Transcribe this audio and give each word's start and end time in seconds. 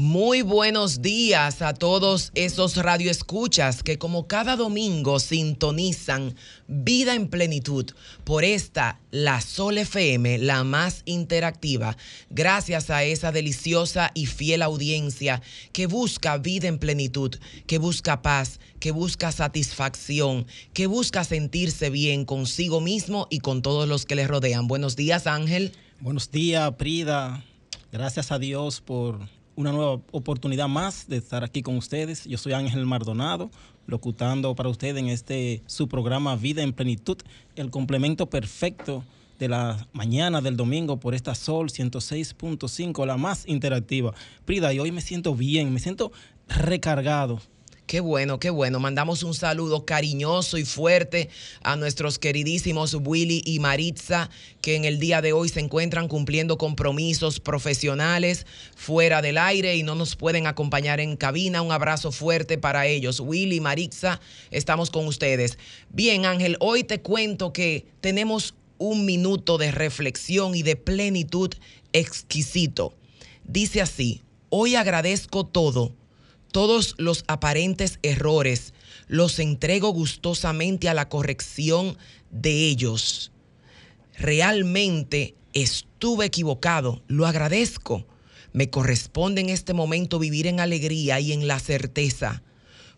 Muy 0.00 0.42
buenos 0.42 1.02
días 1.02 1.60
a 1.60 1.74
todos 1.74 2.30
esos 2.36 2.76
radioescuchas 2.76 3.82
que 3.82 3.98
como 3.98 4.28
cada 4.28 4.54
domingo 4.54 5.18
sintonizan 5.18 6.36
Vida 6.68 7.16
en 7.16 7.26
Plenitud 7.26 7.84
por 8.22 8.44
esta, 8.44 9.00
la 9.10 9.40
Sol 9.40 9.76
FM, 9.76 10.38
la 10.38 10.62
más 10.62 11.02
interactiva, 11.04 11.96
gracias 12.30 12.90
a 12.90 13.02
esa 13.02 13.32
deliciosa 13.32 14.12
y 14.14 14.26
fiel 14.26 14.62
audiencia 14.62 15.42
que 15.72 15.88
busca 15.88 16.38
vida 16.38 16.68
en 16.68 16.78
plenitud, 16.78 17.34
que 17.66 17.78
busca 17.78 18.22
paz, 18.22 18.60
que 18.78 18.92
busca 18.92 19.32
satisfacción, 19.32 20.46
que 20.74 20.86
busca 20.86 21.24
sentirse 21.24 21.90
bien 21.90 22.24
consigo 22.24 22.80
mismo 22.80 23.26
y 23.30 23.40
con 23.40 23.62
todos 23.62 23.88
los 23.88 24.06
que 24.06 24.14
le 24.14 24.28
rodean. 24.28 24.68
Buenos 24.68 24.94
días, 24.94 25.26
Ángel. 25.26 25.72
Buenos 25.98 26.30
días, 26.30 26.70
Prida. 26.78 27.44
Gracias 27.90 28.30
a 28.30 28.38
Dios 28.38 28.80
por 28.80 29.37
una 29.58 29.72
nueva 29.72 30.00
oportunidad 30.12 30.68
más 30.68 31.08
de 31.08 31.16
estar 31.16 31.42
aquí 31.42 31.62
con 31.62 31.76
ustedes. 31.76 32.26
Yo 32.26 32.38
soy 32.38 32.52
Ángel 32.52 32.86
Mardonado, 32.86 33.50
locutando 33.88 34.54
para 34.54 34.68
ustedes 34.68 34.98
en 34.98 35.08
este 35.08 35.64
su 35.66 35.88
programa 35.88 36.36
Vida 36.36 36.62
en 36.62 36.72
Plenitud, 36.72 37.16
el 37.56 37.68
complemento 37.68 38.30
perfecto 38.30 39.02
de 39.40 39.48
la 39.48 39.88
mañana 39.92 40.40
del 40.40 40.56
domingo 40.56 41.00
por 41.00 41.12
esta 41.12 41.34
Sol 41.34 41.70
106.5, 41.70 43.04
la 43.04 43.16
más 43.16 43.48
interactiva. 43.48 44.14
Prida, 44.44 44.72
y 44.72 44.78
hoy 44.78 44.92
me 44.92 45.00
siento 45.00 45.34
bien, 45.34 45.74
me 45.74 45.80
siento 45.80 46.12
recargado 46.46 47.40
Qué 47.88 48.00
bueno, 48.00 48.38
qué 48.38 48.50
bueno. 48.50 48.80
Mandamos 48.80 49.22
un 49.22 49.32
saludo 49.32 49.86
cariñoso 49.86 50.58
y 50.58 50.66
fuerte 50.66 51.30
a 51.62 51.74
nuestros 51.74 52.18
queridísimos 52.18 52.92
Willy 52.92 53.40
y 53.46 53.60
Maritza, 53.60 54.28
que 54.60 54.76
en 54.76 54.84
el 54.84 54.98
día 54.98 55.22
de 55.22 55.32
hoy 55.32 55.48
se 55.48 55.60
encuentran 55.60 56.06
cumpliendo 56.06 56.58
compromisos 56.58 57.40
profesionales 57.40 58.46
fuera 58.76 59.22
del 59.22 59.38
aire 59.38 59.74
y 59.74 59.84
no 59.84 59.94
nos 59.94 60.16
pueden 60.16 60.46
acompañar 60.46 61.00
en 61.00 61.16
cabina. 61.16 61.62
Un 61.62 61.72
abrazo 61.72 62.12
fuerte 62.12 62.58
para 62.58 62.86
ellos. 62.86 63.20
Willy 63.20 63.56
y 63.56 63.60
Maritza, 63.60 64.20
estamos 64.50 64.90
con 64.90 65.06
ustedes. 65.06 65.56
Bien, 65.88 66.26
Ángel, 66.26 66.58
hoy 66.60 66.84
te 66.84 67.00
cuento 67.00 67.54
que 67.54 67.86
tenemos 68.02 68.54
un 68.76 69.06
minuto 69.06 69.56
de 69.56 69.70
reflexión 69.70 70.54
y 70.54 70.62
de 70.62 70.76
plenitud 70.76 71.54
exquisito. 71.94 72.92
Dice 73.44 73.80
así, 73.80 74.20
hoy 74.50 74.74
agradezco 74.74 75.46
todo 75.46 75.94
todos 76.50 76.94
los 76.98 77.24
aparentes 77.26 77.98
errores 78.02 78.72
los 79.06 79.38
entrego 79.38 79.90
gustosamente 79.90 80.88
a 80.88 80.94
la 80.94 81.08
corrección 81.08 81.96
de 82.30 82.66
ellos. 82.68 83.32
Realmente 84.16 85.34
estuve 85.52 86.26
equivocado, 86.26 87.02
lo 87.06 87.26
agradezco. 87.26 88.06
Me 88.52 88.70
corresponde 88.70 89.40
en 89.40 89.50
este 89.50 89.74
momento 89.74 90.18
vivir 90.18 90.46
en 90.46 90.60
alegría 90.60 91.20
y 91.20 91.32
en 91.32 91.46
la 91.46 91.58
certeza. 91.58 92.42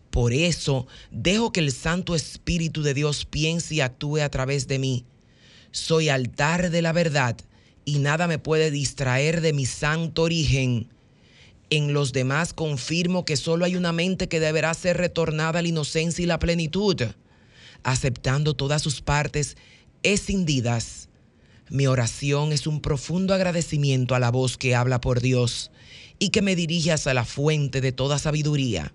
Por 0.09 0.33
eso 0.33 0.87
dejo 1.11 1.51
que 1.51 1.61
el 1.61 1.71
Santo 1.71 2.15
Espíritu 2.15 2.83
de 2.83 2.93
Dios 2.93 3.25
piense 3.25 3.75
y 3.75 3.81
actúe 3.81 4.19
a 4.19 4.29
través 4.29 4.67
de 4.67 4.79
mí. 4.79 5.05
Soy 5.71 6.09
altar 6.09 6.69
de 6.69 6.81
la 6.81 6.91
verdad 6.91 7.37
y 7.85 7.99
nada 7.99 8.27
me 8.27 8.37
puede 8.37 8.71
distraer 8.71 9.41
de 9.41 9.53
mi 9.53 9.65
santo 9.65 10.23
origen 10.23 10.89
en 11.71 11.93
los 11.93 12.11
demás 12.11 12.53
confirmo 12.53 13.23
que 13.23 13.37
solo 13.37 13.63
hay 13.65 13.77
una 13.77 13.93
mente 13.93 14.27
que 14.27 14.41
deberá 14.41 14.73
ser 14.73 14.97
retornada 14.97 15.59
a 15.59 15.61
la 15.61 15.69
inocencia 15.69 16.21
y 16.21 16.25
la 16.27 16.37
plenitud, 16.37 17.01
aceptando 17.81 18.53
todas 18.53 18.81
sus 18.81 19.01
partes 19.01 19.55
escindidas. 20.03 21.07
Mi 21.69 21.87
oración 21.87 22.51
es 22.51 22.67
un 22.67 22.81
profundo 22.81 23.33
agradecimiento 23.33 24.15
a 24.15 24.19
la 24.19 24.31
voz 24.31 24.57
que 24.57 24.75
habla 24.75 24.99
por 24.99 25.21
Dios 25.21 25.71
y 26.19 26.29
que 26.29 26.41
me 26.41 26.57
dirige 26.57 26.91
hacia 26.91 27.13
la 27.13 27.23
fuente 27.23 27.79
de 27.79 27.93
toda 27.93 28.19
sabiduría. 28.19 28.93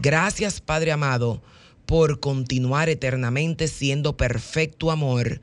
Gracias, 0.00 0.62
Padre 0.62 0.92
amado, 0.92 1.42
por 1.84 2.18
continuar 2.18 2.88
eternamente 2.88 3.68
siendo 3.68 4.16
perfecto 4.16 4.90
amor. 4.90 5.42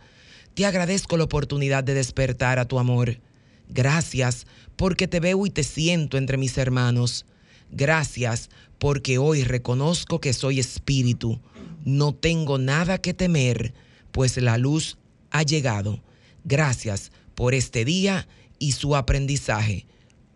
Te 0.56 0.66
agradezco 0.66 1.18
la 1.18 1.26
oportunidad 1.26 1.84
de 1.84 1.94
despertar 1.94 2.58
a 2.58 2.68
tu 2.68 2.80
amor. 2.80 3.20
Gracias 3.70 4.48
porque 4.78 5.08
te 5.08 5.20
veo 5.20 5.46
y 5.46 5.50
te 5.50 5.64
siento 5.64 6.18
entre 6.18 6.38
mis 6.38 6.58
hermanos. 6.58 7.26
Gracias 7.72 8.50
porque 8.80 9.18
hoy 9.18 9.44
reconozco 9.44 10.22
que 10.22 10.34
soy 10.34 10.60
espíritu. 10.60 11.42
No 11.84 12.14
tengo 12.14 12.58
nada 12.58 13.00
que 13.00 13.14
temer, 13.14 13.74
pues 14.12 14.38
la 14.38 14.58
luz 14.58 14.98
ha 15.32 15.44
llegado. 15.44 16.02
Gracias 16.46 17.12
por 17.36 17.54
este 17.54 17.84
día 17.84 18.28
y 18.60 18.72
su 18.72 18.96
aprendizaje. 18.96 19.86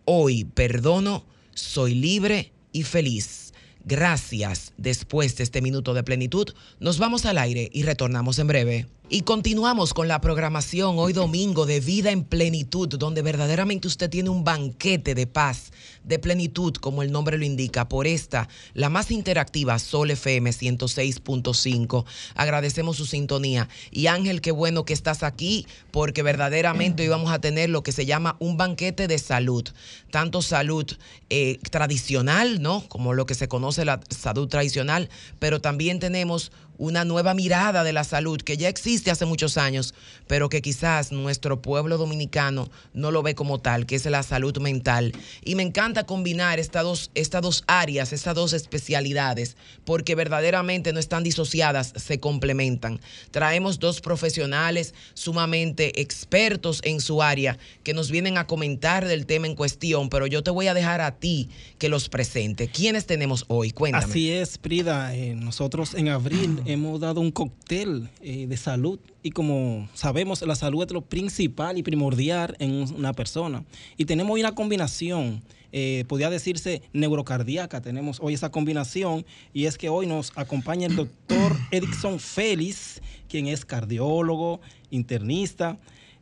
Hoy 0.04 0.44
perdono, 0.44 1.24
soy 1.54 1.94
libre 1.94 2.52
y 2.72 2.82
feliz. 2.82 3.52
Gracias. 3.84 4.72
Después 4.76 5.36
de 5.36 5.44
este 5.44 5.62
minuto 5.62 5.94
de 5.94 6.02
plenitud, 6.02 6.48
nos 6.80 6.98
vamos 6.98 7.24
al 7.26 7.38
aire 7.38 7.68
y 7.72 7.82
retornamos 7.82 8.38
en 8.38 8.46
breve. 8.46 8.86
Y 9.14 9.24
continuamos 9.24 9.92
con 9.92 10.08
la 10.08 10.22
programación 10.22 10.94
hoy 10.98 11.12
domingo 11.12 11.66
de 11.66 11.80
Vida 11.80 12.12
en 12.12 12.24
Plenitud, 12.24 12.88
donde 12.88 13.20
verdaderamente 13.20 13.86
usted 13.86 14.08
tiene 14.08 14.30
un 14.30 14.42
banquete 14.42 15.14
de 15.14 15.26
paz, 15.26 15.70
de 16.02 16.18
plenitud, 16.18 16.72
como 16.76 17.02
el 17.02 17.12
nombre 17.12 17.36
lo 17.36 17.44
indica, 17.44 17.90
por 17.90 18.06
esta, 18.06 18.48
la 18.72 18.88
más 18.88 19.10
interactiva 19.10 19.78
Sol 19.78 20.12
FM 20.12 20.48
106.5. 20.48 22.06
Agradecemos 22.34 22.96
su 22.96 23.04
sintonía. 23.04 23.68
Y 23.90 24.06
Ángel, 24.06 24.40
qué 24.40 24.50
bueno 24.50 24.86
que 24.86 24.94
estás 24.94 25.22
aquí, 25.22 25.66
porque 25.90 26.22
verdaderamente 26.22 27.02
hoy 27.02 27.10
vamos 27.10 27.32
a 27.32 27.38
tener 27.38 27.68
lo 27.68 27.82
que 27.82 27.92
se 27.92 28.06
llama 28.06 28.36
un 28.38 28.56
banquete 28.56 29.08
de 29.08 29.18
salud. 29.18 29.68
Tanto 30.10 30.40
salud 30.40 30.90
eh, 31.28 31.58
tradicional, 31.70 32.62
¿no? 32.62 32.88
Como 32.88 33.12
lo 33.12 33.26
que 33.26 33.34
se 33.34 33.46
conoce 33.46 33.84
la 33.84 34.00
salud 34.08 34.48
tradicional, 34.48 35.10
pero 35.38 35.60
también 35.60 35.98
tenemos 35.98 36.50
una 36.78 37.04
nueva 37.04 37.34
mirada 37.34 37.84
de 37.84 37.92
la 37.92 38.04
salud 38.04 38.40
que 38.40 38.56
ya 38.56 38.68
existe 38.68 39.10
hace 39.10 39.24
muchos 39.24 39.56
años, 39.56 39.94
pero 40.26 40.48
que 40.48 40.62
quizás 40.62 41.12
nuestro 41.12 41.62
pueblo 41.62 41.98
dominicano 41.98 42.70
no 42.94 43.10
lo 43.10 43.22
ve 43.22 43.34
como 43.34 43.60
tal, 43.60 43.86
que 43.86 43.96
es 43.96 44.06
la 44.06 44.22
salud 44.22 44.56
mental. 44.58 45.12
Y 45.44 45.54
me 45.54 45.62
encanta 45.62 46.04
combinar 46.04 46.58
estas 46.58 46.82
dos, 46.82 47.10
estas 47.14 47.42
dos 47.42 47.64
áreas, 47.66 48.12
estas 48.12 48.34
dos 48.34 48.52
especialidades, 48.52 49.56
porque 49.84 50.14
verdaderamente 50.14 50.92
no 50.92 51.00
están 51.00 51.22
disociadas, 51.22 51.92
se 51.96 52.20
complementan. 52.20 53.00
Traemos 53.30 53.78
dos 53.78 54.00
profesionales 54.00 54.94
sumamente 55.14 56.00
expertos 56.00 56.80
en 56.84 57.00
su 57.00 57.22
área 57.22 57.58
que 57.82 57.94
nos 57.94 58.10
vienen 58.10 58.38
a 58.38 58.46
comentar 58.46 59.06
del 59.06 59.26
tema 59.26 59.46
en 59.46 59.54
cuestión, 59.54 60.08
pero 60.08 60.26
yo 60.26 60.42
te 60.42 60.50
voy 60.50 60.68
a 60.68 60.74
dejar 60.74 61.00
a 61.00 61.16
ti 61.16 61.48
que 61.78 61.88
los 61.88 62.08
presente. 62.08 62.68
¿Quiénes 62.68 63.06
tenemos 63.06 63.44
hoy? 63.48 63.70
Cuéntame. 63.70 64.04
Así 64.04 64.30
es, 64.30 64.58
Prida. 64.58 65.14
Eh, 65.14 65.34
nosotros 65.34 65.94
en 65.94 66.08
abril 66.08 66.61
hemos 66.66 67.00
dado 67.00 67.20
un 67.20 67.30
cóctel 67.30 68.08
eh, 68.20 68.46
de 68.46 68.56
salud. 68.56 68.98
Y 69.22 69.30
como 69.30 69.88
sabemos 69.94 70.42
la 70.42 70.54
salud 70.54 70.84
es 70.84 70.92
lo 70.92 71.02
principal 71.02 71.78
y 71.78 71.82
primordial 71.82 72.56
en 72.58 72.92
una 72.94 73.12
persona. 73.12 73.64
Y 73.96 74.04
tenemos 74.04 74.32
hoy 74.34 74.40
una 74.40 74.54
combinación 74.54 75.42
eh, 75.74 76.04
podría 76.06 76.28
decirse 76.28 76.82
neurocardíaca. 76.92 77.80
Tenemos 77.80 78.18
hoy 78.20 78.34
esa 78.34 78.50
combinación 78.50 79.24
y 79.54 79.64
es 79.66 79.78
que 79.78 79.88
hoy 79.88 80.06
nos 80.06 80.32
acompaña 80.36 80.86
el 80.86 80.96
doctor 80.96 81.56
Edison 81.70 82.20
Félix 82.20 83.00
quien 83.28 83.46
es 83.46 83.64
cardiólogo 83.64 84.60
internista 84.90 85.78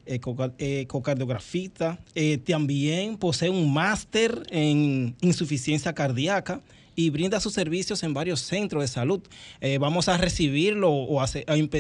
ecocardiografista 0.07 2.01
también 2.45 3.17
posee 3.17 3.51
un 3.51 3.73
máster 3.73 4.43
en 4.51 5.15
insuficiencia 5.21 5.93
cardíaca 5.93 6.63
y 7.01 7.11
brinda 7.11 7.41
sus 7.41 7.55
servicios 7.55 8.03
en 8.03 8.13
varios 8.13 8.41
centros 8.41 8.83
de 8.83 8.89
salud. 8.89 9.21
Eh, 9.61 9.79
vamos 9.79 10.09
a 10.09 10.19
recibirlo 10.19 10.93
o 10.93 11.25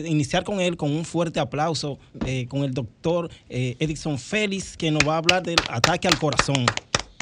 iniciar 0.05 0.44
con 0.44 0.61
él 0.61 0.76
con 0.76 0.90
un 0.90 1.05
fuerte 1.05 1.40
aplauso 1.40 1.99
eh, 2.26 2.46
con 2.49 2.64
el 2.64 2.72
doctor 2.72 3.31
eh, 3.49 3.76
Edison 3.78 4.19
Félix, 4.19 4.76
que 4.76 4.90
nos 4.90 5.06
va 5.06 5.14
a 5.14 5.19
hablar 5.19 5.43
del 5.43 5.58
ataque 5.69 6.08
al 6.08 6.19
corazón. 6.19 6.64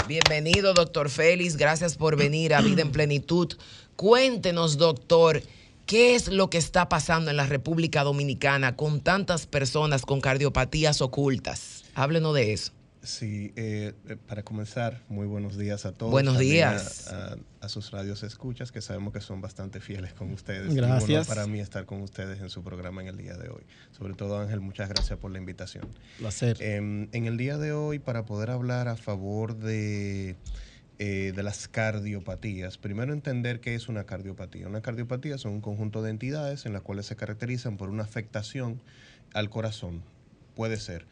Bienvenido, 0.07 0.75
doctor 0.75 1.11
Félix. 1.11 1.57
Gracias 1.57 1.97
por 1.97 2.17
venir 2.17 2.55
a 2.55 2.61
Vida 2.61 2.83
en 2.83 2.93
Plenitud. 2.93 3.53
Cuéntenos, 3.97 4.79
doctor, 4.79 5.43
¿qué 5.85 6.15
es 6.15 6.29
lo 6.29 6.49
que 6.51 6.59
está 6.59 6.89
pasando 6.89 7.31
en 7.31 7.37
la 7.37 7.47
República 7.47 8.05
Dominicana 8.05 8.77
con 8.77 9.01
tantas 9.01 9.47
personas 9.47 10.03
con 10.03 10.21
cardiopatías 10.21 11.03
ocultas? 11.03 11.85
Háblenos 11.95 12.35
de 12.35 12.53
eso. 12.53 12.78
Sí, 13.03 13.53
eh, 13.55 13.95
eh, 14.09 14.17
para 14.27 14.43
comenzar, 14.43 15.03
muy 15.09 15.27
buenos 15.27 15.57
días 15.57 15.87
a 15.87 15.93
todos. 15.93 16.11
Buenos 16.11 16.39
días. 16.39 17.13
A, 17.61 17.69
sus 17.69 17.91
radios 17.91 18.23
escuchas, 18.23 18.73
que 18.73 18.81
sabemos 18.81 19.13
que 19.13 19.21
son 19.21 19.41
bastante 19.41 19.81
fieles 19.81 20.13
con 20.15 20.33
ustedes. 20.33 20.75
Gracias. 20.75 21.29
para 21.29 21.47
mí 21.47 21.61
estar 21.61 21.85
con 21.87 22.03
ustedes 22.03 22.41
en 22.41 22.51
su 22.51 22.63
programa 22.63 23.03
en 23.03 23.09
el 23.09 23.17
día 23.17 23.37
de 23.37 23.51
hoy. 23.51 23.63
Sobre 23.97 24.15
todo, 24.15 24.39
Ángel, 24.39 24.61
muchas 24.61 24.89
gracias 24.89 25.19
por 25.19 25.31
la 25.31 25.39
invitación. 25.39 25.87
Placer. 26.19 26.57
Em, 26.61 27.09
en 27.13 27.27
el 27.27 27.37
día 27.37 27.57
de 27.59 27.73
hoy, 27.73 27.99
para 27.99 28.25
poder 28.25 28.51
hablar 28.51 28.89
a 28.89 28.97
favor 28.97 29.57
de, 29.57 30.37
eh, 30.99 31.33
de 31.35 31.43
las 31.43 31.69
cardiopatías, 31.69 32.79
primero 32.79 33.13
entender 33.13 33.61
qué 33.61 33.75
es 33.75 33.89
una 33.89 34.05
cardiopatía. 34.05 34.67
Una 34.67 34.81
cardiopatía 34.81 35.39
son 35.39 35.53
un 35.53 35.61
conjunto 35.61 36.03
de 36.03 36.11
entidades 36.11 36.67
en 36.67 36.73
las 36.73 36.83
cuales 36.83 37.07
se 37.07 37.17
caracterizan 37.17 37.77
por 37.77 37.91
una 37.91 38.03
afectación 38.03 38.81
al 39.35 39.51
corazón. 39.51 40.03
Puede 40.57 40.79
ser 40.79 41.07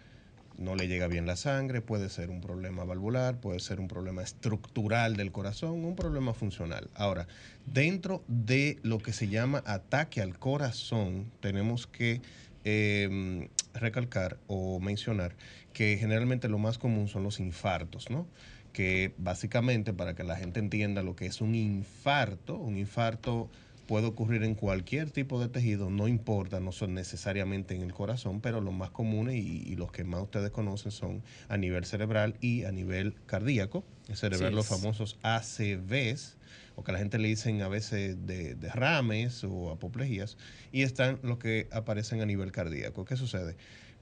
no 0.59 0.75
le 0.75 0.89
llega 0.89 1.07
bien 1.07 1.27
la 1.27 1.37
sangre, 1.37 1.81
puede 1.81 2.09
ser 2.09 2.31
un 2.31 2.41
problema 2.41 2.85
valvular, 2.85 3.41
puede 3.41 3.61
ser 3.61 3.81
un 3.81 3.89
problema 3.89 4.23
estructural 4.23 5.17
del 5.17 5.33
corazón, 5.33 5.85
un 5.85 5.97
problema 5.97 6.35
funcional. 6.35 6.89
Ahora, 6.95 7.27
dentro 7.67 8.25
de 8.29 8.79
lo 8.83 8.99
que 8.99 9.13
se 9.13 9.29
llama 9.29 9.63
ataque 9.67 10.23
al 10.23 10.39
corazón, 10.39 11.31
tenemos 11.41 11.87
que 11.87 12.21
em, 12.65 13.49
recalcar 13.75 14.39
o 14.47 14.81
mencionar 14.81 15.37
que 15.73 15.97
generalmente 15.99 16.49
lo 16.49 16.59
más 16.59 16.79
común 16.79 17.09
son 17.09 17.23
los 17.23 17.39
infartos, 17.39 18.11
¿no? 18.11 18.27
Que 18.73 19.15
básicamente, 19.19 19.93
para 19.93 20.15
que 20.15 20.25
la 20.25 20.37
gente 20.37 20.61
entienda 20.61 21.03
lo 21.03 21.17
que 21.17 21.27
es 21.27 21.41
un 21.41 21.55
infarto, 21.55 22.57
un 22.57 22.77
infarto 22.77 23.51
puede 23.87 24.07
ocurrir 24.07 24.43
en 24.43 24.55
cualquier 24.55 25.11
tipo 25.11 25.41
de 25.41 25.49
tejido, 25.49 25.91
no 25.91 26.09
importa, 26.09 26.61
no 26.61 26.73
son 26.73 26.95
necesariamente 26.95 27.75
en 27.75 27.83
el 27.83 27.93
corazón, 27.93 28.41
pero 28.41 28.61
los 28.61 28.75
más 28.75 28.91
comunes 28.91 29.37
y, 29.37 29.77
los 29.77 29.93
que 29.93 30.05
más 30.05 30.23
ustedes 30.23 30.51
conocen 30.51 30.91
son 30.91 31.23
a 31.49 31.57
nivel 31.57 31.85
cerebral 31.85 32.37
y 32.41 32.65
a 32.65 32.73
nivel 32.73 33.15
cardíaco. 33.27 33.85
El 34.09 34.17
cerebral, 34.17 34.55
los 34.55 34.67
famosos 34.67 35.19
ACVs, 35.23 36.37
o 36.75 36.85
que 36.85 36.93
la 36.93 36.99
gente 36.99 37.19
le 37.19 37.29
dicen 37.29 37.63
a 37.63 37.69
veces 37.69 38.27
de 38.27 38.55
derrames 38.55 39.45
o 39.45 39.71
apoplejías, 39.71 40.37
y 40.73 40.83
están 40.83 41.19
los 41.23 41.39
que 41.39 41.69
aparecen 41.71 42.21
a 42.21 42.27
nivel 42.27 42.53
cardíaco. 42.53 43.05
¿Qué 43.05 43.17
sucede? 43.17 43.57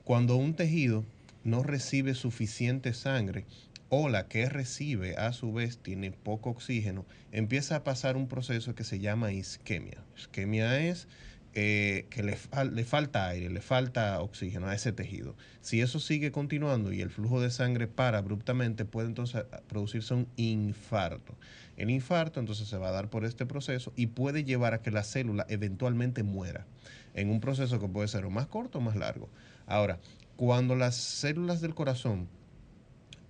Cuando 0.05 0.37
un 0.37 0.55
tejido 0.55 1.05
no 1.45 1.63
recibe 1.63 2.15
suficiente 2.15 2.95
sangre, 2.95 3.45
o 3.89 4.09
la 4.09 4.29
que 4.29 4.49
recibe 4.49 5.17
a 5.17 5.33
su 5.33 5.53
vez 5.53 5.79
tiene 5.79 6.11
poco 6.11 6.51
oxígeno, 6.51 7.05
empieza 7.33 7.77
a 7.77 7.85
pasar 7.85 8.17
un 8.17 8.29
proceso 8.29 8.75
que 8.75 8.85
se 8.85 8.99
llama 8.99 9.33
isquemia. 9.33 10.03
Isquemia 10.17 10.81
es 10.81 11.09
eh, 11.57 12.07
que 12.11 12.25
le, 12.25 12.37
le, 12.73 12.85
falta 12.85 13.29
aire, 13.29 13.49
le 13.49 13.61
falta 13.61 14.21
oxígeno 14.21 14.67
a 14.67 14.75
ese 14.75 14.93
tejido. 14.93 15.37
Si 15.61 15.81
eso 15.81 16.01
sigue 16.01 16.33
continuando 16.33 16.93
y 16.93 17.01
el 17.01 17.11
flujo 17.11 17.41
de 17.41 17.51
sangre 17.51 17.87
para 17.87 18.19
abruptamente, 18.19 18.85
puede 18.85 19.07
entonces 19.07 19.45
producirse 19.69 20.15
un 20.15 20.27
infarto. 20.35 21.37
El 21.77 21.91
infarto 21.91 22.41
entonces 22.41 22.67
se 22.67 22.77
va 22.77 22.89
a 22.89 22.93
dar 22.93 23.09
por 23.09 23.25
este 23.25 23.47
proceso 23.47 23.93
y 23.95 24.09
puede 24.09 24.43
llevar 24.43 24.75
a 24.75 24.83
que 24.83 24.91
la 24.91 25.05
célula 25.05 25.47
eventualmente 25.49 26.25
muera 26.25 26.67
en 27.15 27.31
un 27.31 27.39
proceso 27.41 27.79
que 27.79 27.89
puede 27.89 28.09
ser 28.09 28.25
o 28.25 28.31
más 28.31 28.49
corto 28.49 28.79
o 28.79 28.81
más 28.81 28.97
largo. 28.97 29.29
Ahora, 29.67 30.01
cuando 30.37 30.75
las 30.75 30.97
células 30.97 31.61
del 31.61 31.77
corazón 31.77 32.29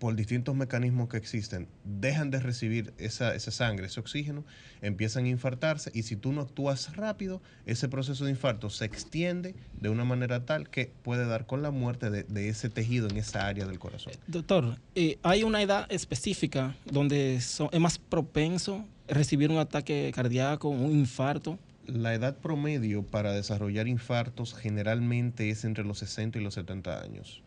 por 0.05 0.17
distintos 0.17 0.55
mecanismos 0.55 1.09
que 1.09 1.17
existen, 1.17 1.67
dejan 1.83 2.31
de 2.31 2.39
recibir 2.39 2.93
esa, 2.99 3.41
sangre, 3.41 3.87
ese 3.87 4.01
oxígeno, 4.01 4.45
empiezan 4.83 5.25
a 5.25 5.29
infartarse 5.29 5.91
y 5.95 6.03
si 6.03 6.15
tú 6.15 6.31
no 6.31 6.43
actúas 6.43 6.95
rápido, 6.95 7.41
ese 7.65 7.89
proceso 7.89 8.27
de 8.27 8.33
infarto 8.33 8.69
se 8.69 8.85
extiende 8.85 9.55
de 9.81 9.89
una 9.89 10.05
manera 10.05 10.45
tal 10.45 10.69
que 10.69 10.93
puede 11.03 11.25
dar 11.27 11.47
con 11.47 11.63
la 11.63 11.71
muerte 11.71 12.11
de, 12.11 12.49
ese 12.51 12.69
tejido 12.69 13.09
en 13.09 13.17
esa 13.17 13.47
área 13.47 13.65
del 13.65 13.79
corazón. 13.79 14.13
Doctor, 14.27 14.77
eh, 14.95 15.17
¿hay 15.23 15.43
una 15.43 15.63
edad 15.63 15.91
específica 15.91 16.77
donde 16.85 17.37
es 17.37 17.63
más 17.81 17.97
propenso 17.99 18.85
recibir 19.09 19.51
un 19.51 19.57
ataque 19.57 20.13
cardíaco, 20.15 20.69
un 20.69 20.93
infarto? 20.93 21.59
La 21.87 22.13
edad 22.13 22.37
promedio 22.37 23.05
para 23.05 23.33
desarrollar 23.33 23.89
infartos 23.89 24.53
generalmente 24.53 25.49
es 25.49 25.65
entre 25.65 25.83
los 25.83 26.01
60 26.01 26.41
y 26.41 26.43
los 26.43 26.53
70 26.53 27.01
años 27.01 27.43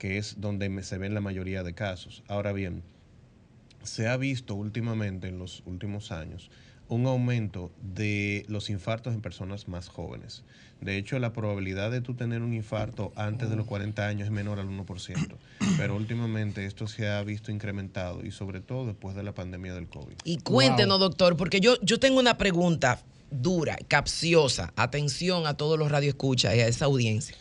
que 0.00 0.16
es 0.16 0.40
donde 0.40 0.82
se 0.82 0.98
ven 0.98 1.12
la 1.14 1.20
mayoría 1.20 1.62
de 1.62 1.74
casos. 1.74 2.24
Ahora 2.26 2.52
bien, 2.52 2.82
se 3.82 4.08
ha 4.08 4.16
visto 4.16 4.54
últimamente, 4.54 5.28
en 5.28 5.38
los 5.38 5.62
últimos 5.66 6.10
años, 6.10 6.50
un 6.88 7.06
aumento 7.06 7.70
de 7.82 8.46
los 8.48 8.70
infartos 8.70 9.14
en 9.14 9.20
personas 9.20 9.68
más 9.68 9.88
jóvenes. 9.88 10.42
De 10.80 10.96
hecho, 10.96 11.18
la 11.18 11.34
probabilidad 11.34 11.90
de 11.90 12.00
tú 12.00 12.14
tener 12.14 12.40
un 12.40 12.54
infarto 12.54 13.12
antes 13.14 13.50
de 13.50 13.56
los 13.56 13.66
40 13.66 14.06
años 14.06 14.24
es 14.24 14.32
menor 14.32 14.58
al 14.58 14.68
1%. 14.68 15.36
Pero 15.76 15.96
últimamente 15.96 16.64
esto 16.64 16.88
se 16.88 17.06
ha 17.06 17.22
visto 17.22 17.52
incrementado 17.52 18.24
y 18.24 18.30
sobre 18.30 18.60
todo 18.60 18.86
después 18.86 19.14
de 19.14 19.22
la 19.22 19.34
pandemia 19.34 19.74
del 19.74 19.86
COVID. 19.86 20.16
Y 20.24 20.38
cuéntenos, 20.38 20.98
doctor, 20.98 21.36
porque 21.36 21.60
yo, 21.60 21.74
yo 21.82 22.00
tengo 22.00 22.18
una 22.18 22.38
pregunta 22.38 23.02
dura, 23.30 23.76
capciosa. 23.86 24.72
Atención 24.76 25.46
a 25.46 25.54
todos 25.54 25.78
los 25.78 25.92
radioescuchas 25.92 26.54
y 26.56 26.60
a 26.60 26.66
esa 26.66 26.86
audiencia. 26.86 27.36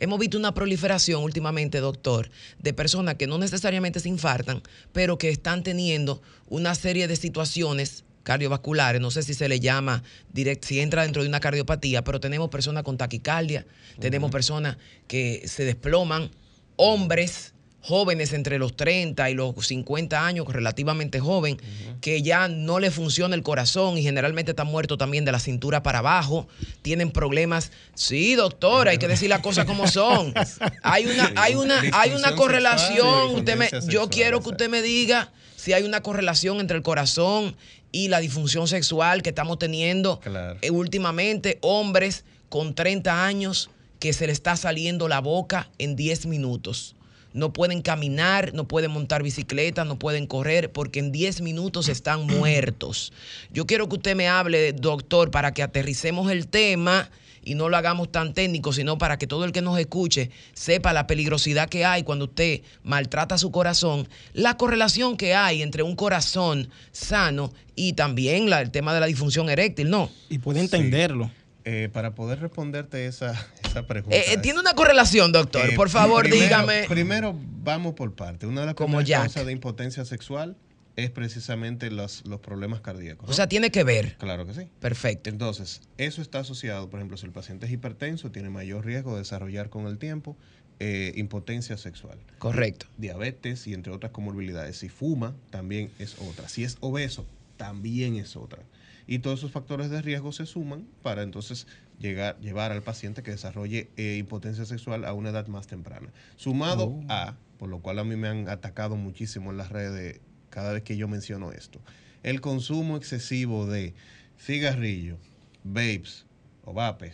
Hemos 0.00 0.18
visto 0.18 0.38
una 0.38 0.54
proliferación 0.54 1.22
últimamente, 1.22 1.78
doctor, 1.78 2.30
de 2.58 2.72
personas 2.72 3.16
que 3.16 3.26
no 3.26 3.38
necesariamente 3.38 4.00
se 4.00 4.08
infartan, 4.08 4.62
pero 4.92 5.18
que 5.18 5.28
están 5.28 5.62
teniendo 5.62 6.22
una 6.48 6.74
serie 6.74 7.06
de 7.06 7.16
situaciones 7.16 8.04
cardiovasculares, 8.22 9.00
no 9.00 9.10
sé 9.10 9.22
si 9.22 9.34
se 9.34 9.48
le 9.48 9.60
llama, 9.60 10.02
direct, 10.32 10.64
si 10.64 10.80
entra 10.80 11.02
dentro 11.02 11.22
de 11.22 11.28
una 11.28 11.40
cardiopatía, 11.40 12.02
pero 12.02 12.18
tenemos 12.20 12.48
personas 12.48 12.82
con 12.82 12.96
taquicardia, 12.96 13.66
tenemos 13.98 14.30
personas 14.30 14.76
que 15.06 15.42
se 15.46 15.64
desploman, 15.64 16.30
hombres 16.76 17.54
jóvenes 17.82 18.32
entre 18.32 18.58
los 18.58 18.76
30 18.76 19.30
y 19.30 19.34
los 19.34 19.54
50 19.66 20.26
años, 20.26 20.46
relativamente 20.48 21.20
joven, 21.20 21.60
que 22.00 22.22
ya 22.22 22.48
no 22.48 22.78
le 22.78 22.90
funciona 22.90 23.34
el 23.34 23.42
corazón 23.42 23.96
y 23.96 24.02
generalmente 24.02 24.52
están 24.52 24.66
muertos 24.66 24.98
también 24.98 25.24
de 25.24 25.32
la 25.32 25.38
cintura 25.38 25.82
para 25.82 26.00
abajo, 26.00 26.46
tienen 26.82 27.10
problemas. 27.10 27.72
Sí, 27.94 28.34
doctor, 28.34 28.88
hay 28.88 28.98
que 28.98 29.08
decir 29.08 29.28
las 29.28 29.40
cosas 29.40 29.64
como 29.64 29.86
son. 29.86 30.34
Hay 30.82 31.06
una, 31.06 31.32
hay 31.36 31.54
una, 31.54 31.82
hay 31.92 32.12
una 32.12 32.34
correlación. 32.34 33.34
Usted 33.36 33.56
me, 33.56 33.68
yo 33.88 34.08
quiero 34.08 34.40
que 34.40 34.50
usted 34.50 34.68
me 34.68 34.82
diga 34.82 35.32
si 35.56 35.72
hay 35.72 35.82
una 35.82 36.02
correlación 36.02 36.60
entre 36.60 36.76
el 36.76 36.82
corazón 36.82 37.54
y 37.92 38.08
la 38.08 38.20
disfunción 38.20 38.66
sexual 38.66 39.22
que 39.22 39.30
estamos 39.30 39.58
teniendo 39.58 40.20
eh, 40.62 40.70
últimamente, 40.70 41.58
hombres 41.60 42.24
con 42.48 42.74
30 42.74 43.26
años 43.26 43.70
que 43.98 44.12
se 44.12 44.26
le 44.26 44.32
está 44.32 44.56
saliendo 44.56 45.08
la 45.08 45.20
boca 45.20 45.70
en 45.78 45.96
10 45.96 46.26
minutos 46.26 46.96
no 47.32 47.52
pueden 47.52 47.82
caminar, 47.82 48.52
no 48.54 48.66
pueden 48.66 48.90
montar 48.90 49.22
bicicleta, 49.22 49.84
no 49.84 49.98
pueden 49.98 50.26
correr, 50.26 50.72
porque 50.72 50.98
en 50.98 51.12
10 51.12 51.42
minutos 51.42 51.88
están 51.88 52.26
muertos. 52.26 53.12
Yo 53.52 53.66
quiero 53.66 53.88
que 53.88 53.96
usted 53.96 54.16
me 54.16 54.28
hable, 54.28 54.72
doctor, 54.72 55.30
para 55.30 55.52
que 55.52 55.62
aterricemos 55.62 56.30
el 56.30 56.48
tema 56.48 57.10
y 57.42 57.54
no 57.54 57.68
lo 57.68 57.76
hagamos 57.76 58.12
tan 58.12 58.34
técnico, 58.34 58.72
sino 58.72 58.98
para 58.98 59.18
que 59.18 59.26
todo 59.26 59.44
el 59.44 59.52
que 59.52 59.62
nos 59.62 59.78
escuche 59.78 60.30
sepa 60.52 60.92
la 60.92 61.06
peligrosidad 61.06 61.68
que 61.68 61.84
hay 61.84 62.02
cuando 62.02 62.26
usted 62.26 62.60
maltrata 62.82 63.38
su 63.38 63.50
corazón, 63.50 64.08
la 64.34 64.56
correlación 64.56 65.16
que 65.16 65.34
hay 65.34 65.62
entre 65.62 65.82
un 65.82 65.96
corazón 65.96 66.68
sano 66.92 67.52
y 67.74 67.94
también 67.94 68.52
el 68.52 68.70
tema 68.70 68.92
de 68.92 69.00
la 69.00 69.06
disfunción 69.06 69.48
eréctil, 69.48 69.88
¿no? 69.88 70.10
Y 70.28 70.38
puede 70.38 70.60
entenderlo. 70.60 71.30
Eh, 71.64 71.90
para 71.92 72.14
poder 72.14 72.40
responderte 72.40 73.06
esa, 73.06 73.32
esa 73.64 73.86
pregunta. 73.86 74.16
Eh, 74.16 74.32
eh, 74.32 74.38
¿Tiene 74.38 74.60
una 74.60 74.74
correlación, 74.74 75.32
doctor? 75.32 75.74
por 75.74 75.90
favor, 75.90 76.30
dígame. 76.30 76.84
Primero, 76.88 77.38
vamos 77.62 77.94
por 77.94 78.14
parte. 78.14 78.46
Una 78.46 78.62
de 78.62 78.66
las 78.68 78.74
Como 78.74 79.02
causas 79.04 79.44
de 79.44 79.52
impotencia 79.52 80.04
sexual 80.04 80.56
es 80.96 81.10
precisamente 81.10 81.90
los, 81.90 82.26
los 82.26 82.40
problemas 82.40 82.80
cardíacos. 82.80 83.28
O 83.28 83.32
sea, 83.32 83.48
tiene 83.48 83.70
que 83.70 83.84
ver. 83.84 84.16
Claro 84.18 84.46
que 84.46 84.54
sí. 84.54 84.68
Perfecto. 84.80 85.30
Entonces, 85.30 85.82
eso 85.98 86.22
está 86.22 86.40
asociado, 86.40 86.88
por 86.90 86.98
ejemplo, 87.00 87.16
si 87.16 87.26
el 87.26 87.32
paciente 87.32 87.66
es 87.66 87.72
hipertenso, 87.72 88.30
tiene 88.30 88.50
mayor 88.50 88.84
riesgo 88.84 89.12
de 89.12 89.18
desarrollar 89.18 89.70
con 89.70 89.86
el 89.86 89.98
tiempo 89.98 90.36
impotencia 91.14 91.76
sexual. 91.76 92.18
Correcto. 92.38 92.86
Diabetes 92.96 93.66
y 93.66 93.74
entre 93.74 93.92
otras 93.92 94.12
comorbilidades. 94.12 94.78
Si 94.78 94.88
fuma, 94.88 95.34
también 95.50 95.90
es 95.98 96.16
otra. 96.18 96.48
Si 96.48 96.64
es 96.64 96.78
obeso, 96.80 97.26
también 97.58 98.16
es 98.16 98.34
otra 98.34 98.62
y 99.10 99.18
todos 99.18 99.40
esos 99.40 99.50
factores 99.50 99.90
de 99.90 100.00
riesgo 100.00 100.30
se 100.30 100.46
suman 100.46 100.86
para 101.02 101.24
entonces 101.24 101.66
llegar, 101.98 102.38
llevar 102.38 102.70
al 102.70 102.80
paciente 102.80 103.24
que 103.24 103.32
desarrolle 103.32 103.90
eh, 103.96 104.16
impotencia 104.18 104.64
sexual 104.64 105.04
a 105.04 105.12
una 105.14 105.30
edad 105.30 105.48
más 105.48 105.66
temprana. 105.66 106.12
Sumado 106.36 106.84
oh. 106.84 107.04
a, 107.08 107.34
por 107.58 107.68
lo 107.68 107.80
cual 107.80 107.98
a 107.98 108.04
mí 108.04 108.14
me 108.14 108.28
han 108.28 108.48
atacado 108.48 108.94
muchísimo 108.94 109.50
en 109.50 109.56
las 109.56 109.70
redes 109.70 110.20
cada 110.48 110.72
vez 110.72 110.84
que 110.84 110.96
yo 110.96 111.08
menciono 111.08 111.50
esto, 111.50 111.80
el 112.22 112.40
consumo 112.40 112.96
excesivo 112.96 113.66
de 113.66 113.94
cigarrillo, 114.38 115.16
vapes, 115.64 116.24
o 116.64 116.72
vape 116.72 117.12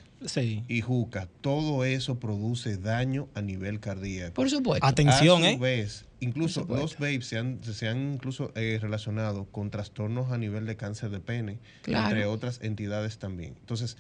y 0.68 0.80
juca, 0.80 1.28
todo 1.40 1.84
eso 1.84 2.18
produce 2.18 2.76
daño 2.76 3.28
a 3.34 3.42
nivel 3.42 3.80
cardíaco. 3.80 4.34
Por 4.34 4.50
supuesto. 4.50 4.86
Atención, 4.86 5.44
a 5.44 5.50
su 5.50 5.54
¿eh? 5.54 5.58
Vez, 5.58 6.06
incluso 6.20 6.66
los 6.68 6.94
vapes 6.98 7.26
se 7.26 7.38
han, 7.38 7.60
se 7.62 7.88
han 7.88 8.14
incluso 8.14 8.52
eh, 8.54 8.78
relacionado 8.80 9.44
con 9.44 9.70
trastornos 9.70 10.32
a 10.32 10.38
nivel 10.38 10.66
de 10.66 10.76
cáncer 10.76 11.10
de 11.10 11.20
pene, 11.20 11.58
entre 11.86 12.26
otras 12.26 12.60
entidades 12.62 13.18
también. 13.18 13.54
Entonces, 13.60 13.96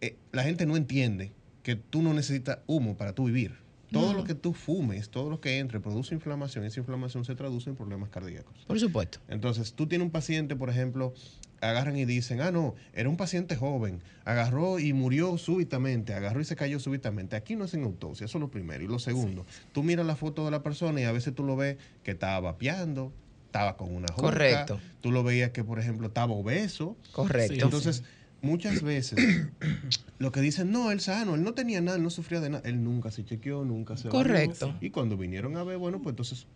eh, 0.00 0.16
la 0.32 0.42
gente 0.42 0.66
no 0.66 0.76
entiende 0.76 1.32
que 1.62 1.76
tú 1.76 2.02
no 2.02 2.14
necesitas 2.14 2.58
humo 2.66 2.96
para 2.96 3.14
tú 3.14 3.24
vivir. 3.24 3.58
todo 3.90 4.14
lo 4.14 4.22
que 4.22 4.36
tú 4.36 4.52
fumes, 4.52 5.08
todo 5.10 5.30
lo 5.30 5.40
que 5.40 5.58
entre, 5.58 5.80
produce 5.80 6.14
inflamación. 6.14 6.64
Esa 6.64 6.78
inflamación 6.78 7.24
se 7.24 7.34
traduce 7.34 7.70
en 7.70 7.74
problemas 7.74 8.08
cardíacos. 8.08 8.54
Por 8.68 8.78
supuesto. 8.78 9.18
Entonces, 9.26 9.72
tú 9.72 9.88
tienes 9.88 10.04
un 10.04 10.12
paciente, 10.12 10.54
por 10.54 10.70
ejemplo, 10.70 11.12
agarran 11.60 11.96
y 11.96 12.04
dicen, 12.04 12.40
ah, 12.40 12.50
no, 12.50 12.74
era 12.92 13.08
un 13.08 13.16
paciente 13.16 13.56
joven, 13.56 14.02
agarró 14.24 14.78
y 14.78 14.92
murió 14.92 15.38
súbitamente, 15.38 16.14
agarró 16.14 16.40
y 16.40 16.44
se 16.44 16.56
cayó 16.56 16.78
súbitamente. 16.78 17.36
Aquí 17.36 17.56
no 17.56 17.64
hacen 17.64 17.84
autopsia, 17.84 18.24
eso 18.24 18.38
es 18.38 18.40
lo 18.40 18.50
primero. 18.50 18.82
Y 18.84 18.86
lo 18.86 18.98
segundo, 18.98 19.46
tú 19.72 19.82
miras 19.82 20.06
la 20.06 20.16
foto 20.16 20.44
de 20.44 20.50
la 20.50 20.62
persona 20.62 21.00
y 21.00 21.04
a 21.04 21.12
veces 21.12 21.34
tú 21.34 21.44
lo 21.44 21.56
ves 21.56 21.76
que 22.02 22.12
estaba 22.12 22.40
vapeando, 22.40 23.12
estaba 23.46 23.76
con 23.76 23.94
una 23.94 24.08
juca. 24.12 24.28
Correcto. 24.28 24.80
Tú 25.00 25.10
lo 25.10 25.22
veías 25.22 25.50
que, 25.50 25.64
por 25.64 25.78
ejemplo, 25.78 26.08
estaba 26.08 26.32
obeso. 26.32 26.96
Correcto. 27.12 27.54
Sí, 27.54 27.60
Entonces, 27.60 28.04
muchas 28.42 28.82
veces 28.82 29.18
lo 30.18 30.32
que 30.32 30.40
dicen, 30.40 30.70
no, 30.70 30.90
él 30.90 31.00
sano, 31.00 31.34
él 31.34 31.42
no 31.42 31.52
tenía 31.54 31.80
nada, 31.80 31.96
él 31.96 32.02
no 32.02 32.10
sufría 32.10 32.40
de 32.40 32.50
nada, 32.50 32.68
él 32.68 32.82
nunca 32.82 33.10
se 33.10 33.24
chequeó, 33.24 33.64
nunca 33.64 33.96
se. 33.96 34.08
Correcto. 34.08 34.74
Y 34.80 34.90
cuando 34.90 35.16
vinieron 35.16 35.56
a 35.56 35.64
ver, 35.64 35.78
bueno, 35.78 36.00
pues 36.00 36.12
entonces 36.12 36.46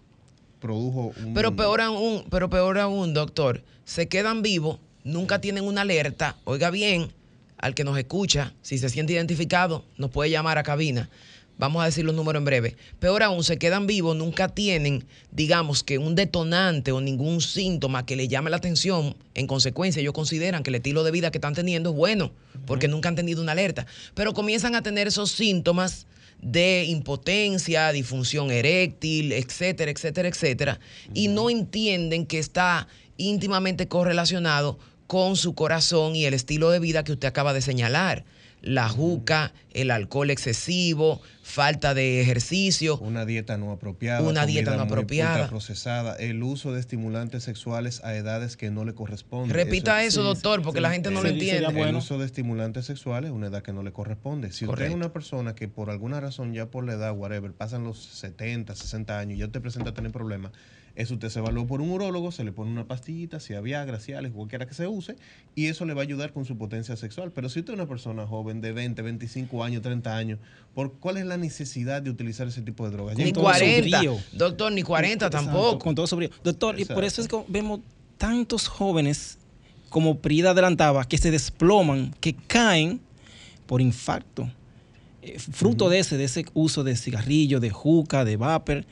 produjo 0.60 1.12
un... 1.22 1.34
Pero 1.34 1.54
peor 1.56 1.80
aún, 1.80 2.24
pero 2.30 2.48
peor 2.48 2.78
aún, 2.78 3.12
doctor, 3.12 3.62
se 3.84 4.08
quedan 4.08 4.40
vivos, 4.40 4.80
nunca 5.04 5.40
tienen 5.40 5.64
una 5.64 5.82
alerta. 5.82 6.36
Oiga 6.44 6.70
bien, 6.70 7.12
al 7.58 7.74
que 7.74 7.84
nos 7.84 7.96
escucha, 7.96 8.52
si 8.62 8.78
se 8.78 8.88
siente 8.88 9.12
identificado, 9.12 9.84
nos 9.96 10.10
puede 10.10 10.30
llamar 10.30 10.58
a 10.58 10.62
cabina. 10.62 11.08
Vamos 11.56 11.82
a 11.82 11.86
decir 11.86 12.04
los 12.04 12.16
números 12.16 12.40
en 12.40 12.44
breve. 12.46 12.76
Peor 12.98 13.22
aún, 13.22 13.44
se 13.44 13.58
quedan 13.58 13.86
vivos, 13.86 14.16
nunca 14.16 14.48
tienen, 14.48 15.04
digamos, 15.30 15.84
que 15.84 15.98
un 15.98 16.16
detonante 16.16 16.90
o 16.90 17.00
ningún 17.00 17.40
síntoma 17.40 18.04
que 18.04 18.16
le 18.16 18.26
llame 18.26 18.50
la 18.50 18.56
atención. 18.56 19.14
En 19.34 19.46
consecuencia, 19.46 20.00
ellos 20.00 20.14
consideran 20.14 20.64
que 20.64 20.70
el 20.70 20.76
estilo 20.76 21.04
de 21.04 21.12
vida 21.12 21.30
que 21.30 21.38
están 21.38 21.54
teniendo 21.54 21.90
es 21.90 21.96
bueno, 21.96 22.32
porque 22.66 22.88
nunca 22.88 23.08
han 23.08 23.14
tenido 23.14 23.40
una 23.40 23.52
alerta. 23.52 23.86
Pero 24.14 24.34
comienzan 24.34 24.74
a 24.74 24.82
tener 24.82 25.06
esos 25.06 25.30
síntomas 25.30 26.08
de 26.42 26.86
impotencia, 26.86 27.92
disfunción 27.92 28.50
eréctil, 28.50 29.30
etcétera, 29.30 29.92
etcétera, 29.92 30.28
etcétera, 30.28 30.80
y 31.14 31.28
no 31.28 31.50
entienden 31.50 32.26
que 32.26 32.40
está 32.40 32.88
íntimamente 33.16 33.86
correlacionado 33.86 34.78
con 35.06 35.36
su 35.36 35.54
corazón 35.54 36.16
y 36.16 36.24
el 36.24 36.34
estilo 36.34 36.70
de 36.70 36.78
vida 36.80 37.04
que 37.04 37.12
usted 37.12 37.28
acaba 37.28 37.52
de 37.52 37.60
señalar. 37.62 38.24
La 38.62 38.88
juca, 38.88 39.52
el 39.74 39.90
alcohol 39.90 40.30
excesivo, 40.30 41.20
falta 41.42 41.92
de 41.92 42.22
ejercicio. 42.22 42.96
Una 42.96 43.26
dieta 43.26 43.58
no 43.58 43.70
apropiada. 43.72 44.22
Una 44.22 44.46
dieta 44.46 44.74
no 44.76 44.84
apropiada. 44.84 45.48
procesada, 45.50 46.16
el 46.16 46.42
uso 46.42 46.72
de 46.72 46.80
estimulantes 46.80 47.42
sexuales 47.42 48.02
a 48.04 48.14
edades 48.16 48.56
que 48.56 48.70
no 48.70 48.86
le 48.86 48.94
corresponden. 48.94 49.50
Repita 49.50 50.02
es- 50.02 50.14
eso, 50.14 50.22
doctor, 50.22 50.62
porque 50.62 50.80
la 50.80 50.90
gente 50.92 51.10
no 51.10 51.20
lo 51.22 51.28
entiende. 51.28 51.66
bueno. 51.66 51.88
El 51.90 51.96
uso 51.96 52.16
de 52.16 52.24
estimulantes 52.24 52.86
sexuales 52.86 53.28
a 53.30 53.34
una 53.34 53.48
edad 53.48 53.62
que 53.62 53.74
no 53.74 53.82
le 53.82 53.92
corresponde. 53.92 54.50
Si 54.50 54.64
usted 54.64 54.86
es 54.86 54.94
una 54.94 55.12
persona 55.12 55.54
que 55.54 55.68
por 55.68 55.90
alguna 55.90 56.20
razón, 56.20 56.54
ya 56.54 56.64
por 56.70 56.86
la 56.86 56.94
edad, 56.94 57.12
whatever, 57.12 57.52
pasan 57.52 57.84
los 57.84 57.98
70, 58.02 58.74
60 58.74 59.18
años 59.18 59.36
y 59.36 59.40
ya 59.40 59.44
usted 59.46 59.60
presenta 59.60 59.92
tener 59.92 60.10
problemas, 60.10 60.52
eso 60.96 61.14
usted 61.14 61.28
se 61.28 61.40
evaluó 61.40 61.66
por 61.66 61.80
un 61.80 61.90
urólogo, 61.90 62.30
se 62.30 62.44
le 62.44 62.52
pone 62.52 62.70
una 62.70 62.86
pastillita, 62.86 63.40
sea 63.40 63.60
Viagra, 63.60 63.98
Cialis, 63.98 64.32
cualquiera 64.32 64.66
que 64.66 64.74
se 64.74 64.86
use, 64.86 65.16
y 65.56 65.66
eso 65.66 65.84
le 65.84 65.94
va 65.94 66.02
a 66.02 66.04
ayudar 66.04 66.32
con 66.32 66.44
su 66.44 66.56
potencia 66.56 66.96
sexual. 66.96 67.32
Pero 67.32 67.48
si 67.48 67.60
usted 67.60 67.72
es 67.72 67.78
una 67.78 67.88
persona 67.88 68.26
joven 68.26 68.60
de 68.60 68.72
20, 68.72 69.02
25 69.02 69.64
años, 69.64 69.82
30 69.82 70.16
años, 70.16 70.38
¿por 70.72 70.92
cuál 70.94 71.16
es 71.16 71.26
la 71.26 71.36
necesidad 71.36 72.00
de 72.00 72.10
utilizar 72.10 72.46
ese 72.46 72.62
tipo 72.62 72.84
de 72.84 72.92
drogas? 72.92 73.16
Ni 73.16 73.32
todo 73.32 73.52
entonces- 73.52 73.60
su 73.84 73.90
40, 73.90 73.98
brío. 73.98 74.18
doctor, 74.32 74.72
ni 74.72 74.82
40 74.82 75.26
Exacto, 75.26 75.46
tampoco. 75.46 75.78
Con 75.80 75.94
todo 75.96 76.06
su 76.06 76.14
brío. 76.16 76.30
Doctor, 76.44 76.78
y 76.78 76.84
por 76.84 77.02
eso 77.04 77.22
es 77.22 77.28
que 77.28 77.42
vemos 77.48 77.80
tantos 78.16 78.68
jóvenes, 78.68 79.38
como 79.88 80.18
Prida 80.18 80.50
adelantaba, 80.50 81.04
que 81.06 81.18
se 81.18 81.30
desploman, 81.30 82.14
que 82.20 82.34
caen 82.34 83.00
por 83.66 83.80
infarto. 83.80 84.50
Eh, 85.22 85.38
fruto 85.38 85.88
de 85.88 86.00
ese, 86.00 86.16
de 86.16 86.24
ese 86.24 86.44
uso 86.52 86.84
de 86.84 86.96
cigarrillo, 86.96 87.58
de 87.58 87.70
juca, 87.70 88.24
de 88.24 88.36
vapor, 88.36 88.84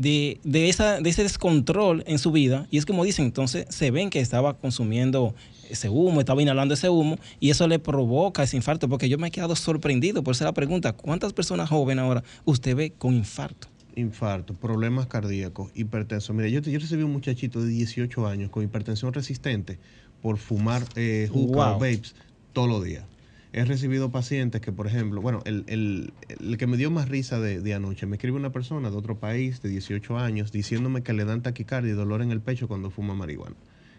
de, 0.00 0.40
de, 0.44 0.70
esa, 0.70 0.98
de 1.00 1.10
ese 1.10 1.22
descontrol 1.22 2.02
en 2.06 2.18
su 2.18 2.32
vida. 2.32 2.66
Y 2.70 2.78
es 2.78 2.86
como 2.86 3.04
dicen, 3.04 3.26
entonces 3.26 3.66
se 3.68 3.90
ven 3.90 4.08
que 4.08 4.20
estaba 4.20 4.54
consumiendo 4.56 5.34
ese 5.68 5.90
humo, 5.90 6.20
estaba 6.20 6.40
inhalando 6.40 6.72
ese 6.72 6.88
humo, 6.88 7.18
y 7.38 7.50
eso 7.50 7.68
le 7.68 7.78
provoca 7.78 8.42
ese 8.42 8.56
infarto, 8.56 8.88
porque 8.88 9.10
yo 9.10 9.18
me 9.18 9.28
he 9.28 9.30
quedado 9.30 9.54
sorprendido 9.54 10.22
por 10.22 10.32
esa 10.32 10.46
la 10.46 10.54
pregunta, 10.54 10.94
¿cuántas 10.94 11.34
personas 11.34 11.68
jóvenes 11.68 12.02
ahora 12.02 12.24
usted 12.46 12.74
ve 12.74 12.92
con 12.96 13.14
infarto? 13.14 13.68
infarto, 13.96 14.54
problemas 14.54 15.08
cardíacos, 15.08 15.70
hipertenso. 15.74 16.32
Mira, 16.32 16.48
yo, 16.48 16.60
yo 16.60 16.78
recibí 16.78 17.02
un 17.02 17.12
muchachito 17.12 17.60
de 17.60 17.68
18 17.68 18.26
años 18.26 18.48
con 18.48 18.64
hipertensión 18.64 19.12
resistente 19.12 19.78
por 20.22 20.38
fumar 20.38 20.82
eh, 20.96 21.28
juca 21.30 21.74
o 21.74 21.78
vapes 21.78 22.14
todos 22.54 22.68
los 22.68 22.82
días. 22.82 23.04
He 23.52 23.64
recibido 23.64 24.10
pacientes 24.12 24.60
que, 24.60 24.70
por 24.70 24.86
ejemplo, 24.86 25.20
bueno, 25.20 25.40
el, 25.44 25.64
el- 25.66 26.12
el 26.28 26.56
que 26.56 26.66
me 26.68 26.76
dio 26.76 26.90
más 26.90 27.08
risa 27.08 27.40
de, 27.40 27.60
de 27.60 27.74
anoche, 27.74 28.06
me 28.06 28.16
escribe 28.16 28.36
una 28.36 28.52
persona 28.52 28.90
de 28.90 28.96
otro 28.96 29.18
país 29.18 29.60
de 29.60 29.68
18 29.68 30.18
años 30.18 30.52
diciéndome 30.52 31.02
que 31.02 31.12
le 31.12 31.24
dan 31.24 31.42
taquicardia 31.42 31.90
y 31.92 31.94
dolor 31.96 32.22
en 32.22 32.30
el 32.30 32.40
pecho 32.40 32.68
cuando 32.68 32.90
fuma 32.90 33.14
marihuana. 33.14 33.56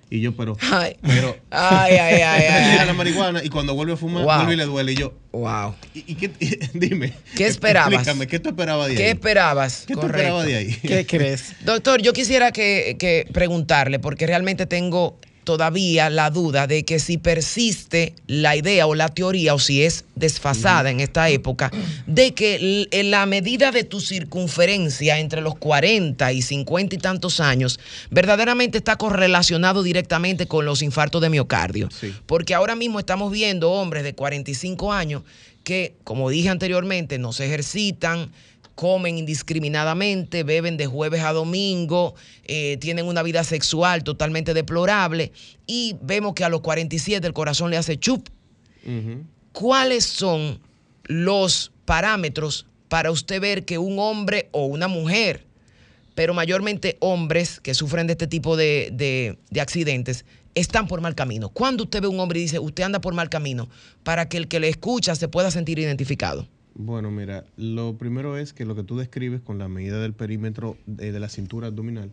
Y 0.10 0.20
yo, 0.20 0.36
pero, 0.36 0.58
Ay, 0.72 0.96
pero, 1.02 1.38
ay, 1.52 1.94
ay, 1.96 2.22
ay, 2.22 2.46
ay, 2.80 2.86
la 2.88 2.94
marihuana 2.94 3.44
y 3.44 3.50
cuando 3.50 3.74
vuelve 3.76 3.94
a 3.94 3.98
fumar, 3.98 4.24
Wow. 4.24 4.36
vuelve 4.38 4.54
y 4.54 4.58
le 4.58 4.66
duele. 4.66 4.92
Y 4.94 4.96
yo, 4.96 5.14
Wow. 5.34 5.76
¿y, 5.94 6.12
y 6.14 6.16
qué, 6.16 6.30
dime? 6.74 7.14
¿Qué 7.36 7.48
esperabas? 7.48 7.94
Explícame, 7.94 8.28
¿qué 8.28 8.40
tú 8.40 8.50
esperabas 8.50 8.88
de 8.90 8.96
¿Qué 8.96 9.04
ahí? 9.04 9.10
esperabas? 9.12 9.86
¿Qué 9.88 9.94
tú 9.96 10.02
Correcto. 10.02 10.18
esperabas 10.18 10.46
de 10.48 10.56
ahí? 10.56 10.78
¿Qué 10.82 11.06
crees? 11.06 11.56
Doctor, 11.66 12.02
yo 12.02 12.14
quisiera 12.14 12.52
que, 12.54 12.96
que 13.00 13.28
preguntarle, 13.34 14.00
porque 14.00 14.28
realmente 14.28 14.66
tengo 14.66 15.18
todavía 15.44 16.10
la 16.10 16.30
duda 16.30 16.68
de 16.68 16.84
que 16.84 17.00
si 17.00 17.18
persiste 17.18 18.14
la 18.28 18.56
idea 18.56 18.88
o 18.88 18.96
la 18.96 19.10
teoría, 19.10 19.54
o 19.54 19.60
si 19.60 19.84
es 19.84 20.06
desfasada 20.16 20.90
en 20.90 21.00
esta 21.00 21.30
época, 21.30 21.72
de 22.06 22.34
que 22.34 22.88
la 23.06 23.26
medida 23.26 23.72
de 23.72 23.84
tu 23.84 24.00
circunferencia 24.00 25.20
entre 25.20 25.42
los 25.42 25.56
40 25.56 26.32
y 26.32 26.42
50 26.42 26.96
y 26.96 26.98
tantos 27.00 27.40
años, 27.40 27.80
verdaderamente 28.10 28.78
está 28.78 28.96
correlacionado 28.98 29.84
directamente 29.84 30.48
con 30.48 30.66
los 30.66 30.82
infartos 30.82 31.22
de 31.22 31.30
miocardio. 31.30 31.90
Sí. 31.92 32.14
Porque 32.26 32.54
ahora 32.54 32.76
mismo 32.76 33.00
estamos 33.00 33.32
viendo 33.32 33.72
hombres 33.72 34.04
de 34.04 34.14
45 34.14 34.94
años 34.94 35.24
que, 35.64 35.96
como 36.04 36.30
dije 36.30 36.50
anteriormente, 36.50 37.20
no 37.20 37.34
se 37.34 37.46
ejercitan, 37.46 38.32
comen 38.82 39.20
indiscriminadamente, 39.20 40.42
beben 40.44 40.76
de 40.76 40.88
jueves 40.88 41.22
a 41.22 41.34
domingo, 41.34 42.16
eh, 42.46 42.78
tienen 42.82 43.06
una 43.06 43.22
vida 43.22 43.44
sexual 43.44 44.04
totalmente 44.04 44.56
deplorable 44.56 45.32
y 45.68 45.98
vemos 46.02 46.34
que 46.34 46.44
a 46.44 46.50
los 46.50 46.62
47 46.62 47.28
el 47.28 47.34
corazón 47.34 47.70
le 47.70 47.78
hace 47.78 47.98
chup. 47.98 48.28
¿Cuáles 49.52 50.04
son 50.06 50.60
los 51.04 51.72
parámetros 51.86 52.66
para 52.90 53.12
usted 53.12 53.40
ver 53.40 53.66
que 53.66 53.78
un 53.78 54.00
hombre 54.00 54.50
o 54.52 54.66
una 54.66 54.88
mujer, 54.88 55.46
pero 56.16 56.34
mayormente 56.34 56.98
hombres 57.02 57.60
que 57.60 57.76
sufren 57.76 58.08
de 58.08 58.14
este 58.14 58.26
tipo 58.26 58.58
de, 58.58 58.90
de- 58.94 59.38
de 59.52 59.62
accidentes, 59.62 60.26
están 60.56 60.88
por 60.88 61.02
mal 61.02 61.14
camino? 61.14 61.50
¿Cuándo 61.50 61.84
usted 61.84 62.02
ve 62.02 62.08
un 62.08 62.20
hombre 62.20 62.40
y 62.40 62.44
dice, 62.44 62.58
usted 62.58 62.84
anda 62.84 63.00
por 63.00 63.14
mal 63.14 63.30
camino? 63.30 63.70
Para 64.04 64.28
que 64.28 64.38
el 64.38 64.48
que 64.48 64.60
le 64.60 64.70
escucha 64.70 65.14
se 65.16 65.28
pueda 65.28 65.52
sentir 65.52 65.78
identificado. 65.78 66.48
Bueno, 66.74 67.12
mira, 67.12 67.44
lo 67.58 67.98
primero 67.98 68.38
es 68.38 68.54
que 68.54 68.66
lo 68.66 68.76
que 68.76 68.84
tú 68.84 68.98
describes 68.98 69.42
con 69.42 69.58
la 69.58 69.68
medida 69.68 70.02
del 70.02 70.14
perímetro 70.14 70.78
de, 70.86 71.12
de 71.12 71.20
la 71.20 71.30
cintura 71.30 71.68
abdominal 71.68 72.12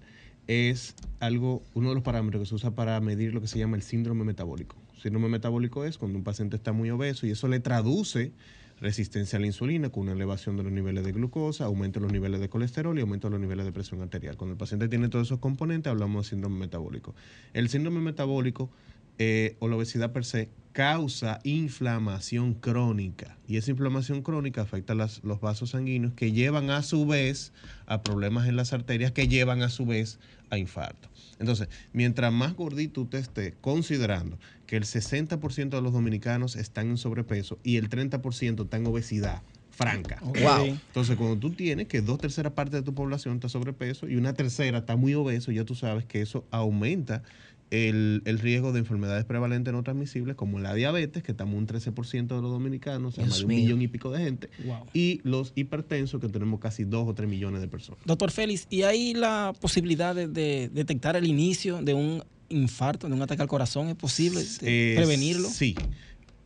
es 0.48 0.94
algo, 1.20 1.62
uno 1.74 1.90
de 1.90 1.94
los 1.94 2.02
parámetros 2.02 2.42
que 2.42 2.46
se 2.46 2.54
usa 2.54 2.70
para 2.72 3.00
medir 3.00 3.34
lo 3.34 3.40
que 3.40 3.46
se 3.46 3.58
llama 3.58 3.76
el 3.76 3.82
síndrome 3.82 4.24
metabólico. 4.24 4.76
Síndrome 5.00 5.28
metabólico 5.28 5.84
es 5.84 5.98
cuando 5.98 6.18
un 6.18 6.24
paciente 6.24 6.56
está 6.56 6.72
muy 6.72 6.90
obeso 6.90 7.26
y 7.26 7.30
eso 7.30 7.46
le 7.46 7.60
traduce 7.60 8.32
resistencia 8.80 9.36
a 9.36 9.40
la 9.40 9.46
insulina 9.46 9.90
con 9.90 10.04
una 10.04 10.12
elevación 10.12 10.56
de 10.56 10.62
los 10.62 10.72
niveles 10.72 11.04
de 11.04 11.12
glucosa, 11.12 11.64
aumento 11.64 12.00
de 12.00 12.04
los 12.04 12.12
niveles 12.12 12.40
de 12.40 12.48
colesterol 12.48 12.96
y 12.96 13.00
aumento 13.00 13.28
de 13.28 13.32
los 13.32 13.40
niveles 13.40 13.66
de 13.66 13.72
presión 13.72 14.00
arterial. 14.00 14.36
Cuando 14.36 14.52
el 14.52 14.58
paciente 14.58 14.88
tiene 14.88 15.08
todos 15.08 15.28
esos 15.28 15.38
componentes, 15.38 15.90
hablamos 15.90 16.26
de 16.26 16.30
síndrome 16.30 16.58
metabólico. 16.58 17.14
El 17.52 17.68
síndrome 17.68 18.00
metabólico 18.00 18.70
eh, 19.18 19.56
o 19.60 19.68
la 19.68 19.76
obesidad 19.76 20.12
per 20.12 20.24
se 20.24 20.48
causa 20.72 21.40
inflamación 21.44 22.54
crónica 22.54 23.36
y 23.48 23.56
esa 23.56 23.70
inflamación 23.72 24.22
crónica 24.22 24.62
afecta 24.62 24.94
las- 24.94 25.24
los 25.24 25.40
vasos 25.40 25.70
sanguíneos 25.70 26.12
que 26.14 26.30
llevan 26.32 26.70
a 26.70 26.82
su 26.82 27.04
vez 27.06 27.52
a 27.86 28.02
problemas 28.02 28.46
en 28.48 28.54
las 28.56 28.72
arterias 28.72 29.10
que 29.12 29.26
llevan 29.26 29.62
a 29.62 29.70
su 29.70 29.86
vez 29.86 30.20
a 30.50 30.58
infarto. 30.58 31.08
Entonces, 31.40 31.68
mientras 31.92 32.32
más 32.32 32.54
gordito 32.54 33.02
usted 33.02 33.18
esté, 33.18 33.54
considerando 33.60 34.38
que 34.66 34.76
el 34.76 34.84
60% 34.84 35.76
de 35.76 35.82
los 35.82 35.92
dominicanos 35.92 36.54
están 36.56 36.88
en 36.90 36.96
sobrepeso 36.96 37.58
y 37.64 37.76
el 37.76 37.88
30% 37.88 38.64
está 38.64 38.76
en 38.76 38.86
obesidad 38.86 39.42
franca. 39.70 40.18
Wow. 40.22 40.64
Entonces, 40.86 41.16
cuando 41.16 41.38
tú 41.38 41.50
tienes 41.54 41.86
que 41.86 42.00
dos 42.02 42.18
terceras 42.18 42.52
partes 42.52 42.80
de 42.80 42.82
tu 42.82 42.94
población 42.94 43.34
está 43.36 43.48
sobrepeso 43.48 44.08
y 44.08 44.16
una 44.16 44.34
tercera 44.34 44.78
está 44.78 44.96
muy 44.96 45.14
obeso, 45.14 45.52
ya 45.52 45.64
tú 45.64 45.74
sabes 45.76 46.04
que 46.04 46.20
eso 46.20 46.46
aumenta 46.50 47.22
el, 47.70 48.22
el 48.24 48.38
riesgo 48.38 48.72
de 48.72 48.78
enfermedades 48.80 49.24
prevalentes 49.24 49.72
no 49.72 49.82
transmisibles 49.82 50.36
como 50.36 50.58
la 50.58 50.74
diabetes, 50.74 51.22
que 51.22 51.32
estamos 51.32 51.54
un 51.56 51.66
13% 51.66 52.26
de 52.26 52.42
los 52.42 52.50
dominicanos, 52.50 53.14
o 53.14 53.16
sea, 53.16 53.26
más 53.26 53.38
de 53.38 53.44
un 53.44 53.48
mío. 53.48 53.58
millón 53.64 53.82
y 53.82 53.88
pico 53.88 54.10
de 54.10 54.24
gente, 54.24 54.48
Wow. 54.64 54.86
y 54.94 55.20
los 55.24 55.52
hipertensos, 55.54 56.20
que 56.20 56.28
tenemos 56.28 56.60
casi 56.60 56.84
2 56.84 57.08
o 57.08 57.14
3 57.14 57.28
millones 57.28 57.60
de 57.60 57.68
personas. 57.68 58.00
Doctor 58.04 58.30
Félix, 58.30 58.66
¿y 58.70 58.82
hay 58.82 59.14
la 59.14 59.52
posibilidad 59.60 60.14
de, 60.14 60.28
de 60.28 60.70
detectar 60.72 61.16
el 61.16 61.26
inicio 61.26 61.82
de 61.82 61.94
un 61.94 62.22
infarto, 62.48 63.08
de 63.08 63.14
un 63.14 63.22
ataque 63.22 63.42
al 63.42 63.48
corazón? 63.48 63.88
¿Es 63.88 63.96
posible 63.96 64.42
de 64.60 64.92
Eh, 64.92 64.96
prevenirlo? 64.96 65.48
Sí. 65.48 65.74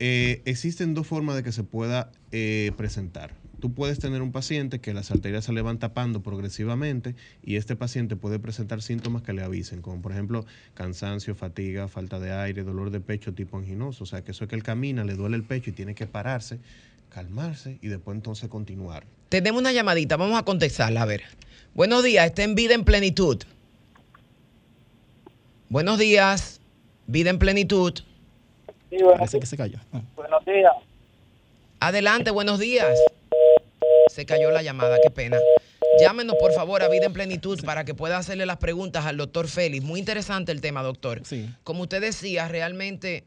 Eh, 0.01 0.43
existen 0.47 0.95
dos 0.95 1.07
formas 1.07 1.37
de 1.37 1.45
que 1.45 1.53
se 1.53 1.63
pueda 1.63 2.11
eh, 2.33 2.73
presentar. 2.77 3.35
Tú 3.63 3.73
puedes 3.73 4.01
tener 4.01 4.23
un 4.23 4.33
paciente 4.33 4.81
que 4.81 4.93
las 4.93 5.13
arterias 5.13 5.45
se 5.45 5.53
le 5.53 5.63
van 5.63 5.79
tapando 5.79 6.21
progresivamente 6.21 7.15
y 7.45 7.55
este 7.55 7.77
paciente 7.77 8.17
puede 8.17 8.41
presentar 8.41 8.83
síntomas 8.83 9.23
que 9.23 9.33
le 9.33 9.45
avisen, 9.45 9.83
como 9.83 10.03
por 10.03 10.11
ejemplo 10.11 10.45
cansancio, 10.75 11.37
fatiga, 11.37 11.87
falta 11.87 12.19
de 12.19 12.33
aire, 12.33 12.65
dolor 12.65 12.91
de 12.91 12.99
pecho 12.99 13.33
tipo 13.35 13.57
anginoso. 13.57 14.03
O 14.03 14.07
sea, 14.09 14.25
que 14.25 14.33
eso 14.33 14.43
es 14.43 14.51
que 14.51 14.57
él 14.57 14.65
camina, 14.65 15.05
le 15.05 15.15
duele 15.15 15.37
el 15.37 15.45
pecho 15.45 15.71
y 15.71 15.75
tiene 15.75 15.95
que 15.95 16.09
pararse, 16.09 16.59
calmarse 17.09 17.79
y 17.81 17.87
después 17.87 18.17
entonces 18.17 18.49
continuar. 18.49 19.05
Tenemos 19.29 19.61
una 19.61 19.71
llamadita, 19.71 20.17
vamos 20.17 20.37
a 20.37 20.43
contestarla, 20.43 21.03
a 21.03 21.07
ver. 21.07 21.23
Buenos 21.73 22.03
días, 22.03 22.27
está 22.27 22.43
en 22.43 22.57
vida 22.57 22.75
en 22.75 22.83
plenitud. 22.83 23.45
Buenos 25.69 26.01
días, 26.01 26.61
vida 27.07 27.31
en 27.31 27.39
plenitud. 27.39 27.95
Sí, 28.91 28.97
Parece 29.05 29.39
que 29.39 29.47
se 29.47 29.57
cayó. 29.57 29.79
Ah. 29.93 30.03
Buenos 30.17 30.45
días. 30.45 30.73
Adelante, 31.79 32.33
buenos 32.33 32.59
días. 32.59 32.89
Se 34.13 34.27
cayó 34.27 34.51
la 34.51 34.63
llamada, 34.63 34.99
qué 35.03 35.11
pena. 35.11 35.39
Llámenos, 36.01 36.37
por 36.39 36.53
favor, 36.53 36.83
a 36.83 36.89
Vida 36.89 37.07
en 37.07 37.13
Plenitud 37.13 37.61
para 37.65 37.85
que 37.85 37.95
pueda 37.95 38.17
hacerle 38.19 38.47
las 38.47 38.57
preguntas 38.59 39.07
al 39.07 39.17
doctor 39.17 39.49
Félix. 39.49 39.85
Muy 39.85 40.01
interesante 40.01 40.53
el 40.53 40.61
tema, 40.61 40.83
doctor. 40.83 41.23
Sí. 41.25 41.49
Como 41.65 41.83
usted 41.83 42.01
decía, 42.01 42.49
realmente 42.49 43.25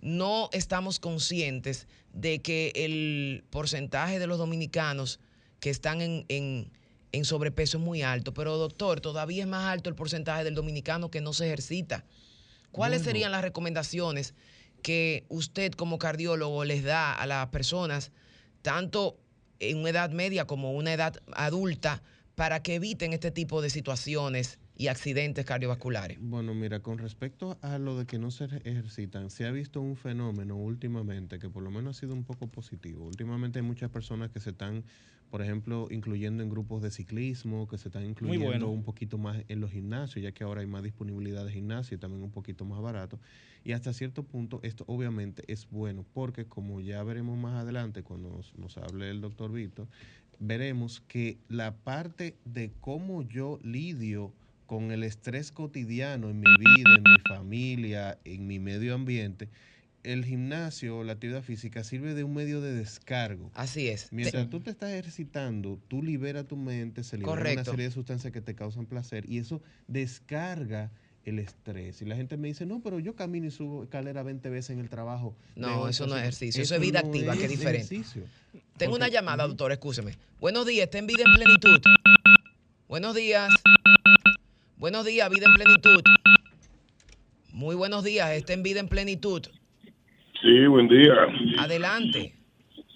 no 0.00 0.48
estamos 0.52 1.00
conscientes 1.00 1.86
de 2.12 2.40
que 2.40 2.72
el 2.74 3.44
porcentaje 3.50 4.18
de 4.18 4.26
los 4.26 4.38
dominicanos 4.38 5.18
que 5.60 5.70
están 5.70 6.00
en, 6.02 6.24
en, 6.28 6.70
en 7.12 7.24
sobrepeso 7.24 7.78
es 7.78 7.84
muy 7.84 8.02
alto. 8.02 8.34
Pero, 8.34 8.56
doctor, 8.58 9.00
todavía 9.00 9.42
es 9.42 9.48
más 9.48 9.66
alto 9.72 9.88
el 9.88 9.96
porcentaje 9.96 10.44
del 10.44 10.54
dominicano 10.54 11.10
que 11.10 11.20
no 11.20 11.32
se 11.32 11.46
ejercita. 11.46 12.04
¿Cuáles 12.70 13.00
Bueno. 13.00 13.10
serían 13.12 13.32
las 13.32 13.42
recomendaciones 13.42 14.34
que 14.82 15.24
usted 15.28 15.72
como 15.72 15.98
cardiólogo 15.98 16.64
les 16.64 16.82
da 16.84 17.12
a 17.14 17.26
las 17.26 17.46
personas, 17.48 18.12
tanto 18.62 19.16
en 19.60 19.78
una 19.78 19.90
edad 19.90 20.10
media 20.10 20.46
como 20.46 20.72
una 20.72 20.92
edad 20.92 21.20
adulta, 21.34 22.02
para 22.34 22.62
que 22.62 22.74
eviten 22.76 23.12
este 23.12 23.30
tipo 23.30 23.62
de 23.62 23.70
situaciones 23.70 24.58
y 24.76 24.88
accidentes 24.88 25.44
cardiovasculares? 25.44 26.18
Bueno, 26.20 26.54
mira, 26.54 26.80
con 26.80 26.98
respecto 26.98 27.58
a 27.62 27.78
lo 27.78 27.96
de 27.96 28.06
que 28.06 28.18
no 28.18 28.30
se 28.30 28.46
ejercitan, 28.64 29.30
se 29.30 29.46
ha 29.46 29.52
visto 29.52 29.80
un 29.80 29.96
fenómeno 29.96 30.56
últimamente 30.56 31.38
que 31.38 31.48
por 31.48 31.62
lo 31.62 31.70
menos 31.70 31.96
ha 31.96 32.00
sido 32.00 32.12
un 32.12 32.24
poco 32.24 32.48
positivo. 32.48 33.06
Últimamente 33.06 33.60
hay 33.60 33.64
muchas 33.64 33.90
personas 33.90 34.30
que 34.30 34.40
se 34.40 34.50
están, 34.50 34.84
por 35.30 35.42
ejemplo, 35.42 35.86
incluyendo 35.90 36.42
en 36.42 36.50
grupos 36.50 36.82
de 36.82 36.90
ciclismo, 36.90 37.68
que 37.68 37.78
se 37.78 37.88
están 37.88 38.04
incluyendo 38.04 38.46
bueno. 38.46 38.68
un 38.68 38.82
poquito 38.82 39.16
más 39.16 39.44
en 39.46 39.60
los 39.60 39.70
gimnasios, 39.70 40.22
ya 40.22 40.32
que 40.32 40.42
ahora 40.42 40.62
hay 40.62 40.66
más 40.66 40.82
disponibilidad 40.82 41.44
de 41.44 41.52
gimnasio 41.52 41.96
y 41.96 42.00
también 42.00 42.24
un 42.24 42.32
poquito 42.32 42.64
más 42.64 42.82
barato. 42.82 43.20
Y 43.64 43.72
hasta 43.72 43.92
cierto 43.92 44.22
punto 44.22 44.60
esto 44.62 44.84
obviamente 44.86 45.42
es 45.48 45.68
bueno, 45.70 46.04
porque 46.12 46.44
como 46.44 46.80
ya 46.80 47.02
veremos 47.02 47.38
más 47.38 47.62
adelante 47.62 48.02
cuando 48.02 48.30
nos, 48.30 48.54
nos 48.56 48.76
hable 48.76 49.10
el 49.10 49.20
doctor 49.20 49.50
Víctor, 49.50 49.88
veremos 50.38 51.00
que 51.00 51.38
la 51.48 51.74
parte 51.74 52.36
de 52.44 52.72
cómo 52.80 53.22
yo 53.22 53.58
lidio 53.62 54.32
con 54.66 54.92
el 54.92 55.02
estrés 55.02 55.50
cotidiano 55.50 56.30
en 56.30 56.40
mi 56.40 56.56
vida, 56.58 56.94
en 56.96 57.02
mi 57.02 57.18
familia, 57.28 58.18
en 58.24 58.46
mi 58.46 58.58
medio 58.58 58.94
ambiente, 58.94 59.48
el 60.02 60.24
gimnasio, 60.24 61.02
la 61.02 61.14
actividad 61.14 61.42
física 61.42 61.82
sirve 61.82 62.14
de 62.14 62.24
un 62.24 62.34
medio 62.34 62.60
de 62.60 62.74
descargo. 62.74 63.50
Así 63.54 63.88
es. 63.88 64.12
Mientras 64.12 64.50
tú 64.50 64.60
te 64.60 64.70
estás 64.70 64.90
ejercitando, 64.90 65.80
tú 65.88 66.02
liberas 66.02 66.46
tu 66.46 66.56
mente, 66.56 67.02
se 67.02 67.16
liberan 67.16 67.52
una 67.52 67.64
serie 67.64 67.86
de 67.86 67.90
sustancias 67.90 68.32
que 68.32 68.42
te 68.42 68.54
causan 68.54 68.86
placer 68.86 69.24
y 69.28 69.38
eso 69.38 69.62
descarga 69.88 70.92
el 71.24 71.38
estrés. 71.38 72.02
Y 72.02 72.04
la 72.04 72.16
gente 72.16 72.36
me 72.36 72.48
dice, 72.48 72.66
no, 72.66 72.80
pero 72.82 72.98
yo 72.98 73.14
camino 73.14 73.46
y 73.46 73.50
subo 73.50 73.84
escalera 73.84 74.22
20 74.22 74.48
veces 74.50 74.70
en 74.70 74.80
el 74.80 74.88
trabajo. 74.88 75.36
No, 75.56 75.88
eso 75.88 76.06
no 76.06 76.16
es 76.16 76.22
a 76.22 76.32
cinco". 76.32 76.48
ejercicio, 76.48 76.62
eso 76.62 76.74
es 76.74 76.80
vida 76.80 77.00
activa, 77.00 77.36
que 77.36 77.44
es 77.44 77.50
diferente. 77.50 77.94
ejercicio. 77.94 78.24
Tengo 78.76 78.96
una 78.96 79.08
llamada, 79.08 79.46
doctor, 79.46 79.72
escúcheme. 79.72 80.16
Buenos 80.40 80.66
días, 80.66 80.84
está 80.84 80.98
en 80.98 81.06
vida 81.06 81.22
en 81.26 81.34
plenitud. 81.34 81.80
Buenos 82.88 83.14
días. 83.14 83.52
Buenos 84.76 85.04
días, 85.04 85.30
vida 85.30 85.46
en 85.46 85.54
plenitud. 85.54 86.02
Muy 87.52 87.76
buenos 87.76 88.04
días, 88.04 88.30
está 88.32 88.52
en 88.52 88.62
vida 88.62 88.80
en 88.80 88.88
plenitud. 88.88 89.42
Sí, 90.42 90.66
buen 90.66 90.88
día. 90.88 91.14
Adelante. 91.58 92.34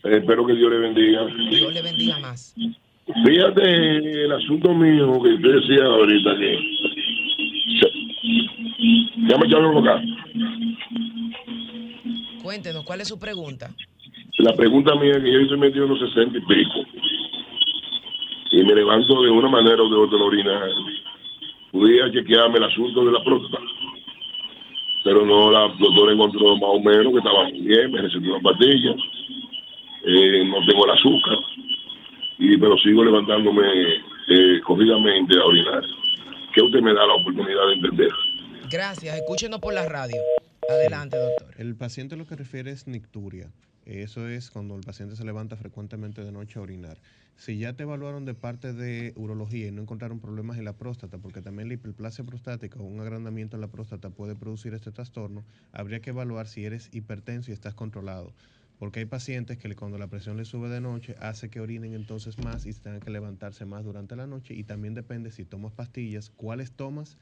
Eh, 0.04 0.18
espero 0.18 0.46
que 0.46 0.54
Dios 0.54 0.70
le 0.70 0.78
bendiga. 0.78 1.26
Dios 1.50 1.72
le 1.72 1.82
bendiga 1.82 2.18
más. 2.18 2.54
Fíjate 3.24 4.24
el 4.24 4.32
asunto 4.32 4.74
mío 4.74 5.22
que 5.22 5.30
usted 5.30 5.60
decía 5.60 5.84
ahorita 5.84 6.36
que... 6.38 6.87
Ya 9.28 9.36
me 9.36 9.44
acá. 9.44 10.02
Cuéntenos, 12.42 12.82
¿cuál 12.84 13.02
es 13.02 13.08
su 13.08 13.18
pregunta? 13.18 13.68
La 14.38 14.54
pregunta 14.54 14.94
mía 14.94 15.12
es 15.16 15.22
que 15.22 15.32
yo 15.32 15.40
estoy 15.40 15.58
metido 15.58 15.84
en 15.84 15.90
los 15.90 16.00
60 16.00 16.38
y 16.38 16.40
pico. 16.40 16.80
Y 18.52 18.62
me 18.62 18.74
levanto 18.74 19.22
de 19.22 19.30
una 19.30 19.50
manera 19.50 19.82
o 19.82 19.88
de 19.90 19.96
otra 19.96 20.18
a 20.18 20.22
orinar. 20.22 20.70
Fui 21.72 22.00
a 22.00 22.10
chequearme 22.10 22.56
el 22.56 22.64
asunto 22.64 23.04
de 23.04 23.12
la 23.12 23.22
próstata. 23.22 23.62
Pero 25.04 25.26
no, 25.26 25.50
la 25.50 25.68
doctora 25.78 26.12
encontró 26.12 26.56
más 26.56 26.70
o 26.70 26.80
menos 26.80 27.12
que 27.12 27.18
estaba 27.18 27.44
muy 27.44 27.60
bien, 27.60 27.92
me 27.92 28.00
recetó 28.00 28.30
una 28.30 28.40
pastilla. 28.40 28.94
Eh, 30.06 30.44
no 30.46 30.66
tengo 30.66 30.86
el 30.86 30.90
azúcar. 30.92 31.38
Y, 32.38 32.56
pero 32.56 32.78
sigo 32.78 33.04
levantándome 33.04 33.62
eh, 34.28 34.60
corridamente 34.64 35.38
a 35.38 35.44
orinar. 35.44 35.82
¿Qué 36.54 36.62
usted 36.62 36.80
me 36.80 36.94
da 36.94 37.06
la 37.06 37.14
oportunidad 37.14 37.66
de 37.66 37.74
entender? 37.74 38.10
Gracias, 38.70 39.16
escúchenos 39.16 39.60
por 39.60 39.72
la 39.72 39.86
radio. 39.86 40.20
Adelante, 40.68 41.16
doctor. 41.16 41.54
El 41.56 41.74
paciente 41.74 42.16
lo 42.16 42.26
que 42.26 42.36
refiere 42.36 42.70
es 42.70 42.86
nicturia. 42.86 43.50
Eso 43.86 44.28
es 44.28 44.50
cuando 44.50 44.76
el 44.76 44.82
paciente 44.82 45.16
se 45.16 45.24
levanta 45.24 45.56
frecuentemente 45.56 46.22
de 46.22 46.32
noche 46.32 46.58
a 46.58 46.62
orinar. 46.62 46.98
Si 47.36 47.56
ya 47.56 47.72
te 47.72 47.84
evaluaron 47.84 48.26
de 48.26 48.34
parte 48.34 48.74
de 48.74 49.14
urología 49.16 49.68
y 49.68 49.70
no 49.70 49.80
encontraron 49.80 50.20
problemas 50.20 50.58
en 50.58 50.66
la 50.66 50.74
próstata, 50.74 51.16
porque 51.16 51.40
también 51.40 51.68
la 51.68 51.74
hiperplasia 51.74 52.24
prostática 52.24 52.78
o 52.78 52.82
un 52.82 53.00
agrandamiento 53.00 53.56
en 53.56 53.62
la 53.62 53.68
próstata 53.68 54.10
puede 54.10 54.34
producir 54.34 54.74
este 54.74 54.92
trastorno, 54.92 55.44
habría 55.72 56.00
que 56.00 56.10
evaluar 56.10 56.46
si 56.46 56.66
eres 56.66 56.90
hipertenso 56.92 57.50
y 57.50 57.54
estás 57.54 57.72
controlado. 57.72 58.34
Porque 58.78 59.00
hay 59.00 59.06
pacientes 59.06 59.56
que 59.56 59.74
cuando 59.74 59.96
la 59.98 60.08
presión 60.08 60.36
le 60.36 60.44
sube 60.44 60.68
de 60.68 60.80
noche 60.80 61.16
hace 61.20 61.48
que 61.48 61.60
orinen 61.60 61.94
entonces 61.94 62.38
más 62.38 62.66
y 62.66 62.72
tengan 62.74 63.00
que 63.00 63.10
levantarse 63.10 63.64
más 63.64 63.84
durante 63.84 64.14
la 64.14 64.26
noche. 64.26 64.54
Y 64.54 64.64
también 64.64 64.94
depende 64.94 65.32
si 65.32 65.44
tomas 65.44 65.72
pastillas, 65.72 66.30
cuáles 66.30 66.72
tomas 66.72 67.16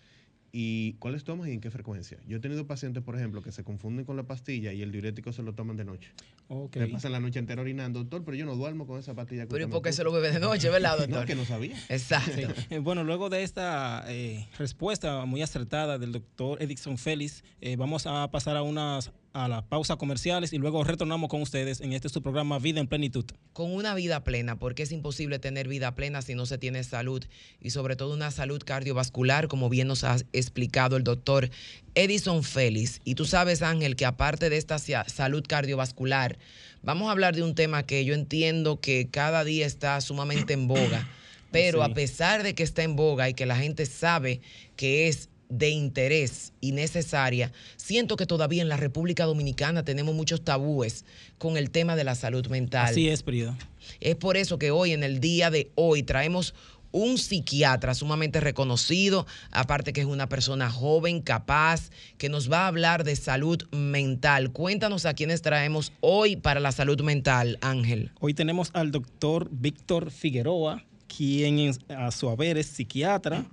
y 0.58 0.94
cuáles 0.94 1.22
tomas 1.22 1.48
y 1.48 1.52
en 1.52 1.60
qué 1.60 1.70
frecuencia. 1.70 2.16
Yo 2.26 2.38
he 2.38 2.40
tenido 2.40 2.66
pacientes, 2.66 3.02
por 3.02 3.14
ejemplo, 3.14 3.42
que 3.42 3.52
se 3.52 3.62
confunden 3.62 4.06
con 4.06 4.16
la 4.16 4.22
pastilla 4.22 4.72
y 4.72 4.80
el 4.80 4.90
diurético 4.90 5.30
se 5.30 5.42
lo 5.42 5.52
toman 5.54 5.76
de 5.76 5.84
noche. 5.84 6.12
Ok. 6.48 6.76
Me 6.76 6.86
pasan 6.88 7.12
la 7.12 7.20
noche 7.20 7.38
entera 7.38 7.60
orinando, 7.60 7.98
doctor, 7.98 8.24
pero 8.24 8.38
yo 8.38 8.46
no 8.46 8.54
duermo 8.56 8.86
con 8.86 8.98
esa 8.98 9.12
pastilla. 9.12 9.46
Pero 9.46 9.64
¿y 9.64 9.66
por 9.68 9.82
qué 9.82 9.90
puso". 9.90 9.98
se 9.98 10.04
lo 10.04 10.12
bebe 10.12 10.30
de 10.32 10.40
noche, 10.40 10.70
verdad, 10.70 10.92
No, 10.98 11.06
doctor? 11.08 11.26
que 11.26 11.34
no 11.34 11.44
sabía. 11.44 11.76
Exacto. 11.90 12.32
Sí. 12.34 12.66
Eh, 12.70 12.78
Bueno, 12.78 13.04
luego 13.04 13.28
de 13.28 13.42
esta 13.42 14.02
eh, 14.08 14.48
respuesta 14.58 15.26
muy 15.26 15.42
acertada 15.42 15.98
del 15.98 16.12
doctor 16.12 16.62
Edison 16.62 16.96
Félix, 16.96 17.44
eh, 17.60 17.76
vamos 17.76 18.06
a 18.06 18.30
pasar 18.30 18.56
a 18.56 18.62
unas 18.62 19.12
a 19.36 19.48
las 19.48 19.64
pausas 19.64 19.98
comerciales 19.98 20.54
y 20.54 20.58
luego 20.58 20.82
retornamos 20.82 21.28
con 21.28 21.42
ustedes 21.42 21.82
en 21.82 21.92
este 21.92 22.08
su 22.08 22.22
programa 22.22 22.58
Vida 22.58 22.80
en 22.80 22.86
Plenitud. 22.86 23.26
Con 23.52 23.70
una 23.70 23.94
vida 23.94 24.24
plena, 24.24 24.58
porque 24.58 24.82
es 24.82 24.92
imposible 24.92 25.38
tener 25.38 25.68
vida 25.68 25.94
plena 25.94 26.22
si 26.22 26.34
no 26.34 26.46
se 26.46 26.56
tiene 26.56 26.82
salud 26.84 27.22
y 27.60 27.70
sobre 27.70 27.96
todo 27.96 28.14
una 28.14 28.30
salud 28.30 28.62
cardiovascular, 28.64 29.48
como 29.48 29.68
bien 29.68 29.88
nos 29.88 30.04
ha 30.04 30.16
explicado 30.32 30.96
el 30.96 31.04
doctor 31.04 31.50
Edison 31.94 32.44
Félix. 32.44 33.00
Y 33.04 33.14
tú 33.14 33.26
sabes, 33.26 33.60
Ángel, 33.60 33.94
que 33.94 34.06
aparte 34.06 34.48
de 34.48 34.56
esta 34.56 34.78
salud 34.78 35.44
cardiovascular, 35.46 36.38
vamos 36.82 37.08
a 37.08 37.12
hablar 37.12 37.36
de 37.36 37.42
un 37.42 37.54
tema 37.54 37.82
que 37.82 38.06
yo 38.06 38.14
entiendo 38.14 38.80
que 38.80 39.08
cada 39.10 39.44
día 39.44 39.66
está 39.66 40.00
sumamente 40.00 40.54
en 40.54 40.66
boga, 40.66 41.06
pero 41.50 41.84
Sí. 41.84 41.90
a 41.90 41.94
pesar 41.94 42.42
de 42.42 42.54
que 42.54 42.62
está 42.62 42.84
en 42.84 42.96
boga 42.96 43.28
y 43.28 43.34
que 43.34 43.44
la 43.44 43.56
gente 43.56 43.84
sabe 43.84 44.40
que 44.76 45.08
es 45.08 45.28
de 45.48 45.70
interés 45.70 46.52
y 46.60 46.72
necesaria, 46.72 47.52
siento 47.76 48.16
que 48.16 48.26
todavía 48.26 48.62
en 48.62 48.68
la 48.68 48.76
República 48.76 49.24
Dominicana 49.24 49.84
tenemos 49.84 50.14
muchos 50.14 50.42
tabúes 50.42 51.04
con 51.38 51.56
el 51.56 51.70
tema 51.70 51.96
de 51.96 52.04
la 52.04 52.14
salud 52.14 52.46
mental. 52.48 52.86
Así 52.86 53.08
es, 53.08 53.22
Prida. 53.22 53.56
Es 54.00 54.16
por 54.16 54.36
eso 54.36 54.58
que 54.58 54.70
hoy, 54.70 54.92
en 54.92 55.02
el 55.02 55.20
día 55.20 55.50
de 55.50 55.70
hoy, 55.74 56.02
traemos 56.02 56.54
un 56.92 57.18
psiquiatra 57.18 57.94
sumamente 57.94 58.40
reconocido, 58.40 59.26
aparte 59.50 59.92
que 59.92 60.00
es 60.00 60.06
una 60.06 60.28
persona 60.28 60.70
joven, 60.70 61.20
capaz, 61.20 61.90
que 62.16 62.28
nos 62.28 62.50
va 62.50 62.60
a 62.60 62.68
hablar 62.68 63.04
de 63.04 63.16
salud 63.16 63.62
mental. 63.70 64.50
Cuéntanos 64.50 65.04
a 65.04 65.14
quiénes 65.14 65.42
traemos 65.42 65.92
hoy 66.00 66.36
para 66.36 66.58
la 66.58 66.72
salud 66.72 67.00
mental, 67.02 67.58
Ángel. 67.60 68.12
Hoy 68.20 68.34
tenemos 68.34 68.70
al 68.72 68.92
doctor 68.92 69.48
Víctor 69.50 70.10
Figueroa, 70.10 70.84
quien 71.08 71.72
a 71.88 72.10
su 72.10 72.28
haber 72.28 72.58
es 72.58 72.66
psiquiatra, 72.66 73.44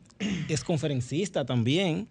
es 0.50 0.64
conferencista 0.64 1.46
también 1.46 2.08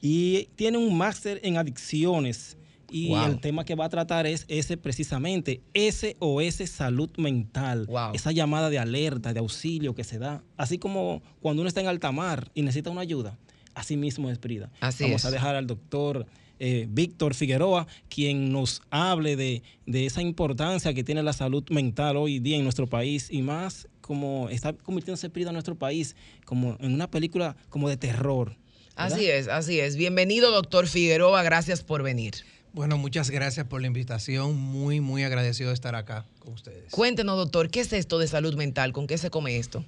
y 0.00 0.48
tiene 0.56 0.78
un 0.78 0.96
máster 0.96 1.40
en 1.42 1.56
adicciones. 1.56 2.56
Y 2.90 3.08
Wow. 3.08 3.24
el 3.26 3.40
tema 3.40 3.64
que 3.64 3.74
va 3.74 3.86
a 3.86 3.88
tratar 3.88 4.26
es 4.26 4.44
ese 4.46 4.76
precisamente, 4.76 5.62
SOS 5.74 6.68
salud 6.70 7.10
mental. 7.16 7.86
Wow. 7.86 8.12
Esa 8.14 8.30
llamada 8.30 8.70
de 8.70 8.78
alerta, 8.78 9.32
de 9.32 9.40
auxilio 9.40 9.94
que 9.94 10.04
se 10.04 10.18
da. 10.18 10.44
Así 10.56 10.78
como 10.78 11.22
cuando 11.40 11.62
uno 11.62 11.68
está 11.68 11.80
en 11.80 11.88
alta 11.88 12.12
mar 12.12 12.50
y 12.54 12.62
necesita 12.62 12.90
una 12.90 13.00
ayuda. 13.00 13.36
Así 13.74 13.96
mismo 13.96 14.30
es, 14.30 14.38
Prida. 14.38 14.70
Así 14.80 15.04
Vamos 15.04 15.22
es. 15.22 15.24
a 15.24 15.30
dejar 15.32 15.56
al 15.56 15.66
doctor 15.66 16.26
eh, 16.60 16.86
Víctor 16.88 17.34
Figueroa, 17.34 17.88
quien 18.08 18.52
nos 18.52 18.80
hable 18.90 19.34
de, 19.34 19.62
de 19.86 20.06
esa 20.06 20.22
importancia 20.22 20.94
que 20.94 21.02
tiene 21.02 21.22
la 21.24 21.32
salud 21.32 21.64
mental 21.70 22.16
hoy 22.16 22.38
día 22.38 22.56
en 22.56 22.62
nuestro 22.62 22.86
país 22.86 23.28
y 23.30 23.42
más 23.42 23.88
como 24.04 24.50
está 24.50 24.74
convirtiéndose 24.74 25.30
Prida 25.30 25.48
en 25.48 25.54
nuestro 25.54 25.76
país 25.76 26.14
como 26.44 26.76
en 26.80 26.92
una 26.92 27.10
película 27.10 27.56
como 27.70 27.88
de 27.88 27.96
terror. 27.96 28.54
Así 28.96 29.30
es, 29.30 29.48
así 29.48 29.80
es. 29.80 29.96
Bienvenido, 29.96 30.50
doctor 30.50 30.86
Figueroa. 30.86 31.42
Gracias 31.42 31.82
por 31.82 32.02
venir. 32.02 32.34
Bueno, 32.74 32.98
muchas 32.98 33.30
gracias 33.30 33.66
por 33.66 33.80
la 33.80 33.86
invitación. 33.86 34.56
Muy, 34.56 35.00
muy 35.00 35.24
agradecido 35.24 35.70
de 35.70 35.74
estar 35.74 35.94
acá 35.94 36.26
con 36.38 36.52
ustedes. 36.52 36.92
Cuéntenos, 36.92 37.38
doctor, 37.38 37.70
¿qué 37.70 37.80
es 37.80 37.94
esto 37.94 38.18
de 38.18 38.28
salud 38.28 38.54
mental? 38.56 38.92
¿Con 38.92 39.06
qué 39.06 39.16
se 39.16 39.30
come 39.30 39.56
esto? 39.56 39.86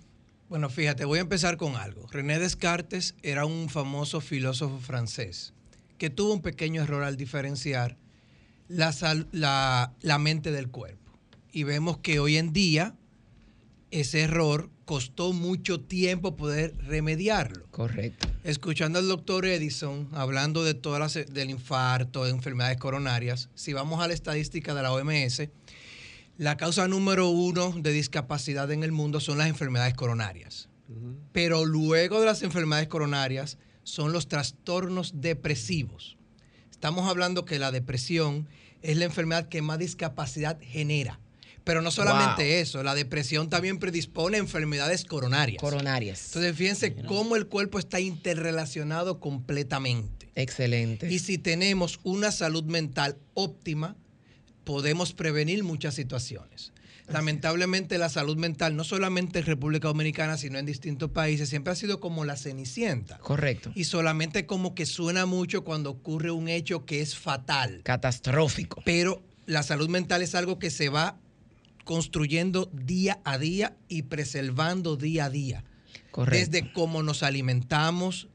Bueno, 0.49 0.71
fíjate, 0.71 1.05
voy 1.05 1.19
a 1.19 1.23
empezar 1.23 1.59
con 1.59 1.77
algo. 1.77 2.07
René 2.11 2.39
Descartes 2.39 3.17
era 3.23 3.45
un 3.45 3.69
famoso 3.69 4.23
filósofo 4.23 4.79
francés 4.79 5.53
que 5.99 6.09
tuvo 6.09 6.33
un 6.33 6.41
pequeño 6.41 6.83
error 6.83 7.05
al 7.05 7.19
diferenciar 7.19 7.99
la, 8.69 8.95
la, 9.33 9.93
la 10.01 10.19
mente 10.19 10.53
del 10.53 10.71
cuerpo. 10.71 11.13
Y 11.53 11.65
vemos 11.65 11.99
que 11.99 12.19
hoy 12.19 12.39
en 12.39 12.55
día 12.55 12.97
ese 14.01 14.21
error 14.21 14.71
costó 14.85 15.33
mucho 15.33 15.81
tiempo 15.81 16.37
poder 16.37 16.77
remediarlo. 16.79 17.67
Correcto. 17.71 18.29
Escuchando 18.45 18.99
al 18.99 19.09
doctor 19.09 19.47
Edison 19.47 20.09
hablando 20.13 20.65
de 20.65 20.75
todas 20.75 21.01
las, 21.01 21.27
del 21.33 21.51
infarto, 21.51 22.25
de 22.25 22.31
enfermedades 22.31 22.77
coronarias, 22.79 23.49
si 23.55 23.73
vamos 23.73 24.03
a 24.03 24.09
la 24.09 24.15
estadística 24.15 24.75
de 24.75 24.83
la 24.83 24.93
OMS, 24.93 25.49
la 26.39 26.57
causa 26.57 26.87
número 26.87 27.29
uno 27.31 27.73
de 27.73 27.93
discapacidad 27.93 28.71
en 28.71 28.83
el 28.83 28.93
mundo 28.93 29.21
son 29.21 29.39
las 29.39 29.49
enfermedades 29.49 29.95
coronarias. 29.95 30.69
Pero 31.33 31.65
luego 31.65 32.21
de 32.21 32.27
las 32.27 32.43
enfermedades 32.43 32.89
coronarias 32.89 33.59
son 33.83 34.13
los 34.13 34.29
trastornos 34.29 35.21
depresivos. 35.21 36.17
Estamos 36.71 37.09
hablando 37.09 37.45
que 37.45 37.59
la 37.59 37.73
depresión 37.73 38.49
es 38.83 38.97
la 38.99 39.07
enfermedad 39.07 39.49
que 39.49 39.63
más 39.63 39.79
discapacidad 39.79 40.59
genera. 40.61 41.19
Pero 41.67 41.83
no 41.83 41.91
solamente 41.91 42.61
eso, 42.61 42.85
la 42.85 42.95
depresión 42.95 43.51
también 43.51 43.81
predispone 43.81 44.37
a 44.37 44.41
enfermedades 44.41 45.05
coronarias. 45.05 45.61
Coronarias. 45.61 46.27
Entonces, 46.27 46.55
fíjense 46.55 46.95
cómo 46.95 47.35
el 47.35 47.49
cuerpo 47.49 47.81
está 47.81 47.99
interrelacionado 47.99 49.19
completamente. 49.19 50.31
Excelente. 50.37 51.13
Y 51.13 51.19
si 51.19 51.39
tenemos 51.39 51.99
una 52.05 52.31
salud 52.31 52.63
mental 52.63 53.19
óptima, 53.35 53.97
podemos 54.63 55.13
prevenir 55.13 55.65
muchas 55.65 55.97
situaciones. 55.97 56.73
Lamentablemente 57.09 57.99
la 57.99 58.11
salud 58.11 58.37
mental, 58.37 58.77
no 58.77 58.85
solamente 58.85 59.41
en 59.41 59.47
República 59.47 59.89
Dominicana, 59.89 60.37
sino 60.37 60.61
en 60.61 60.67
distintos 60.67 61.11
países, 61.11 61.49
siempre 61.49 61.73
ha 61.73 61.77
sido 61.77 61.99
como 61.99 62.25
la 62.25 62.37
cenicienta. 62.37 63.19
Correcto. 63.19 63.73
Y 63.75 63.85
solamente 63.85 64.47
como 64.47 64.77
que 64.77 64.87
suena 64.87 65.27
mucho 65.27 65.65
cuando 65.65 65.91
ocurre 65.91 66.31
un 66.31 66.49
hecho 66.49 66.85
que 66.85 67.01
es 67.01 67.17
fatal. 67.17 67.81
Catastrófico. 67.83 68.83
Pero 68.85 69.21
la 69.47 69.65
salud 69.65 69.89
mental 69.89 70.23
es 70.23 70.37
algo 70.37 70.61
que 70.61 70.71
se 70.71 70.91
va 70.91 71.19
construyendo 71.87 72.69
día 72.73 73.21
a 73.25 73.39
día 73.39 73.77
y 73.89 74.03
preservando 74.03 74.97
día 74.97 75.27
a 75.27 75.31
día. 75.31 75.65
Correcto. 76.11 76.51
Desde 76.51 76.73
cómo 76.73 77.05
nos 77.05 77.23
alimentamos, 77.23 78.27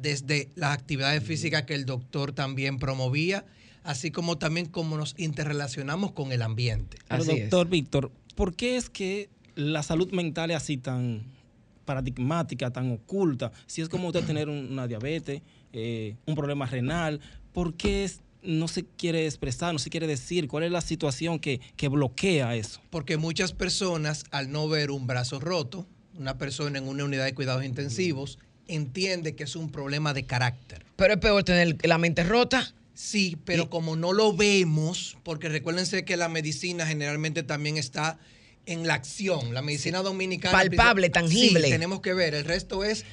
desde 0.00 0.50
las 0.56 0.74
actividades 0.74 1.24
físicas 1.24 1.62
que 1.62 1.74
el 1.74 1.86
doctor 1.86 2.32
también 2.32 2.78
promovía, 2.78 3.46
así 3.82 4.10
como 4.10 4.36
también 4.36 4.66
cómo 4.66 4.98
nos 4.98 5.14
interrelacionamos 5.16 6.12
con 6.12 6.32
el 6.32 6.42
ambiente. 6.42 6.98
Pero 7.08 7.24
doctor 7.24 7.68
Víctor, 7.68 8.12
¿por 8.34 8.54
qué 8.54 8.76
es 8.76 8.90
que 8.90 9.30
la 9.54 9.82
salud 9.82 10.12
mental 10.12 10.50
es 10.50 10.58
así 10.58 10.76
tan 10.76 11.22
paradigmática, 11.86 12.70
tan 12.70 12.92
oculta? 12.92 13.52
Si 13.66 13.80
es 13.80 13.88
como 13.88 14.08
usted 14.08 14.24
tener 14.26 14.50
una 14.50 14.86
diabetes, 14.86 15.40
eh, 15.72 16.16
un 16.26 16.34
problema 16.34 16.66
renal, 16.66 17.20
¿por 17.54 17.72
qué 17.72 18.04
es 18.04 18.20
no 18.48 18.66
se 18.66 18.86
quiere 18.86 19.26
expresar, 19.26 19.74
no 19.74 19.78
se 19.78 19.90
quiere 19.90 20.06
decir 20.06 20.48
cuál 20.48 20.64
es 20.64 20.72
la 20.72 20.80
situación 20.80 21.38
que, 21.38 21.60
bloquea 21.90 22.56
eso. 22.56 22.80
Porque 22.88 23.18
muchas 23.18 23.52
personas, 23.52 24.24
al 24.30 24.50
no 24.50 24.68
ver 24.68 24.90
un 24.90 25.06
brazo 25.06 25.38
roto, 25.38 25.86
una 26.18 26.38
persona 26.38 26.78
en 26.78 26.88
una 26.88 27.04
unidad 27.04 27.26
de 27.26 27.34
cuidados 27.34 27.64
intensivos, 27.64 28.38
entiende 28.66 29.36
que 29.36 29.44
es 29.44 29.54
un 29.54 29.70
problema 29.70 30.14
de 30.14 30.24
carácter. 30.24 30.86
Pero 30.96 31.14
es 31.14 31.20
peor 31.20 31.44
tener 31.44 31.76
la 31.86 31.98
mente 31.98 32.24
rota. 32.24 32.74
Sí, 32.94 33.36
pero 33.44 33.68
como 33.68 33.96
no 33.96 34.14
lo 34.14 34.34
vemos, 34.34 35.18
porque 35.24 35.50
recuérdense 35.50 36.04
que 36.06 36.16
la 36.16 36.28
medicina 36.28 36.86
generalmente 36.86 37.42
también 37.42 37.76
está 37.76 38.18
en 38.64 38.86
la 38.86 38.94
acción. 38.94 39.52
La 39.52 39.60
medicina 39.60 40.02
dominicana. 40.02 40.56
Palpable, 40.56 41.10
tangible. 41.10 41.64
Sí, 41.64 41.70
tenemos 41.70 42.00
que 42.00 42.14
ver. 42.14 42.34
El 42.34 42.46
resto 42.46 42.82
es 42.82 43.04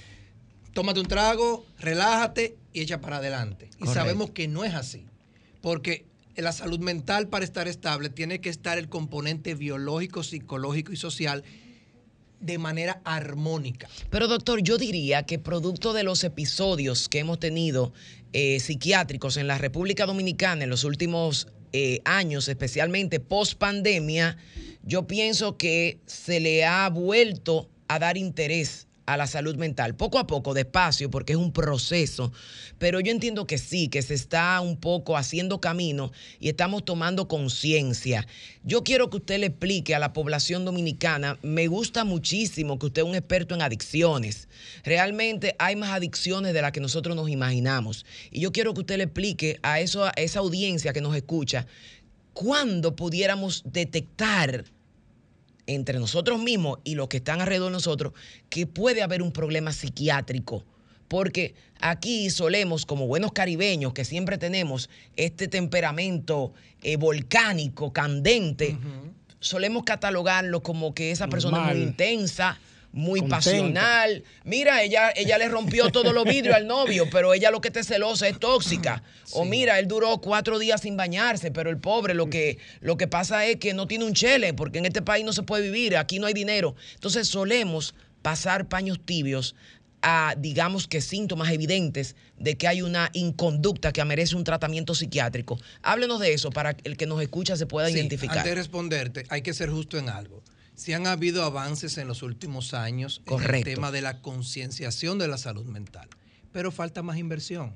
tómate 0.74 1.02
un 1.02 1.08
trago, 1.08 1.66
relájate 1.78 2.56
y 2.74 2.82
echa 2.82 3.02
para 3.02 3.18
adelante. 3.18 3.70
Y 3.80 3.88
sabemos 3.88 4.32
que 4.32 4.48
no 4.48 4.64
es 4.64 4.74
así 4.74 5.06
porque 5.66 6.06
la 6.36 6.52
salud 6.52 6.78
mental 6.78 7.28
para 7.28 7.44
estar 7.44 7.68
estable 7.68 8.10
tiene 8.10 8.40
que 8.40 8.50
estar 8.50 8.78
el 8.78 8.88
componente 8.88 9.56
biológico, 9.56 10.22
psicológico 10.22 10.94
y 10.94 10.96
social 10.96 11.44
de 12.40 12.60
manera 12.60 13.02
armónica. 13.04 13.90
Pero 14.12 14.28
doctor, 14.28 14.62
yo 14.62 14.78
diría 14.78 15.24
que 15.24 15.40
producto 15.40 15.94
de 15.94 16.04
los 16.04 16.24
episodios 16.24 17.10
que 17.10 17.18
hemos 17.18 17.40
tenido 17.40 17.94
eh, 18.32 18.60
psiquiátricos 18.60 19.38
en 19.38 19.48
la 19.48 19.58
República 19.58 20.06
Dominicana 20.06 20.66
en 20.66 20.70
los 20.70 20.84
últimos 20.84 21.48
eh, 21.74 22.00
años, 22.06 22.48
especialmente 22.48 23.20
post 23.20 23.56
pandemia, 23.58 24.38
yo 24.84 25.08
pienso 25.08 25.58
que 25.58 25.98
se 26.06 26.40
le 26.42 26.64
ha 26.64 26.88
vuelto 26.92 27.72
a 27.88 27.98
dar 27.98 28.18
interés 28.18 28.85
a 29.06 29.18
la 29.18 29.28
salud 29.28 29.56
mental, 29.56 29.96
poco 29.96 30.20
a 30.20 30.28
poco, 30.28 30.54
despacio, 30.54 31.10
porque 31.10 31.34
es 31.34 31.38
un 31.38 31.52
proceso, 31.52 32.32
pero 32.78 33.00
yo 33.00 33.12
entiendo 33.12 33.46
que 33.46 33.58
sí, 33.58 33.88
que 33.88 34.02
se 34.02 34.14
está 34.14 34.60
un 34.62 34.78
poco 34.78 35.18
haciendo 35.18 35.62
camino 35.62 36.12
y 36.40 36.50
estamos 36.50 36.86
tomando 36.86 37.28
conciencia. 37.28 38.28
Yo 38.64 38.84
quiero 38.84 39.10
que 39.10 39.18
usted 39.18 39.40
le 39.40 39.48
explique 39.48 39.94
a 39.94 40.00
la 40.00 40.14
población 40.14 40.66
dominicana, 40.66 41.38
me 41.44 41.68
gusta 41.68 42.04
muchísimo 42.04 42.80
que 42.80 42.88
usted 42.88 43.04
es 43.04 43.08
un 43.08 43.16
experto 43.16 43.56
en 43.56 43.62
adicciones, 43.62 44.48
realmente 44.84 45.56
hay 45.60 45.76
más 45.76 45.92
adicciones 45.92 46.54
de 46.54 46.62
las 46.62 46.72
que 46.72 46.80
nosotros 46.80 47.16
nos 47.16 47.30
imaginamos, 47.30 48.06
y 48.32 48.42
yo 48.42 48.52
quiero 48.52 48.74
que 48.74 48.82
usted 48.82 48.98
le 48.98 49.04
explique 49.04 49.60
a, 49.62 49.80
eso, 49.80 50.06
a 50.06 50.12
esa 50.16 50.40
audiencia 50.40 50.94
que 50.94 51.02
nos 51.02 51.16
escucha, 51.16 51.68
cuándo 52.34 52.96
pudiéramos 52.96 53.64
detectar 53.66 54.66
entre 55.68 56.00
nosotros 56.00 56.40
mismos 56.40 56.80
y 56.84 56.96
los 56.96 57.08
que 57.08 57.18
están 57.18 57.42
alrededor 57.42 57.70
de 57.70 57.74
nosotros 57.74 58.14
que 58.50 58.68
puede 58.68 59.02
haber 59.02 59.22
un 59.22 59.32
problema 59.32 59.72
psiquiátrico. 59.72 60.64
Porque 61.08 61.54
aquí 61.80 62.30
solemos, 62.30 62.86
como 62.86 63.08
buenos 63.08 63.32
caribeños, 63.32 63.94
que 63.94 64.06
siempre 64.06 64.38
tenemos 64.38 64.90
este 65.16 65.48
temperamento 65.48 66.52
eh, 66.82 66.98
volcánico, 66.98 67.94
candente, 67.94 68.78
solemos 69.40 69.84
catalogarlo 69.84 70.64
como 70.64 70.96
que 70.96 71.12
esa 71.12 71.28
persona 71.28 71.70
es 71.70 71.76
muy 71.76 71.86
intensa, 71.86 72.60
muy 72.96 73.22
pasional. 73.24 74.24
Mira, 74.46 74.82
ella, 74.82 75.12
ella 75.18 75.38
le 75.38 75.50
rompió 75.50 75.90
todos 75.92 76.14
los 76.14 76.24
vidrios 76.24 76.56
al 76.56 76.66
novio, 76.66 77.10
pero 77.12 77.34
ella 77.34 77.52
lo 77.52 77.60
que 77.60 77.70
te 77.70 77.84
celosa 77.84 78.30
es 78.30 78.40
tóxica. 78.40 79.04
O 79.34 79.44
mira, 79.44 79.80
él 79.80 79.88
duró 79.90 80.18
cuatro 80.20 80.58
días 80.60 80.82
sin 80.82 80.96
bañarse, 80.96 81.52
pero 81.52 81.70
el 81.70 81.78
pobre 81.78 82.14
lo 82.14 82.30
que, 82.30 82.58
lo 82.80 82.96
que 82.96 83.08
pasa 83.08 83.46
es 83.46 83.58
que 83.58 83.74
no 83.74 83.86
tiene 83.86 84.06
un 84.06 84.14
chele, 84.14 84.54
porque 84.54 84.80
en 84.80 84.86
este 84.86 85.02
país 85.02 85.26
no 85.26 85.34
se 85.34 85.44
puede 85.44 85.64
vivir, 85.64 85.98
aquí 85.98 86.20
no 86.20 86.28
hay 86.28 86.34
dinero. 86.34 86.76
Entonces 86.94 87.28
solemos 87.28 87.96
pasar 88.22 88.70
paños 88.70 88.98
tibios 89.04 89.56
a, 90.02 90.36
digamos 90.38 90.88
que, 90.88 91.02
síntomas 91.02 91.52
evidentes 91.52 92.16
de 92.40 92.56
que 92.56 92.70
hay 92.70 92.82
una 92.82 93.10
inconducta 93.12 93.92
que 93.92 94.06
merece 94.06 94.38
un 94.38 94.46
tratamiento 94.46 94.96
psiquiátrico. 94.96 95.60
Háblenos 95.82 96.22
de 96.22 96.32
eso 96.32 96.50
para 96.50 96.76
que 96.76 96.90
el 96.90 96.96
que 96.96 97.08
nos 97.08 97.22
escucha 97.22 97.58
se 97.58 97.66
pueda 97.66 97.90
identificar. 97.90 98.38
Antes 98.38 98.52
de 98.52 98.56
responderte, 98.56 99.26
hay 99.28 99.42
que 99.42 99.54
ser 99.54 99.70
justo 99.70 99.98
en 99.98 100.08
algo 100.08 100.42
si 100.76 100.94
han 100.94 101.08
habido 101.08 101.44
avances 101.44 101.98
en 101.98 102.08
los 102.08 102.22
últimos 102.22 102.74
años 102.74 103.22
en 103.28 103.56
el 103.56 103.64
tema 103.64 103.92
de 103.92 104.02
la 104.02 104.22
concienciación 104.22 105.18
de 105.18 105.28
la 105.28 105.38
salud 105.38 105.66
mental, 105.66 106.10
pero 106.52 106.72
falta 106.72 107.02
más 107.02 107.18
inversión. 107.18 107.74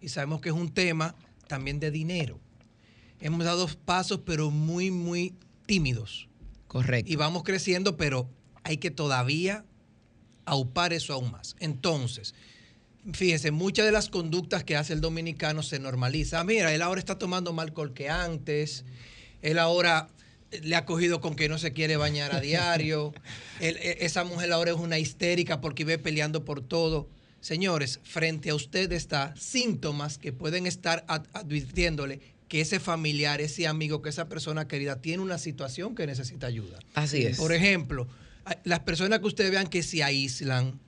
Y 0.00 0.08
sabemos 0.08 0.40
que 0.40 0.50
es 0.50 0.54
un 0.54 0.72
tema 0.72 1.14
también 1.48 1.80
de 1.80 1.90
dinero. 1.90 2.40
Hemos 3.20 3.44
dado 3.44 3.66
pasos, 3.84 4.20
pero 4.24 4.50
muy, 4.50 4.90
muy 4.90 5.34
tímidos. 5.66 6.28
Correcto. 6.68 7.10
Y 7.10 7.16
vamos 7.16 7.42
creciendo, 7.42 7.96
pero 7.96 8.28
hay 8.62 8.76
que 8.76 8.90
todavía 8.90 9.64
aupar 10.44 10.92
eso 10.92 11.12
aún 11.12 11.32
más. 11.32 11.56
Entonces, 11.58 12.34
fíjese, 13.12 13.50
muchas 13.50 13.86
de 13.86 13.92
las 13.92 14.08
conductas 14.08 14.64
que 14.64 14.76
hace 14.76 14.92
el 14.92 15.00
dominicano 15.00 15.62
se 15.62 15.78
normaliza. 15.78 16.40
Ah, 16.40 16.44
mira, 16.44 16.72
él 16.74 16.82
ahora 16.82 17.00
está 17.00 17.18
tomando 17.18 17.52
más 17.52 17.66
alcohol 17.66 17.94
que 17.94 18.08
antes. 18.08 18.84
Él 19.42 19.58
ahora 19.58 20.08
le 20.62 20.76
ha 20.76 20.84
cogido 20.84 21.20
con 21.20 21.36
que 21.36 21.48
no 21.48 21.58
se 21.58 21.72
quiere 21.72 21.96
bañar 21.96 22.34
a 22.34 22.40
diario. 22.40 23.12
E, 23.60 23.98
esa 24.00 24.24
mujer 24.24 24.52
ahora 24.52 24.72
es 24.72 24.76
una 24.76 24.98
histérica 24.98 25.60
porque 25.60 25.84
ve 25.84 25.98
peleando 25.98 26.44
por 26.44 26.60
todo. 26.60 27.08
Señores, 27.40 28.00
frente 28.02 28.50
a 28.50 28.54
usted 28.54 28.90
está 28.92 29.34
síntomas 29.36 30.18
que 30.18 30.32
pueden 30.32 30.66
estar 30.66 31.04
advirtiéndole 31.08 32.20
que 32.48 32.60
ese 32.60 32.80
familiar, 32.80 33.40
ese 33.40 33.66
amigo, 33.66 34.02
que 34.02 34.08
esa 34.08 34.28
persona 34.28 34.68
querida 34.68 35.00
tiene 35.00 35.22
una 35.22 35.38
situación 35.38 35.94
que 35.94 36.06
necesita 36.06 36.46
ayuda. 36.46 36.78
Así 36.94 37.24
es. 37.24 37.38
Por 37.38 37.52
ejemplo, 37.52 38.06
las 38.64 38.80
personas 38.80 39.20
que 39.20 39.26
ustedes 39.26 39.50
vean 39.50 39.66
que 39.66 39.82
se 39.82 40.02
aíslan, 40.02 40.80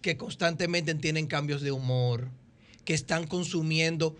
que 0.00 0.16
constantemente 0.16 0.94
tienen 0.94 1.26
cambios 1.26 1.62
de 1.62 1.72
humor, 1.72 2.28
que 2.84 2.94
están 2.94 3.26
consumiendo 3.26 4.16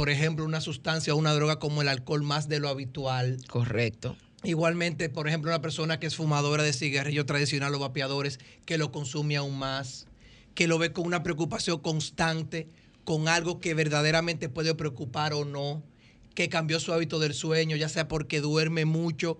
por 0.00 0.08
ejemplo, 0.08 0.46
una 0.46 0.62
sustancia 0.62 1.12
o 1.12 1.18
una 1.18 1.34
droga 1.34 1.58
como 1.58 1.82
el 1.82 1.88
alcohol 1.88 2.22
más 2.22 2.48
de 2.48 2.58
lo 2.58 2.70
habitual. 2.70 3.36
Correcto. 3.48 4.16
Igualmente, 4.42 5.10
por 5.10 5.28
ejemplo, 5.28 5.50
una 5.50 5.60
persona 5.60 6.00
que 6.00 6.06
es 6.06 6.16
fumadora 6.16 6.62
de 6.62 6.72
cigarrillo 6.72 7.26
tradicional 7.26 7.74
o 7.74 7.80
vapeadores, 7.80 8.38
que 8.64 8.78
lo 8.78 8.92
consume 8.92 9.36
aún 9.36 9.58
más, 9.58 10.06
que 10.54 10.68
lo 10.68 10.78
ve 10.78 10.92
con 10.92 11.04
una 11.04 11.22
preocupación 11.22 11.80
constante, 11.80 12.66
con 13.04 13.28
algo 13.28 13.60
que 13.60 13.74
verdaderamente 13.74 14.48
puede 14.48 14.74
preocupar 14.74 15.34
o 15.34 15.44
no, 15.44 15.82
que 16.34 16.48
cambió 16.48 16.80
su 16.80 16.94
hábito 16.94 17.18
del 17.18 17.34
sueño, 17.34 17.76
ya 17.76 17.90
sea 17.90 18.08
porque 18.08 18.40
duerme 18.40 18.86
mucho 18.86 19.38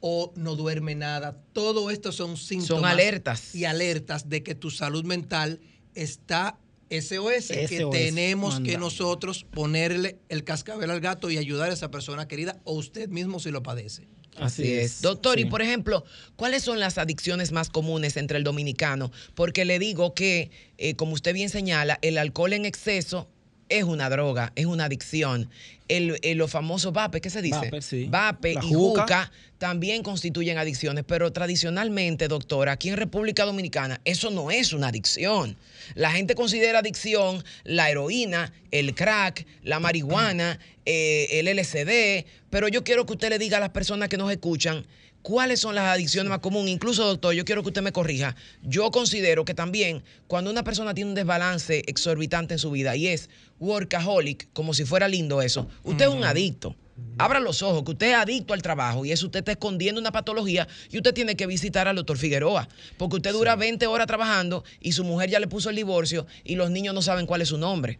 o 0.00 0.32
no 0.34 0.56
duerme 0.56 0.96
nada. 0.96 1.40
Todo 1.52 1.88
esto 1.88 2.10
son 2.10 2.36
síntomas. 2.36 2.82
Son 2.82 2.84
alertas. 2.84 3.54
Y 3.54 3.64
alertas 3.64 4.28
de 4.28 4.42
que 4.42 4.56
tu 4.56 4.72
salud 4.72 5.04
mental 5.04 5.60
está 5.94 6.58
SOS, 6.90 7.48
que 7.68 7.86
tenemos 7.90 8.60
que 8.60 8.76
nosotros 8.76 9.44
ponerle 9.44 10.18
el 10.28 10.44
cascabel 10.44 10.90
al 10.90 11.00
gato 11.00 11.30
y 11.30 11.38
ayudar 11.38 11.70
a 11.70 11.74
esa 11.74 11.90
persona 11.90 12.26
querida 12.26 12.60
o 12.64 12.74
usted 12.74 13.08
mismo 13.08 13.38
si 13.38 13.50
lo 13.50 13.62
padece. 13.62 14.08
Así 14.36 14.72
es. 14.72 15.02
Doctor, 15.02 15.38
y 15.38 15.44
por 15.44 15.60
ejemplo, 15.62 16.04
¿cuáles 16.36 16.62
son 16.62 16.80
las 16.80 16.98
adicciones 16.98 17.52
más 17.52 17.68
comunes 17.68 18.16
entre 18.16 18.38
el 18.38 18.44
dominicano? 18.44 19.10
Porque 19.34 19.64
le 19.64 19.78
digo 19.78 20.14
que, 20.14 20.50
eh, 20.78 20.94
como 20.94 21.12
usted 21.12 21.34
bien 21.34 21.50
señala, 21.50 21.98
el 22.02 22.16
alcohol 22.18 22.52
en 22.52 22.64
exceso 22.64 23.28
es 23.70 23.84
una 23.84 24.10
droga, 24.10 24.52
es 24.56 24.66
una 24.66 24.84
adicción. 24.84 25.48
El, 25.88 26.18
el- 26.22 26.38
los 26.38 26.50
famosos 26.50 26.92
vape, 26.92 27.20
¿qué 27.20 27.30
se 27.30 27.40
dice? 27.42 27.56
Vape, 27.56 27.82
sí. 27.82 28.06
Vape 28.08 28.52
y 28.52 28.54
juca. 28.56 29.02
juca 29.02 29.32
también 29.58 30.02
constituyen 30.02 30.56
adicciones, 30.58 31.04
pero 31.06 31.32
tradicionalmente, 31.32 32.28
doctora, 32.28 32.72
aquí 32.72 32.88
en 32.90 32.96
República 32.96 33.44
Dominicana, 33.44 34.00
eso 34.04 34.30
no 34.30 34.50
es 34.50 34.72
una 34.72 34.88
adicción. 34.88 35.56
La 35.94 36.10
gente 36.12 36.34
considera 36.34 36.78
adicción 36.80 37.42
la 37.64 37.90
heroína, 37.90 38.52
el 38.70 38.94
crack, 38.94 39.46
la 39.62 39.80
marihuana, 39.80 40.58
eh, 40.86 41.26
el 41.32 41.46
LSD, 41.56 42.24
pero 42.50 42.68
yo 42.68 42.84
quiero 42.84 43.04
que 43.06 43.12
usted 43.14 43.28
le 43.30 43.38
diga 43.38 43.56
a 43.56 43.60
las 43.60 43.70
personas 43.70 44.08
que 44.08 44.16
nos 44.16 44.30
escuchan 44.30 44.86
cuáles 45.22 45.60
son 45.60 45.74
las 45.74 45.86
adicciones 45.86 46.30
más 46.30 46.40
comunes. 46.40 46.72
Incluso, 46.72 47.04
doctor, 47.06 47.34
yo 47.34 47.44
quiero 47.44 47.62
que 47.62 47.68
usted 47.68 47.82
me 47.82 47.92
corrija. 47.92 48.36
Yo 48.62 48.90
considero 48.90 49.44
que 49.44 49.54
también 49.54 50.02
cuando 50.26 50.50
una 50.50 50.64
persona 50.64 50.94
tiene 50.94 51.10
un 51.10 51.14
desbalance 51.14 51.82
exorbitante 51.86 52.54
en 52.54 52.58
su 52.58 52.70
vida 52.70 52.96
y 52.96 53.08
es 53.08 53.30
workaholic, 53.58 54.48
como 54.52 54.74
si 54.74 54.84
fuera 54.84 55.08
lindo 55.08 55.42
eso, 55.42 55.68
usted 55.84 56.06
es 56.06 56.14
un 56.14 56.24
adicto. 56.24 56.76
Abra 57.16 57.40
los 57.40 57.62
ojos, 57.62 57.82
que 57.84 57.92
usted 57.92 58.10
es 58.10 58.14
adicto 58.14 58.52
al 58.52 58.60
trabajo 58.60 59.04
y 59.04 59.12
eso 59.12 59.26
usted 59.26 59.40
está 59.40 59.52
escondiendo 59.52 60.00
una 60.00 60.12
patología 60.12 60.68
y 60.90 60.98
usted 60.98 61.14
tiene 61.14 61.34
que 61.34 61.46
visitar 61.46 61.88
al 61.88 61.96
doctor 61.96 62.18
Figueroa, 62.18 62.68
porque 62.98 63.16
usted 63.16 63.32
dura 63.32 63.56
20 63.56 63.86
horas 63.86 64.06
trabajando 64.06 64.64
y 64.80 64.92
su 64.92 65.04
mujer 65.04 65.30
ya 65.30 65.40
le 65.40 65.48
puso 65.48 65.70
el 65.70 65.76
divorcio 65.76 66.26
y 66.44 66.56
los 66.56 66.70
niños 66.70 66.94
no 66.94 67.00
saben 67.00 67.26
cuál 67.26 67.40
es 67.40 67.48
su 67.48 67.58
nombre. 67.58 67.98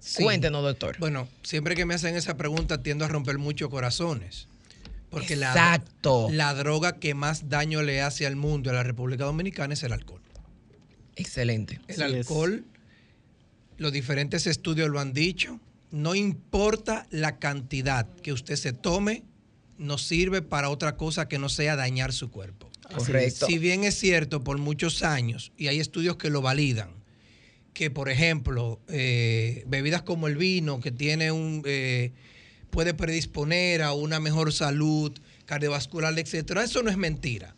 Sí. 0.00 0.24
Cuéntenos, 0.24 0.64
doctor. 0.64 0.96
Bueno, 0.98 1.28
siempre 1.44 1.76
que 1.76 1.86
me 1.86 1.94
hacen 1.94 2.16
esa 2.16 2.36
pregunta 2.36 2.82
tiendo 2.82 3.04
a 3.04 3.08
romper 3.08 3.38
muchos 3.38 3.68
corazones. 3.68 4.48
Porque 5.12 5.36
la, 5.36 5.50
Exacto. 5.50 6.28
la 6.32 6.54
droga 6.54 6.98
que 6.98 7.14
más 7.14 7.50
daño 7.50 7.82
le 7.82 8.00
hace 8.00 8.26
al 8.26 8.34
mundo 8.34 8.70
y 8.70 8.72
a 8.72 8.76
la 8.76 8.82
República 8.82 9.24
Dominicana 9.24 9.74
es 9.74 9.82
el 9.82 9.92
alcohol. 9.92 10.22
Excelente. 11.16 11.80
El 11.86 11.94
es. 11.94 12.00
alcohol, 12.00 12.64
los 13.76 13.92
diferentes 13.92 14.46
estudios 14.46 14.88
lo 14.88 15.00
han 15.00 15.12
dicho, 15.12 15.60
no 15.90 16.14
importa 16.14 17.06
la 17.10 17.38
cantidad 17.38 18.08
que 18.22 18.32
usted 18.32 18.56
se 18.56 18.72
tome, 18.72 19.24
no 19.76 19.98
sirve 19.98 20.40
para 20.40 20.70
otra 20.70 20.96
cosa 20.96 21.28
que 21.28 21.38
no 21.38 21.50
sea 21.50 21.76
dañar 21.76 22.14
su 22.14 22.30
cuerpo. 22.30 22.70
Correcto. 22.96 23.46
Si 23.46 23.58
bien 23.58 23.84
es 23.84 23.98
cierto 23.98 24.42
por 24.42 24.56
muchos 24.56 25.02
años, 25.02 25.52
y 25.58 25.68
hay 25.68 25.78
estudios 25.78 26.16
que 26.16 26.30
lo 26.30 26.40
validan, 26.40 26.90
que 27.74 27.90
por 27.90 28.08
ejemplo, 28.08 28.80
eh, 28.88 29.64
bebidas 29.66 30.02
como 30.02 30.26
el 30.26 30.36
vino, 30.36 30.80
que 30.80 30.90
tiene 30.90 31.32
un 31.32 31.62
eh, 31.66 32.12
puede 32.72 32.94
predisponer 32.94 33.82
a 33.82 33.92
una 33.92 34.18
mejor 34.18 34.50
salud 34.50 35.12
cardiovascular, 35.44 36.18
etcétera, 36.18 36.64
eso 36.64 36.82
no 36.82 36.90
es 36.90 36.96
mentira. 36.96 37.54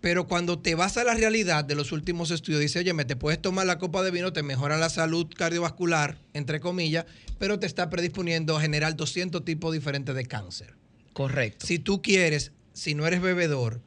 Pero 0.00 0.26
cuando 0.26 0.58
te 0.58 0.74
vas 0.74 0.96
a 0.96 1.04
la 1.04 1.14
realidad 1.14 1.64
de 1.64 1.76
los 1.76 1.92
últimos 1.92 2.32
estudios, 2.32 2.60
dice, 2.60 2.80
oye, 2.80 2.92
me 2.92 3.04
te 3.04 3.14
puedes 3.14 3.40
tomar 3.40 3.64
la 3.66 3.78
copa 3.78 4.02
de 4.02 4.10
vino, 4.10 4.32
te 4.32 4.42
mejora 4.42 4.76
la 4.76 4.90
salud 4.90 5.26
cardiovascular, 5.34 6.18
entre 6.34 6.58
comillas, 6.58 7.06
pero 7.38 7.60
te 7.60 7.66
está 7.66 7.88
predisponiendo 7.88 8.56
a 8.56 8.60
generar 8.60 8.96
200 8.96 9.44
tipos 9.44 9.72
diferentes 9.72 10.14
de 10.16 10.26
cáncer. 10.26 10.74
Correcto. 11.12 11.64
Si 11.64 11.78
tú 11.78 12.02
quieres, 12.02 12.50
si 12.72 12.94
no 12.94 13.06
eres 13.06 13.22
bebedor, 13.22 13.80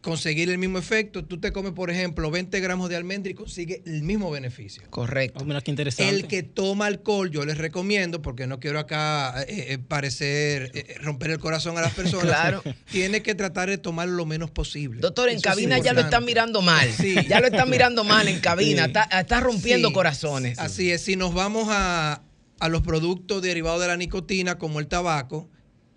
conseguir 0.00 0.48
el 0.50 0.58
mismo 0.58 0.78
efecto, 0.78 1.24
tú 1.24 1.40
te 1.40 1.52
comes, 1.52 1.72
por 1.72 1.90
ejemplo, 1.90 2.30
20 2.30 2.60
gramos 2.60 2.88
de 2.88 2.96
almendra 2.96 3.32
y 3.32 3.34
consigues 3.34 3.80
el 3.84 4.02
mismo 4.02 4.30
beneficio. 4.30 4.82
Correcto. 4.90 5.40
Oh, 5.42 5.44
mira 5.44 5.60
qué 5.60 5.70
interesante. 5.72 6.14
El 6.14 6.26
que 6.28 6.42
toma 6.44 6.86
alcohol, 6.86 7.30
yo 7.30 7.44
les 7.44 7.58
recomiendo, 7.58 8.22
porque 8.22 8.46
no 8.46 8.60
quiero 8.60 8.78
acá 8.78 9.42
eh, 9.42 9.72
eh, 9.72 9.78
parecer, 9.78 10.70
eh, 10.74 10.94
romper 11.02 11.32
el 11.32 11.38
corazón 11.38 11.76
a 11.78 11.80
las 11.80 11.92
personas, 11.94 12.26
Claro. 12.26 12.62
tiene 12.90 13.22
que 13.22 13.34
tratar 13.34 13.68
de 13.68 13.78
tomar 13.78 14.08
lo 14.08 14.24
menos 14.24 14.50
posible. 14.50 15.00
Doctor, 15.00 15.28
en 15.30 15.36
Eso 15.36 15.42
cabina 15.44 15.78
ya 15.78 15.92
lo 15.92 16.00
están 16.00 16.24
mirando 16.24 16.62
mal. 16.62 16.88
Sí. 16.92 17.16
Ya 17.28 17.40
lo 17.40 17.46
están 17.48 17.68
mirando 17.68 18.04
mal 18.04 18.28
en 18.28 18.38
cabina. 18.40 18.84
Sí. 18.84 18.88
Está, 18.88 19.02
está 19.20 19.40
rompiendo 19.40 19.88
Sí. 19.88 19.94
corazones. 19.94 20.58
Así 20.58 20.90
es, 20.92 21.02
si 21.02 21.16
nos 21.16 21.34
vamos 21.34 21.66
a, 21.70 22.22
a 22.60 22.68
los 22.68 22.82
productos 22.82 23.42
derivados 23.42 23.80
de 23.80 23.88
la 23.88 23.96
nicotina, 23.96 24.58
como 24.58 24.78
el 24.80 24.86
tabaco, 24.86 25.50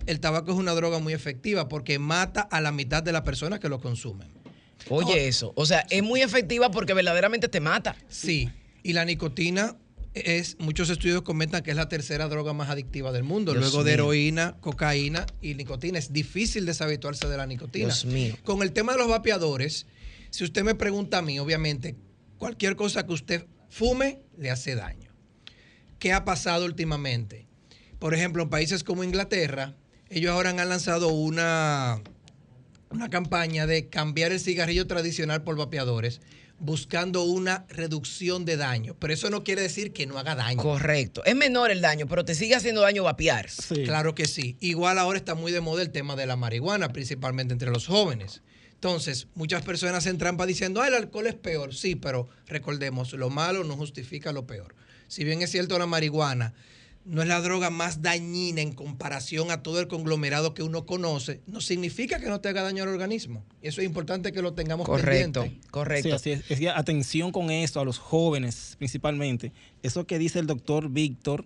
el 0.05 0.19
tabaco 0.19 0.51
es 0.51 0.57
una 0.57 0.73
droga 0.73 0.99
muy 0.99 1.13
efectiva 1.13 1.67
porque 1.67 1.99
mata 1.99 2.41
a 2.41 2.61
la 2.61 2.71
mitad 2.71 3.03
de 3.03 3.11
las 3.11 3.21
personas 3.21 3.59
que 3.59 3.69
lo 3.69 3.79
consumen. 3.79 4.29
Oye, 4.89 5.27
eso. 5.27 5.53
O 5.55 5.65
sea, 5.65 5.85
es 5.89 6.03
muy 6.03 6.21
efectiva 6.21 6.71
porque 6.71 6.93
verdaderamente 6.93 7.47
te 7.47 7.59
mata. 7.59 7.95
Sí, 8.09 8.49
y 8.83 8.93
la 8.93 9.05
nicotina 9.05 9.77
es, 10.13 10.57
muchos 10.59 10.89
estudios 10.89 11.21
comentan 11.21 11.63
que 11.63 11.71
es 11.71 11.77
la 11.77 11.87
tercera 11.87 12.27
droga 12.27 12.53
más 12.53 12.69
adictiva 12.69 13.11
del 13.11 13.23
mundo, 13.23 13.53
Dios 13.53 13.63
luego 13.63 13.83
de 13.83 13.93
heroína, 13.93 14.57
cocaína 14.59 15.25
y 15.41 15.55
nicotina. 15.55 15.99
Es 15.99 16.11
difícil 16.11 16.65
deshabituarse 16.65 17.27
de 17.27 17.37
la 17.37 17.45
nicotina. 17.45 17.85
Dios 17.85 18.05
mío. 18.05 18.35
Con 18.43 18.61
el 18.63 18.73
tema 18.73 18.93
de 18.93 18.99
los 18.99 19.07
vapeadores, 19.07 19.85
si 20.29 20.43
usted 20.43 20.63
me 20.63 20.75
pregunta 20.75 21.19
a 21.19 21.21
mí, 21.21 21.39
obviamente, 21.39 21.95
cualquier 22.37 22.75
cosa 22.75 23.05
que 23.05 23.13
usted 23.13 23.45
fume 23.69 24.21
le 24.37 24.51
hace 24.51 24.75
daño. 24.75 25.11
¿Qué 25.99 26.11
ha 26.13 26.25
pasado 26.25 26.65
últimamente? 26.65 27.47
Por 27.99 28.15
ejemplo, 28.15 28.43
en 28.43 28.49
países 28.49 28.83
como 28.83 29.03
Inglaterra, 29.03 29.75
ellos 30.11 30.31
ahora 30.31 30.49
han 30.49 30.57
lanzado 30.57 31.07
una, 31.07 32.01
una 32.89 33.09
campaña 33.09 33.65
de 33.65 33.87
cambiar 33.87 34.33
el 34.33 34.41
cigarrillo 34.41 34.85
tradicional 34.85 35.41
por 35.41 35.55
vapeadores, 35.55 36.19
buscando 36.59 37.23
una 37.23 37.65
reducción 37.69 38.43
de 38.43 38.57
daño. 38.57 38.95
Pero 38.99 39.13
eso 39.13 39.29
no 39.29 39.45
quiere 39.45 39.61
decir 39.61 39.93
que 39.93 40.05
no 40.05 40.19
haga 40.19 40.35
daño. 40.35 40.61
Correcto. 40.61 41.23
Es 41.23 41.35
menor 41.35 41.71
el 41.71 41.79
daño, 41.79 42.07
pero 42.07 42.25
te 42.25 42.35
sigue 42.35 42.55
haciendo 42.55 42.81
daño 42.81 43.03
vapear. 43.03 43.49
Sí. 43.49 43.83
Claro 43.83 44.13
que 44.13 44.25
sí. 44.25 44.57
Igual 44.59 44.99
ahora 44.99 45.17
está 45.17 45.33
muy 45.33 45.53
de 45.53 45.61
moda 45.61 45.81
el 45.81 45.91
tema 45.91 46.17
de 46.17 46.25
la 46.25 46.35
marihuana, 46.35 46.89
principalmente 46.89 47.53
entre 47.53 47.71
los 47.71 47.87
jóvenes. 47.87 48.41
Entonces, 48.73 49.27
muchas 49.33 49.63
personas 49.63 50.05
en 50.07 50.17
trampa 50.17 50.45
diciendo, 50.45 50.81
ah, 50.81 50.87
el 50.89 50.95
alcohol 50.95 51.27
es 51.27 51.35
peor. 51.35 51.73
Sí, 51.73 51.95
pero 51.95 52.27
recordemos, 52.47 53.13
lo 53.13 53.29
malo 53.29 53.63
no 53.63 53.77
justifica 53.77 54.33
lo 54.33 54.45
peor. 54.45 54.75
Si 55.07 55.23
bien 55.23 55.41
es 55.41 55.51
cierto 55.51 55.79
la 55.79 55.85
marihuana 55.85 56.53
no 57.05 57.21
es 57.21 57.27
la 57.27 57.41
droga 57.41 57.69
más 57.69 58.01
dañina 58.01 58.61
en 58.61 58.73
comparación 58.73 59.51
a 59.51 59.63
todo 59.63 59.79
el 59.79 59.87
conglomerado 59.87 60.53
que 60.53 60.63
uno 60.63 60.85
conoce, 60.85 61.41
no 61.47 61.61
significa 61.61 62.19
que 62.19 62.27
no 62.27 62.41
te 62.41 62.49
haga 62.49 62.61
daño 62.61 62.83
al 62.83 62.89
organismo. 62.89 63.43
Y 63.61 63.67
eso 63.67 63.81
es 63.81 63.87
importante 63.87 64.31
que 64.31 64.41
lo 64.41 64.53
tengamos 64.53 64.85
Correcto, 64.85 65.41
pendiente. 65.41 65.67
correcto. 65.71 66.09
Sí, 66.09 66.13
así 66.13 66.31
es. 66.31 66.51
Es 66.51 66.59
que 66.59 66.69
atención 66.69 67.31
con 67.31 67.49
esto, 67.49 67.79
a 67.79 67.85
los 67.85 67.97
jóvenes 67.97 68.75
principalmente. 68.77 69.51
Eso 69.83 70.05
que 70.05 70.19
dice 70.19 70.39
el 70.39 70.47
doctor 70.47 70.89
Víctor, 70.89 71.45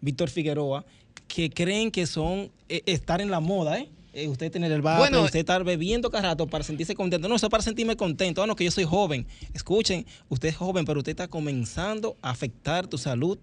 Víctor 0.00 0.30
Figueroa, 0.30 0.84
que 1.28 1.50
creen 1.50 1.90
que 1.90 2.06
son 2.06 2.50
eh, 2.68 2.82
estar 2.86 3.20
en 3.20 3.30
la 3.30 3.40
moda, 3.40 3.78
¿eh? 3.78 3.88
Eh, 4.14 4.28
usted 4.28 4.52
tener 4.52 4.70
el 4.70 4.82
bar, 4.82 4.98
Bueno, 4.98 5.22
usted 5.22 5.38
estar 5.38 5.64
bebiendo 5.64 6.10
cada 6.10 6.24
rato 6.24 6.46
para 6.46 6.62
sentirse 6.62 6.94
contento. 6.94 7.28
No, 7.28 7.36
eso 7.36 7.46
es 7.46 7.50
para 7.50 7.62
sentirme 7.62 7.96
contento. 7.96 8.42
Ah, 8.42 8.46
no, 8.46 8.54
que 8.54 8.64
yo 8.64 8.70
soy 8.70 8.84
joven. 8.84 9.26
Escuchen, 9.54 10.04
usted 10.28 10.50
es 10.50 10.56
joven, 10.56 10.84
pero 10.84 10.98
usted 10.98 11.12
está 11.12 11.28
comenzando 11.28 12.18
a 12.20 12.28
afectar 12.28 12.86
tu 12.86 12.98
salud 12.98 13.38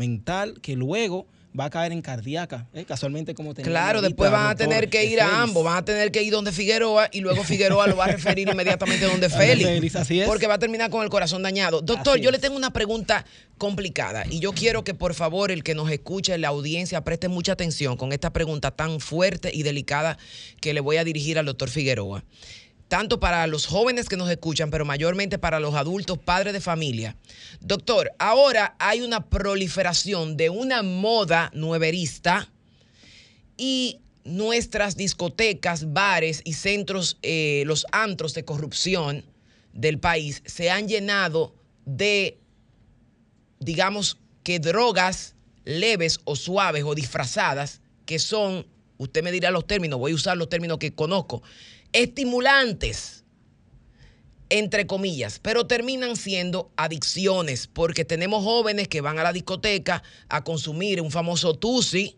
mental, 0.00 0.60
que 0.62 0.74
luego 0.74 1.26
va 1.58 1.66
a 1.66 1.70
caer 1.70 1.92
en 1.92 2.00
cardíaca. 2.00 2.66
¿eh? 2.72 2.84
Casualmente 2.84 3.34
como 3.34 3.54
tenía 3.54 3.70
Claro, 3.70 3.98
ahorita 3.98 4.08
después 4.08 4.30
van 4.30 4.46
a 4.48 4.54
tener 4.54 4.88
que 4.88 5.04
ir 5.04 5.20
a 5.20 5.42
ambos, 5.42 5.64
van 5.64 5.78
a 5.78 5.84
tener 5.84 6.10
que 6.12 6.22
ir 6.22 6.32
donde 6.32 6.52
Figueroa 6.52 7.08
y 7.12 7.20
luego 7.20 7.42
Figueroa 7.44 7.86
lo 7.86 7.96
va 7.96 8.04
a 8.04 8.08
referir 8.08 8.48
inmediatamente 8.48 9.04
donde 9.06 9.28
Félix. 9.28 9.68
Félix, 9.68 9.96
así 9.96 10.20
es. 10.20 10.28
Porque 10.28 10.46
va 10.46 10.54
a 10.54 10.58
terminar 10.58 10.90
con 10.90 11.02
el 11.02 11.10
corazón 11.10 11.42
dañado. 11.42 11.80
Doctor, 11.82 12.14
Así 12.14 12.22
yo 12.22 12.30
le 12.30 12.38
tengo 12.38 12.56
una 12.56 12.72
pregunta 12.72 13.24
complicada 13.58 14.24
y 14.30 14.40
yo 14.40 14.52
quiero 14.52 14.84
que 14.84 14.94
por 14.94 15.14
favor 15.14 15.50
el 15.50 15.62
que 15.62 15.74
nos 15.74 15.90
escuche, 15.90 16.36
la 16.38 16.48
audiencia, 16.48 17.02
preste 17.02 17.28
mucha 17.28 17.52
atención 17.52 17.96
con 17.96 18.12
esta 18.12 18.32
pregunta 18.32 18.70
tan 18.70 19.00
fuerte 19.00 19.50
y 19.52 19.62
delicada 19.62 20.18
que 20.60 20.72
le 20.72 20.80
voy 20.80 20.96
a 20.96 21.04
dirigir 21.04 21.38
al 21.38 21.46
doctor 21.46 21.68
Figueroa. 21.68 22.24
Tanto 22.90 23.20
para 23.20 23.46
los 23.46 23.66
jóvenes 23.66 24.08
que 24.08 24.16
nos 24.16 24.28
escuchan, 24.28 24.68
pero 24.72 24.84
mayormente 24.84 25.38
para 25.38 25.60
los 25.60 25.76
adultos, 25.76 26.18
padres 26.18 26.52
de 26.52 26.60
familia. 26.60 27.16
Doctor, 27.60 28.10
ahora 28.18 28.74
hay 28.80 29.00
una 29.02 29.26
proliferación 29.30 30.36
de 30.36 30.50
una 30.50 30.82
moda 30.82 31.52
nueverista 31.54 32.50
y 33.56 34.00
nuestras 34.24 34.96
discotecas, 34.96 35.92
bares 35.92 36.42
y 36.44 36.54
centros, 36.54 37.18
eh, 37.22 37.62
los 37.64 37.86
antros 37.92 38.34
de 38.34 38.44
corrupción 38.44 39.24
del 39.72 40.00
país 40.00 40.42
se 40.44 40.68
han 40.72 40.88
llenado 40.88 41.54
de, 41.84 42.40
digamos 43.60 44.18
que 44.42 44.58
drogas 44.58 45.36
leves 45.64 46.18
o 46.24 46.34
suaves 46.34 46.82
o 46.82 46.96
disfrazadas, 46.96 47.82
que 48.04 48.18
son, 48.18 48.66
usted 48.98 49.22
me 49.22 49.30
dirá 49.30 49.52
los 49.52 49.68
términos, 49.68 50.00
voy 50.00 50.10
a 50.10 50.16
usar 50.16 50.36
los 50.36 50.48
términos 50.48 50.78
que 50.78 50.92
conozco, 50.92 51.40
estimulantes, 51.92 53.24
entre 54.48 54.86
comillas, 54.86 55.38
pero 55.38 55.66
terminan 55.66 56.16
siendo 56.16 56.72
adicciones, 56.76 57.68
porque 57.68 58.04
tenemos 58.04 58.42
jóvenes 58.44 58.88
que 58.88 59.00
van 59.00 59.18
a 59.18 59.22
la 59.22 59.32
discoteca 59.32 60.02
a 60.28 60.42
consumir 60.42 61.00
un 61.00 61.10
famoso 61.10 61.54
Tusi, 61.54 62.16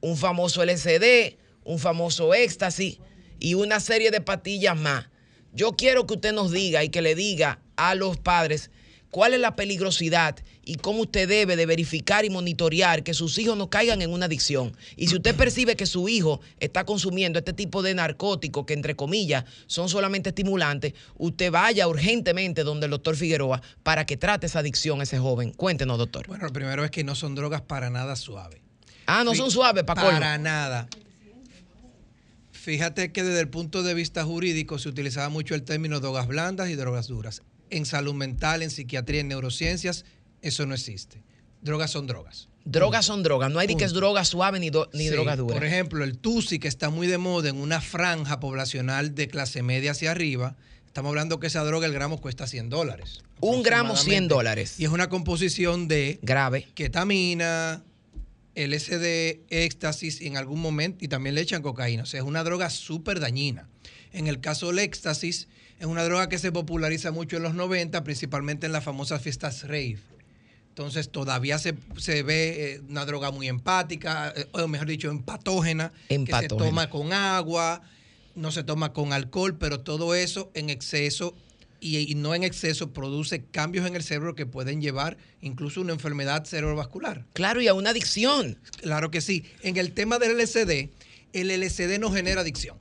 un 0.00 0.16
famoso 0.16 0.62
LCD, 0.62 1.38
un 1.64 1.78
famoso 1.78 2.34
éxtasis 2.34 2.98
y 3.38 3.54
una 3.54 3.80
serie 3.80 4.10
de 4.10 4.20
patillas 4.20 4.76
más. 4.76 5.06
Yo 5.52 5.72
quiero 5.72 6.06
que 6.06 6.14
usted 6.14 6.32
nos 6.32 6.50
diga 6.52 6.84
y 6.84 6.90
que 6.90 7.02
le 7.02 7.14
diga 7.14 7.60
a 7.76 7.94
los 7.94 8.16
padres 8.16 8.70
cuál 9.10 9.34
es 9.34 9.40
la 9.40 9.56
peligrosidad 9.56 10.36
y 10.64 10.76
cómo 10.76 11.02
usted 11.02 11.28
debe 11.28 11.56
de 11.56 11.66
verificar 11.66 12.24
y 12.24 12.30
monitorear 12.30 13.02
que 13.02 13.14
sus 13.14 13.38
hijos 13.38 13.56
no 13.56 13.70
caigan 13.70 14.02
en 14.02 14.12
una 14.12 14.26
adicción. 14.26 14.76
Y 14.96 15.08
si 15.08 15.16
usted 15.16 15.34
percibe 15.34 15.76
que 15.76 15.86
su 15.86 16.08
hijo 16.08 16.40
está 16.58 16.84
consumiendo 16.84 17.38
este 17.38 17.52
tipo 17.52 17.82
de 17.82 17.94
narcóticos 17.94 18.66
que 18.66 18.74
entre 18.74 18.96
comillas 18.96 19.44
son 19.66 19.88
solamente 19.88 20.30
estimulantes, 20.30 20.94
usted 21.16 21.50
vaya 21.50 21.88
urgentemente 21.88 22.62
donde 22.62 22.86
el 22.86 22.90
doctor 22.90 23.16
Figueroa 23.16 23.62
para 23.82 24.06
que 24.06 24.16
trate 24.16 24.46
esa 24.46 24.60
adicción 24.60 25.00
a 25.00 25.04
ese 25.04 25.18
joven. 25.18 25.52
Cuéntenos, 25.52 25.98
doctor. 25.98 26.26
Bueno, 26.26 26.46
lo 26.46 26.52
primero 26.52 26.84
es 26.84 26.90
que 26.90 27.04
no 27.04 27.14
son 27.14 27.34
drogas 27.34 27.62
para 27.62 27.90
nada 27.90 28.16
suaves. 28.16 28.60
Ah, 29.06 29.24
no 29.24 29.34
son 29.34 29.50
suaves, 29.50 29.82
Paco. 29.84 30.02
Para 30.02 30.38
nada. 30.38 30.88
Fíjate 32.52 33.10
que 33.10 33.24
desde 33.24 33.40
el 33.40 33.48
punto 33.48 33.82
de 33.82 33.94
vista 33.94 34.22
jurídico 34.22 34.78
se 34.78 34.88
utilizaba 34.88 35.30
mucho 35.30 35.54
el 35.54 35.62
término 35.62 35.98
drogas 35.98 36.28
blandas 36.28 36.68
y 36.68 36.76
drogas 36.76 37.08
duras. 37.08 37.42
En 37.70 37.86
salud 37.86 38.14
mental, 38.14 38.62
en 38.62 38.70
psiquiatría, 38.70 39.20
en 39.20 39.28
neurociencias, 39.28 40.04
eso 40.42 40.66
no 40.66 40.74
existe. 40.74 41.22
Drogas 41.62 41.90
son 41.90 42.06
drogas. 42.06 42.48
Drogas 42.64 43.06
son 43.06 43.22
drogas, 43.22 43.50
no 43.50 43.58
hay 43.58 43.68
ni 43.68 43.76
que 43.76 43.84
es 43.84 43.92
droga 43.92 44.24
suave 44.24 44.60
ni, 44.60 44.70
ni 44.92 45.04
Sí, 45.04 45.08
droga 45.08 45.34
dura. 45.36 45.54
Por 45.54 45.64
ejemplo, 45.64 46.04
el 46.04 46.18
TUSI, 46.18 46.58
que 46.58 46.68
está 46.68 46.90
muy 46.90 47.06
de 47.06 47.16
moda 47.16 47.48
en 47.48 47.56
una 47.56 47.80
franja 47.80 48.38
poblacional 48.38 49.14
de 49.14 49.28
clase 49.28 49.62
media 49.62 49.92
hacia 49.92 50.10
arriba, 50.10 50.56
estamos 50.86 51.08
hablando 51.08 51.40
que 51.40 51.46
esa 51.46 51.64
droga, 51.64 51.86
el 51.86 51.94
gramo 51.94 52.20
cuesta 52.20 52.46
100 52.46 52.68
dólares. 52.68 53.22
Un 53.40 53.62
gramo 53.62 53.96
100 53.96 54.24
aproximadamente. 54.24 54.34
dólares. 54.34 54.74
Y 54.80 54.84
es 54.84 54.90
una 54.90 55.08
composición 55.08 55.88
de 55.88 56.18
Grave. 56.22 56.68
ketamina, 56.74 57.82
LSD, 58.54 59.40
éxtasis 59.48 60.20
y 60.20 60.26
en 60.26 60.36
algún 60.36 60.60
momento, 60.60 61.04
y 61.04 61.08
también 61.08 61.34
le 61.34 61.40
echan 61.40 61.62
cocaína. 61.62 62.02
O 62.02 62.06
sea, 62.06 62.20
es 62.20 62.26
una 62.26 62.44
droga 62.44 62.68
súper 62.68 63.20
dañina. 63.20 63.68
En 64.12 64.26
el 64.26 64.40
caso 64.40 64.66
del 64.68 64.80
éxtasis, 64.80 65.48
es 65.80 65.86
una 65.86 66.04
droga 66.04 66.28
que 66.28 66.38
se 66.38 66.52
populariza 66.52 67.10
mucho 67.10 67.38
en 67.38 67.42
los 67.42 67.54
90, 67.54 68.04
principalmente 68.04 68.66
en 68.66 68.72
las 68.72 68.84
famosas 68.84 69.22
fiestas 69.22 69.62
rave. 69.62 69.98
Entonces 70.68 71.10
todavía 71.10 71.58
se, 71.58 71.74
se 71.96 72.22
ve 72.22 72.74
eh, 72.74 72.80
una 72.88 73.04
droga 73.06 73.30
muy 73.30 73.48
empática, 73.48 74.32
eh, 74.36 74.46
o 74.52 74.68
mejor 74.68 74.86
dicho, 74.86 75.10
empatógena, 75.10 75.90
que 75.90 76.08
se 76.08 76.14
Empatógena. 76.16 76.48
toma 76.70 76.90
con 76.90 77.12
agua, 77.14 77.80
no 78.34 78.52
se 78.52 78.62
toma 78.62 78.92
con 78.92 79.12
alcohol, 79.12 79.56
pero 79.58 79.80
todo 79.80 80.14
eso 80.14 80.50
en 80.54 80.68
exceso 80.70 81.34
y, 81.80 81.96
y 82.10 82.14
no 82.14 82.34
en 82.34 82.44
exceso 82.44 82.92
produce 82.92 83.42
cambios 83.46 83.86
en 83.86 83.96
el 83.96 84.02
cerebro 84.02 84.34
que 84.34 84.44
pueden 84.44 84.82
llevar 84.82 85.16
incluso 85.40 85.80
una 85.80 85.94
enfermedad 85.94 86.44
cerebrovascular. 86.44 87.24
Claro, 87.32 87.62
y 87.62 87.68
a 87.68 87.74
una 87.74 87.90
adicción. 87.90 88.58
Claro 88.82 89.10
que 89.10 89.22
sí. 89.22 89.44
En 89.62 89.78
el 89.78 89.92
tema 89.92 90.18
del 90.18 90.36
LSD, 90.38 90.90
el 91.32 91.48
LSD 91.60 91.98
no 91.98 92.12
genera 92.12 92.42
adicción. 92.42 92.76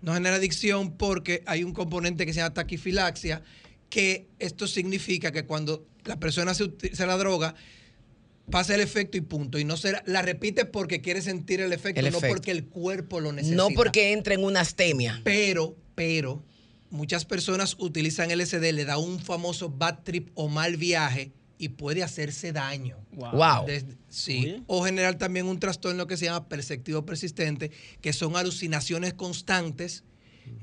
No 0.00 0.14
genera 0.14 0.36
adicción 0.36 0.96
porque 0.96 1.42
hay 1.46 1.64
un 1.64 1.72
componente 1.72 2.24
que 2.24 2.32
se 2.32 2.40
llama 2.40 2.54
taquifilaxia, 2.54 3.42
que 3.90 4.28
esto 4.38 4.66
significa 4.66 5.32
que 5.32 5.44
cuando 5.44 5.86
la 6.04 6.18
persona 6.18 6.54
se, 6.54 6.70
se 6.92 7.06
la 7.06 7.16
droga, 7.16 7.54
pasa 8.50 8.74
el 8.74 8.80
efecto 8.80 9.16
y 9.16 9.20
punto. 9.20 9.58
Y 9.58 9.64
no 9.64 9.76
se 9.76 9.94
la, 10.04 10.22
repite 10.22 10.64
porque 10.64 11.00
quiere 11.00 11.22
sentir 11.22 11.60
el 11.60 11.72
efecto, 11.72 12.00
El 12.00 12.10
no 12.10 12.18
efecto. 12.18 12.34
porque 12.34 12.50
el 12.50 12.66
cuerpo 12.66 13.20
lo 13.20 13.32
necesita. 13.32 13.56
No 13.56 13.68
porque 13.74 14.12
entre 14.12 14.34
en 14.34 14.44
una 14.44 14.60
astemia. 14.60 15.20
Pero, 15.24 15.76
pero, 15.94 16.42
muchas 16.90 17.24
personas 17.24 17.76
utilizan 17.78 18.30
LSD, 18.36 18.72
le 18.72 18.84
da 18.84 18.98
un 18.98 19.20
famoso 19.20 19.70
bad 19.70 20.00
trip 20.04 20.30
o 20.34 20.48
mal 20.48 20.76
viaje 20.76 21.32
y 21.58 21.70
puede 21.70 22.02
hacerse 22.02 22.52
daño. 22.52 22.96
Wow. 23.12 23.66
Desde- 23.66 23.96
sí. 24.08 24.38
Oye. 24.38 24.62
O 24.66 24.84
generar 24.84 25.16
también 25.16 25.46
un 25.46 25.58
trastorno 25.58 26.06
que 26.06 26.16
se 26.16 26.26
llama 26.26 26.48
perceptivo 26.48 27.04
persistente, 27.04 27.70
que 28.00 28.12
son 28.12 28.36
alucinaciones 28.36 29.14
constantes 29.14 30.04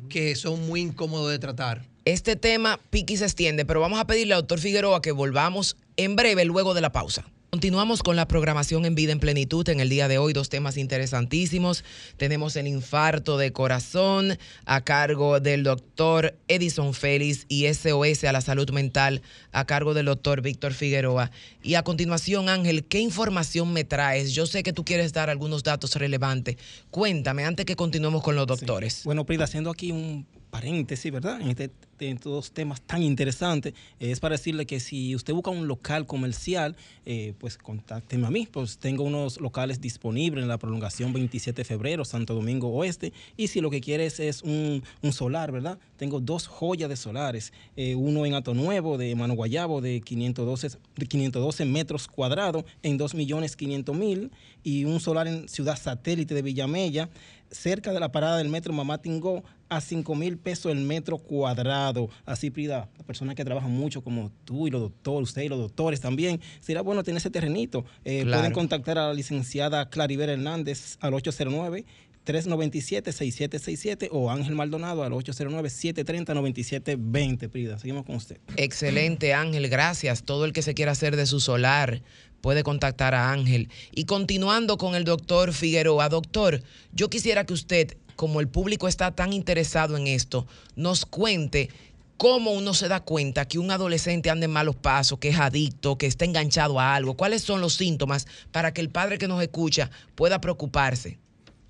que 0.10 0.36
son 0.36 0.65
muy 0.65 0.81
incómodos 0.81 1.29
de 1.31 1.38
tratar. 1.38 1.88
Este 2.05 2.36
tema 2.36 2.79
piqui 2.89 3.17
se 3.17 3.25
extiende, 3.25 3.65
pero 3.65 3.79
vamos 3.81 3.99
a 3.99 4.08
pedirle 4.08 4.34
al 4.34 4.41
doctor 4.41 4.60
Figueroa 4.60 5.01
que 5.01 5.12
volvamos 5.12 5.77
en 5.97 6.15
breve 6.15 6.43
luego 6.45 6.73
de 6.73 6.81
la 6.81 6.91
pausa. 6.91 7.25
Continuamos 7.51 8.03
con 8.03 8.17
la 8.17 8.27
programación 8.27 8.86
en 8.86 8.95
vida 8.95 9.13
en 9.13 9.19
plenitud. 9.19 9.67
En 9.69 9.79
el 9.79 9.88
día 9.88 10.08
de 10.08 10.17
hoy, 10.17 10.34
dos 10.34 10.49
temas 10.49 10.75
interesantísimos. 10.75 11.86
Tenemos 12.17 12.55
el 12.58 12.67
infarto 12.67 13.38
de 13.38 13.53
corazón 13.53 14.38
a 14.65 14.81
cargo 14.81 15.39
del 15.39 15.63
doctor 15.63 16.36
Edison 16.49 16.93
Félix 16.93 17.45
y 17.47 17.73
SOS 17.73 18.25
a 18.25 18.34
la 18.34 18.41
salud 18.41 18.69
mental 18.71 19.21
a 19.53 19.65
cargo 19.65 19.93
del 19.93 20.08
doctor 20.08 20.41
Víctor 20.41 20.73
Figueroa. 20.73 21.31
Y 21.63 21.75
a 21.75 21.84
continuación, 21.84 22.49
Ángel, 22.49 22.86
¿qué 22.86 22.99
información 22.99 23.71
me 23.71 23.86
traes? 23.86 24.34
Yo 24.34 24.47
sé 24.47 24.62
que 24.62 24.73
tú 24.73 24.84
quieres 24.84 25.13
dar 25.13 25.29
algunos 25.29 25.63
datos 25.63 25.95
relevantes. 25.95 26.58
Cuéntame 26.91 27.45
antes 27.45 27.65
que 27.65 27.77
continuemos 27.77 28.21
con 28.21 28.36
los 28.36 28.47
doctores. 28.47 29.03
Bueno, 29.05 29.25
Prida, 29.25 29.45
haciendo 29.45 29.69
aquí 29.69 29.91
un 29.91 30.27
paréntesis, 30.56 31.12
¿verdad? 31.12 31.41
En, 31.41 31.50
este, 31.50 31.70
en 32.00 32.15
estos 32.15 32.52
temas 32.52 32.80
tan 32.80 33.04
interesantes, 33.04 33.74
es 34.00 34.22
para 34.22 34.36
decirle 34.36 34.65
que 34.65 34.80
si 34.80 35.13
usted 35.13 35.34
busca 35.34 35.52
un 35.52 35.68
local 35.68 36.06
comercial, 36.06 36.78
eh, 37.06 37.34
pues 37.39 37.58
contácteme 37.58 38.26
a 38.26 38.30
mí, 38.30 38.48
pues 38.50 38.78
tengo 38.78 39.04
unos 39.04 39.41
locales 39.41 39.82
disponibles 39.82 40.44
en 40.44 40.48
la 40.48 40.58
prolongación 40.58 41.12
27 41.12 41.60
de 41.60 41.65
febrero, 41.65 42.06
Santo 42.06 42.34
Domingo 42.34 42.70
Oeste, 42.70 43.12
y 43.36 43.50
si 43.50 43.60
lo 43.60 43.70
que 43.70 43.82
quieres 43.82 44.22
es 44.22 44.44
un, 44.44 44.82
solar, 45.12 45.52
¿verdad? 45.52 45.78
Tengo 45.98 46.22
dos 46.22 46.48
joyas 46.48 46.88
de 46.88 46.96
solares, 46.96 47.52
eh, 47.76 47.96
uno 47.96 48.26
en 48.26 48.34
Ato 48.34 48.54
Nuevo 48.54 48.98
de 48.98 49.13
Mano 49.13 49.34
Guayabo 49.34 49.82
de 49.82 50.00
512, 50.00 50.78
de 50.96 51.06
512 51.06 51.65
metros 51.65 52.08
cuadrados 52.08 52.63
en 52.82 52.98
2.500.000 52.98 54.30
y 54.63 54.86
un 54.86 55.02
solar 55.02 55.28
en 55.28 55.50
Ciudad 55.50 55.78
Satélite 55.78 56.34
de 56.34 56.41
Villamella 56.41 57.10
cerca 57.51 57.93
de 57.93 57.99
la 57.99 58.12
parada 58.12 58.38
del 58.38 58.49
metro 58.49 58.73
Mamá 58.73 58.99
Tingó 58.99 59.43
a 59.69 59.81
5 59.81 60.15
mil 60.15 60.38
pesos 60.38 60.71
el 60.71 60.79
metro 60.79 61.17
cuadrado. 61.17 62.10
Así, 62.25 62.51
Prida, 62.51 62.89
las 62.97 63.05
personas 63.05 63.36
que 63.36 63.43
trabajan 63.43 63.71
mucho 63.71 64.03
como 64.03 64.31
tú 64.43 64.67
y 64.67 64.71
los 64.71 64.81
doctores, 64.81 65.29
usted 65.29 65.43
y 65.43 65.49
los 65.49 65.60
doctores 65.60 66.01
también, 66.01 66.39
será 66.60 66.81
bueno 66.81 67.03
tener 67.03 67.17
ese 67.17 67.29
terrenito. 67.29 67.86
Eh, 68.03 68.23
Claro. 68.23 68.41
Pueden 68.41 68.53
contactar 68.53 68.97
a 68.97 69.08
la 69.08 69.13
licenciada 69.13 69.89
Claribel 69.89 70.29
Hernández 70.29 70.97
al 71.01 71.13
809. 71.13 71.86
397-6767 72.25 74.10
o 74.12 74.31
Ángel 74.31 74.55
Maldonado 74.55 75.03
al 75.03 75.12
809-730-9720. 75.13 77.49
Prida, 77.49 77.77
seguimos 77.79 78.05
con 78.05 78.15
usted. 78.15 78.38
Excelente, 78.58 79.34
Ángel, 79.34 79.69
gracias. 79.69 80.23
Todo 80.23 80.43
el 80.45 80.53
que 80.53 80.62
se 80.63 80.73
quiera 80.73 80.91
hacer 80.93 81.15
de 81.15 81.25
su 81.27 81.39
solar 81.39 82.01
puede 82.45 82.62
contactar 82.62 83.15
a 83.15 83.31
Ángel. 83.31 83.69
Y 83.91 84.05
continuando 84.05 84.77
con 84.77 84.93
el 84.93 85.03
doctor 85.03 85.51
Figueroa, 85.51 86.10
doctor, 86.10 86.62
yo 86.93 87.10
quisiera 87.10 87.43
que 87.43 87.53
usted, 87.53 87.97
como 88.15 88.39
el 88.39 88.47
público 88.47 88.88
está 88.88 89.15
tan 89.15 89.34
interesado 89.34 89.97
en 89.97 90.05
esto, 90.05 90.45
nos 90.75 91.08
cuente 91.08 91.71
cómo 92.17 92.51
uno 92.51 92.75
se 92.75 92.88
da 92.88 92.99
cuenta 92.99 93.47
que 93.47 93.58
un 93.58 93.71
adolescente 93.71 94.29
anda 94.29 94.45
en 94.45 94.51
malos 94.51 94.75
pasos, 94.75 95.17
que 95.17 95.29
es 95.29 95.39
adicto, 95.39 95.97
que 95.97 96.05
está 96.05 96.23
enganchado 96.23 96.79
a 96.79 96.93
algo. 96.93 97.17
¿Cuáles 97.17 97.41
son 97.41 97.62
los 97.62 97.73
síntomas 97.73 98.27
para 98.51 98.75
que 98.75 98.81
el 98.81 98.91
padre 98.91 99.17
que 99.17 99.27
nos 99.27 99.41
escucha 99.41 99.89
pueda 100.13 100.39
preocuparse? 100.39 101.17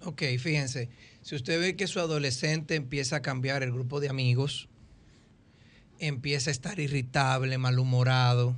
Ok, 0.03 0.23
fíjense, 0.37 0.89
si 1.21 1.35
usted 1.35 1.57
ve 1.57 1.77
que 1.77 1.87
su 1.87 2.01
adolescente 2.01 2.75
empieza 2.75 3.15
a 3.15 3.21
cambiar 3.21 3.63
el 3.63 3.71
grupo 3.71 4.01
de 4.01 4.09
amigos, 4.09 4.67
empieza 5.99 6.49
a 6.49 6.51
estar 6.51 6.81
irritable, 6.81 7.57
malhumorado, 7.57 8.57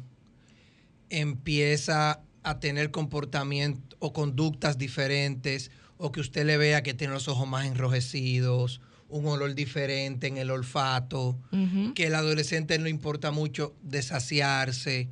empieza 1.09 2.21
a 2.43 2.59
tener 2.59 2.91
comportamiento 2.91 3.95
o 3.99 4.13
conductas 4.13 4.77
diferentes, 4.77 5.71
o 5.97 6.11
que 6.11 6.19
usted 6.19 6.45
le 6.45 6.57
vea 6.57 6.83
que 6.83 6.93
tiene 6.93 7.13
los 7.13 7.27
ojos 7.27 7.47
más 7.47 7.65
enrojecidos, 7.65 8.81
un 9.09 9.25
olor 9.25 9.55
diferente 9.55 10.27
en 10.27 10.37
el 10.37 10.51
olfato, 10.51 11.39
que 11.95 12.07
el 12.07 12.15
adolescente 12.15 12.77
no 12.77 12.87
importa 12.87 13.31
mucho 13.31 13.75
desaciarse, 13.81 15.09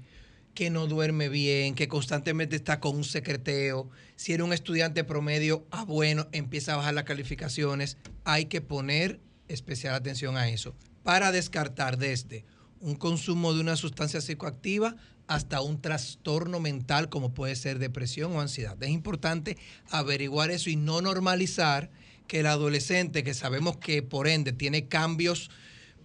que 0.53 0.69
no 0.69 0.87
duerme 0.87 1.29
bien, 1.29 1.75
que 1.75 1.87
constantemente 1.87 2.55
está 2.55 2.79
con 2.79 2.95
un 2.95 3.03
secreteo. 3.03 3.89
Si 4.15 4.33
era 4.33 4.43
un 4.43 4.53
estudiante 4.53 5.03
promedio, 5.03 5.65
ah, 5.71 5.83
bueno, 5.83 6.27
empieza 6.31 6.73
a 6.73 6.77
bajar 6.77 6.93
las 6.93 7.03
calificaciones. 7.03 7.97
Hay 8.23 8.45
que 8.45 8.61
poner 8.61 9.19
especial 9.47 9.95
atención 9.95 10.37
a 10.37 10.49
eso 10.49 10.75
para 11.03 11.31
descartar 11.31 11.97
desde 11.97 12.45
un 12.79 12.95
consumo 12.95 13.53
de 13.53 13.61
una 13.61 13.75
sustancia 13.75 14.21
psicoactiva 14.21 14.95
hasta 15.27 15.61
un 15.61 15.81
trastorno 15.81 16.59
mental 16.59 17.09
como 17.09 17.33
puede 17.33 17.55
ser 17.55 17.79
depresión 17.79 18.35
o 18.35 18.41
ansiedad. 18.41 18.81
Es 18.81 18.89
importante 18.89 19.57
averiguar 19.89 20.51
eso 20.51 20.69
y 20.69 20.75
no 20.75 21.01
normalizar 21.01 21.89
que 22.27 22.39
el 22.41 22.47
adolescente, 22.47 23.23
que 23.23 23.33
sabemos 23.33 23.77
que 23.77 24.01
por 24.03 24.27
ende 24.27 24.51
tiene 24.53 24.87
cambios 24.87 25.49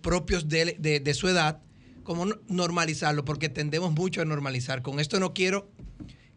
propios 0.03 0.49
de, 0.49 0.77
de- 0.79 1.01
de 1.01 1.15
su 1.15 1.29
edad, 1.29 1.61
como 2.03 2.27
no- 2.27 2.37
normalizarlo, 2.49 3.25
porque 3.25 3.49
tendemos 3.49 3.93
mucho 3.93 4.23
a 4.23 4.25
normalizar. 4.25 4.83
Con 4.83 5.01
esto 5.01 5.21
no 5.21 5.35
quiero 5.35 5.71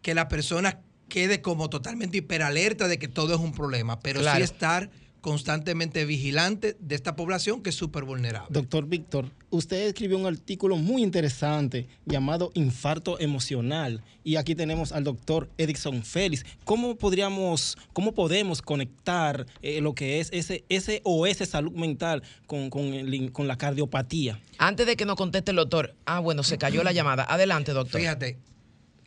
que 0.02 0.14
la 0.14 0.28
persona 0.28 0.82
quede 1.08 1.42
como 1.42 1.70
totalmente 1.70 2.18
hiperalerta 2.18 2.88
de 2.88 2.98
que 3.00 3.08
todo 3.08 3.34
es 3.36 3.40
un 3.40 3.54
problema, 3.54 4.00
pero 4.00 4.20
Claro. 4.22 4.38
sí 4.38 4.44
estar 4.44 4.90
constantemente 5.24 6.04
vigilante 6.04 6.76
de 6.82 6.96
esta 6.96 7.16
población 7.16 7.64
que 7.64 7.70
es 7.70 7.76
súper 7.76 8.04
vulnerable. 8.04 8.50
Doctor 8.52 8.86
Víctor, 8.86 9.32
usted 9.52 9.88
escribió 9.88 10.18
un 10.18 10.26
artículo 10.26 10.76
muy 10.76 11.02
interesante 11.02 11.88
llamado 12.06 12.52
Infarto 12.56 13.18
Emocional 13.22 14.04
y 14.26 14.36
aquí 14.36 14.54
tenemos 14.54 14.92
al 14.92 15.06
doctor 15.06 15.50
Edison 15.58 16.04
Félix. 16.04 16.46
¿Cómo 16.66 16.98
podríamos, 16.98 17.78
cómo 17.94 18.14
podemos 18.14 18.62
conectar 18.62 19.46
eh, 19.62 19.80
lo 19.80 19.96
que 19.96 20.20
es 20.20 20.28
ese, 20.34 20.66
ese 20.68 21.00
o 21.06 21.26
ese 21.26 21.46
salud 21.46 21.72
mental 21.72 22.22
con, 22.46 22.70
con, 22.70 22.94
el- 22.94 23.32
con 23.32 23.48
la 23.48 23.58
cardiopatía? 23.58 24.42
Antes 24.58 24.86
de 24.86 24.98
que 24.98 25.06
nos 25.06 25.16
conteste 25.16 25.52
el 25.52 25.58
doctor, 25.58 25.96
ah, 26.06 26.20
bueno, 26.20 26.44
se 26.44 26.58
cayó 26.58 26.84
la 26.84 26.92
llamada. 26.92 27.24
Adelante, 27.30 27.72
doctor. 27.72 28.02
Fíjate 28.02 28.40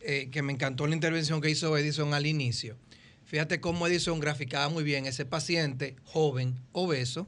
eh, 0.01 0.31
que 0.33 0.41
me 0.41 0.55
encantó 0.55 0.87
la 0.87 0.95
intervención 0.95 1.43
que 1.43 1.51
hizo 1.51 1.77
Edison 1.77 2.15
al 2.15 2.25
inicio. 2.27 2.79
Fíjate 3.27 3.61
cómo 3.61 3.89
Edison 3.89 4.21
graficaba 4.21 4.69
muy 4.69 4.85
bien 4.85 5.05
ese 5.05 5.25
paciente 5.25 5.97
joven, 6.05 6.61
obeso, 6.71 7.27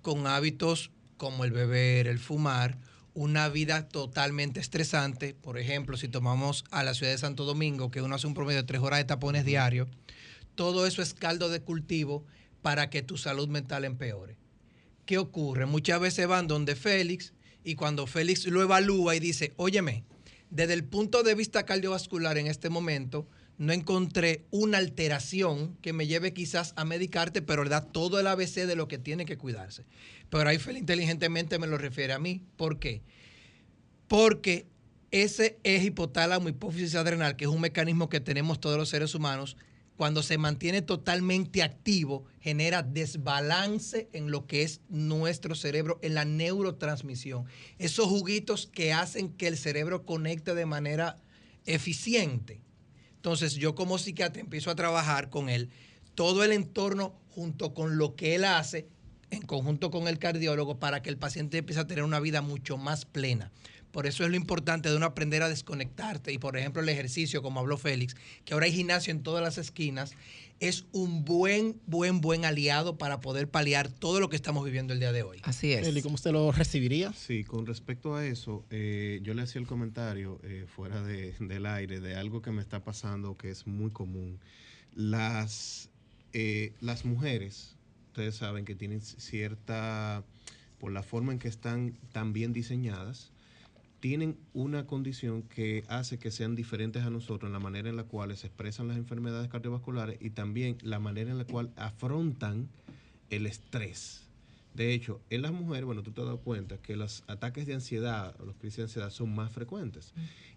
con 0.00 0.26
hábitos 0.26 0.90
como 1.18 1.44
el 1.44 1.52
beber, 1.52 2.06
el 2.06 2.18
fumar, 2.18 2.78
una 3.12 3.50
vida 3.50 3.88
totalmente 3.88 4.58
estresante. 4.58 5.34
Por 5.34 5.58
ejemplo, 5.58 5.98
si 5.98 6.08
tomamos 6.08 6.64
a 6.70 6.82
la 6.82 6.94
ciudad 6.94 7.12
de 7.12 7.18
Santo 7.18 7.44
Domingo, 7.44 7.90
que 7.90 8.00
uno 8.00 8.14
hace 8.14 8.26
un 8.26 8.32
promedio 8.32 8.62
de 8.62 8.66
tres 8.66 8.80
horas 8.80 9.00
de 9.00 9.04
tapones 9.04 9.44
diarios, 9.44 9.86
todo 10.54 10.86
eso 10.86 11.02
es 11.02 11.12
caldo 11.12 11.50
de 11.50 11.60
cultivo 11.60 12.24
para 12.62 12.88
que 12.88 13.02
tu 13.02 13.18
salud 13.18 13.48
mental 13.48 13.84
empeore. 13.84 14.38
¿Qué 15.04 15.18
ocurre? 15.18 15.66
Muchas 15.66 16.00
veces 16.00 16.26
van 16.26 16.46
donde 16.46 16.74
Félix 16.74 17.34
y 17.64 17.74
cuando 17.74 18.06
Félix 18.06 18.46
lo 18.46 18.62
evalúa 18.62 19.14
y 19.14 19.20
dice, 19.20 19.52
óyeme, 19.56 20.04
desde 20.48 20.72
el 20.72 20.84
punto 20.84 21.22
de 21.22 21.34
vista 21.34 21.66
cardiovascular 21.66 22.38
en 22.38 22.46
este 22.46 22.70
momento, 22.70 23.28
no 23.60 23.74
encontré 23.74 24.46
una 24.50 24.78
alteración 24.78 25.76
que 25.82 25.92
me 25.92 26.06
lleve 26.06 26.32
quizás 26.32 26.72
a 26.76 26.86
medicarte, 26.86 27.42
pero 27.42 27.62
le 27.62 27.68
da 27.68 27.82
todo 27.82 28.18
el 28.18 28.26
ABC 28.26 28.66
de 28.66 28.74
lo 28.74 28.88
que 28.88 28.96
tiene 28.96 29.26
que 29.26 29.36
cuidarse. 29.36 29.84
Pero 30.30 30.48
ahí 30.48 30.56
Félix 30.56 30.80
inteligentemente 30.80 31.58
me 31.58 31.66
lo 31.66 31.76
refiere 31.76 32.14
a 32.14 32.18
mí. 32.18 32.40
¿Por 32.56 32.78
qué? 32.78 33.02
Porque 34.08 34.66
ese 35.10 35.58
eje 35.62 35.88
hipotálamo 35.88 36.48
hipófisis 36.48 36.94
adrenal, 36.94 37.36
que 37.36 37.44
es 37.44 37.50
un 37.50 37.60
mecanismo 37.60 38.08
que 38.08 38.20
tenemos 38.20 38.60
todos 38.60 38.78
los 38.78 38.88
seres 38.88 39.14
humanos, 39.14 39.58
cuando 39.98 40.22
se 40.22 40.38
mantiene 40.38 40.80
totalmente 40.80 41.62
activo, 41.62 42.24
genera 42.40 42.82
desbalance 42.82 44.08
en 44.14 44.30
lo 44.30 44.46
que 44.46 44.62
es 44.62 44.80
nuestro 44.88 45.54
cerebro, 45.54 45.98
en 46.00 46.14
la 46.14 46.24
neurotransmisión. 46.24 47.44
Esos 47.76 48.06
juguitos 48.06 48.66
que 48.66 48.94
hacen 48.94 49.28
que 49.28 49.48
el 49.48 49.58
cerebro 49.58 50.06
conecte 50.06 50.54
de 50.54 50.64
manera 50.64 51.18
eficiente. 51.66 52.62
Entonces 53.20 53.56
yo 53.56 53.74
como 53.74 53.98
psiquiatra 53.98 54.40
empiezo 54.40 54.70
a 54.70 54.74
trabajar 54.74 55.28
con 55.28 55.50
él, 55.50 55.68
todo 56.14 56.42
el 56.42 56.52
entorno 56.52 57.12
junto 57.28 57.74
con 57.74 57.98
lo 57.98 58.16
que 58.16 58.34
él 58.34 58.46
hace, 58.46 58.88
en 59.30 59.42
conjunto 59.42 59.90
con 59.90 60.08
el 60.08 60.18
cardiólogo, 60.18 60.80
para 60.80 61.02
que 61.02 61.10
el 61.10 61.18
paciente 61.18 61.58
empiece 61.58 61.82
a 61.82 61.86
tener 61.86 62.02
una 62.02 62.18
vida 62.18 62.40
mucho 62.40 62.78
más 62.78 63.04
plena. 63.04 63.52
Por 63.92 64.06
eso 64.06 64.24
es 64.24 64.30
lo 64.30 64.36
importante 64.36 64.88
de 64.88 64.96
uno 64.96 65.06
aprender 65.06 65.42
a 65.42 65.48
desconectarte. 65.48 66.32
Y 66.32 66.38
por 66.38 66.56
ejemplo, 66.56 66.80
el 66.82 66.88
ejercicio, 66.88 67.42
como 67.42 67.60
habló 67.60 67.76
Félix, 67.76 68.14
que 68.44 68.54
ahora 68.54 68.66
hay 68.66 68.72
gimnasio 68.72 69.10
en 69.10 69.22
todas 69.22 69.42
las 69.42 69.58
esquinas, 69.58 70.12
es 70.60 70.84
un 70.92 71.24
buen, 71.24 71.80
buen, 71.86 72.20
buen 72.20 72.44
aliado 72.44 72.98
para 72.98 73.20
poder 73.20 73.48
paliar 73.48 73.88
todo 73.88 74.20
lo 74.20 74.28
que 74.28 74.36
estamos 74.36 74.64
viviendo 74.64 74.92
el 74.92 75.00
día 75.00 75.10
de 75.10 75.22
hoy. 75.22 75.40
Así 75.42 75.72
es. 75.72 75.86
Eli, 75.86 76.02
¿cómo 76.02 76.16
usted 76.16 76.32
lo 76.32 76.52
recibiría? 76.52 77.12
Sí, 77.14 77.44
con 77.44 77.66
respecto 77.66 78.14
a 78.14 78.26
eso, 78.26 78.64
eh, 78.70 79.20
yo 79.22 79.32
le 79.34 79.42
hacía 79.42 79.60
el 79.60 79.66
comentario 79.66 80.38
eh, 80.44 80.66
fuera 80.68 81.02
de- 81.02 81.34
del 81.40 81.66
aire 81.66 81.98
de 82.00 82.14
algo 82.14 82.42
que 82.42 82.50
me 82.50 82.60
está 82.60 82.84
pasando 82.84 83.36
que 83.36 83.50
es 83.50 83.66
muy 83.66 83.90
común. 83.90 84.38
Las, 84.94 85.88
eh, 86.34 86.74
las 86.80 87.04
mujeres, 87.04 87.74
ustedes 88.08 88.36
saben 88.36 88.64
que 88.66 88.74
tienen 88.74 89.00
cierta, 89.00 90.22
por 90.78 90.92
la 90.92 91.02
forma 91.02 91.32
en 91.32 91.38
que 91.38 91.48
están 91.48 91.96
tan 92.12 92.32
bien 92.32 92.52
diseñadas, 92.52 93.30
tienen 94.00 94.38
una 94.54 94.86
condición 94.86 95.42
que 95.42 95.84
hace 95.88 96.18
que 96.18 96.30
sean 96.30 96.56
diferentes 96.56 97.04
a 97.04 97.10
nosotros 97.10 97.48
en 97.48 97.52
la 97.52 97.60
manera 97.60 97.90
en 97.90 97.96
la 97.96 98.04
cual 98.04 98.34
se 98.36 98.46
expresan 98.46 98.88
las 98.88 98.96
enfermedades 98.96 99.48
cardiovasculares 99.48 100.16
y 100.20 100.30
también 100.30 100.78
la 100.82 100.98
manera 100.98 101.30
en 101.30 101.38
la 101.38 101.44
cual 101.44 101.70
afrontan 101.76 102.68
el 103.28 103.46
estrés. 103.46 104.26
De 104.74 104.94
hecho, 104.94 105.20
en 105.30 105.42
las 105.42 105.52
mujeres, 105.52 105.84
bueno, 105.84 106.02
tú 106.02 106.12
te 106.12 106.20
has 106.20 106.26
dado 106.26 106.40
cuenta 106.40 106.78
que 106.78 106.96
los 106.96 107.24
ataques 107.26 107.66
de 107.66 107.74
ansiedad, 107.74 108.34
los 108.44 108.56
crisis 108.56 108.78
de 108.78 108.82
ansiedad 108.84 109.10
son 109.10 109.34
más 109.34 109.52
frecuentes. 109.52 110.14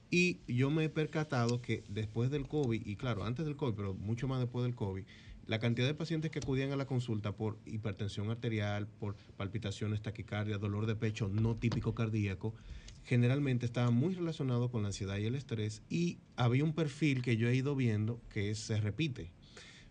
Y 0.09 0.37
yo 0.47 0.69
me 0.69 0.85
he 0.85 0.89
percatado 0.89 1.61
que 1.61 1.83
después 1.89 2.29
del 2.29 2.47
COVID, 2.47 2.85
y 2.85 2.95
claro, 2.95 3.25
antes 3.25 3.45
del 3.45 3.55
COVID, 3.55 3.73
pero 3.73 3.93
mucho 3.95 4.27
más 4.27 4.39
después 4.39 4.63
del 4.63 4.75
COVID, 4.75 5.03
la 5.47 5.59
cantidad 5.59 5.87
de 5.87 5.93
pacientes 5.93 6.31
que 6.31 6.39
acudían 6.39 6.71
a 6.71 6.75
la 6.75 6.85
consulta 6.85 7.33
por 7.35 7.57
hipertensión 7.65 8.29
arterial, 8.29 8.87
por 8.87 9.15
palpitaciones, 9.37 10.01
taquicardia, 10.01 10.57
dolor 10.57 10.85
de 10.85 10.95
pecho 10.95 11.27
no 11.27 11.55
típico 11.55 11.93
cardíaco, 11.93 12.53
generalmente 13.03 13.65
estaba 13.65 13.91
muy 13.91 14.13
relacionado 14.15 14.71
con 14.71 14.81
la 14.83 14.87
ansiedad 14.87 15.17
y 15.17 15.25
el 15.25 15.35
estrés 15.35 15.81
y 15.89 16.19
había 16.37 16.63
un 16.63 16.73
perfil 16.73 17.21
que 17.21 17.35
yo 17.35 17.49
he 17.49 17.55
ido 17.55 17.75
viendo 17.75 18.21
que 18.29 18.55
se 18.55 18.79
repite. 18.79 19.31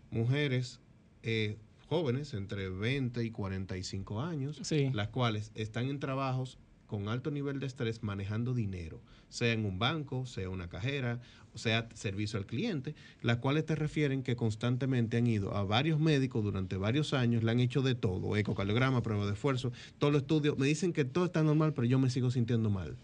Mujeres 0.09 0.79
eh, 1.21 1.57
jóvenes 1.87 2.33
entre 2.33 2.69
20 2.69 3.23
y 3.23 3.29
45 3.31 4.21
años, 4.21 4.59
Sí. 4.63 4.89
las 4.93 5.09
cuales 5.09 5.51
están 5.55 5.89
en 5.89 5.99
trabajos 5.99 6.57
con 6.93 7.09
alto 7.09 7.31
nivel 7.31 7.59
de 7.59 7.65
estrés 7.65 8.03
manejando 8.03 8.53
dinero, 8.53 9.01
sea 9.27 9.51
en 9.51 9.65
un 9.65 9.79
banco, 9.79 10.27
sea 10.27 10.47
una 10.51 10.67
cajera, 10.69 11.19
sea 11.55 11.89
servicio 11.95 12.37
al 12.37 12.45
cliente, 12.45 12.93
las 13.23 13.37
cuales 13.37 13.65
te 13.65 13.73
refieren 13.73 14.21
que 14.21 14.35
constantemente 14.35 15.17
han 15.17 15.25
ido 15.25 15.55
a 15.57 15.63
varios 15.63 15.99
médicos 15.99 16.43
durante 16.43 16.77
varios 16.77 17.15
años, 17.15 17.41
le 17.43 17.49
han 17.49 17.59
hecho 17.59 17.81
de 17.81 17.95
todo, 17.95 18.37
ecocardiograma, 18.37 19.01
prueba 19.01 19.25
de 19.25 19.33
esfuerzo, 19.33 19.71
todos 19.97 20.13
los 20.13 20.21
estudios, 20.21 20.55
me 20.59 20.67
dicen 20.67 20.93
que 20.93 21.03
todo 21.03 21.25
está 21.25 21.41
normal, 21.41 21.73
pero 21.73 21.87
yo 21.87 21.97
me 21.97 22.11
sigo 22.11 22.29
sintiendo 22.29 22.69
mal. 22.69 22.95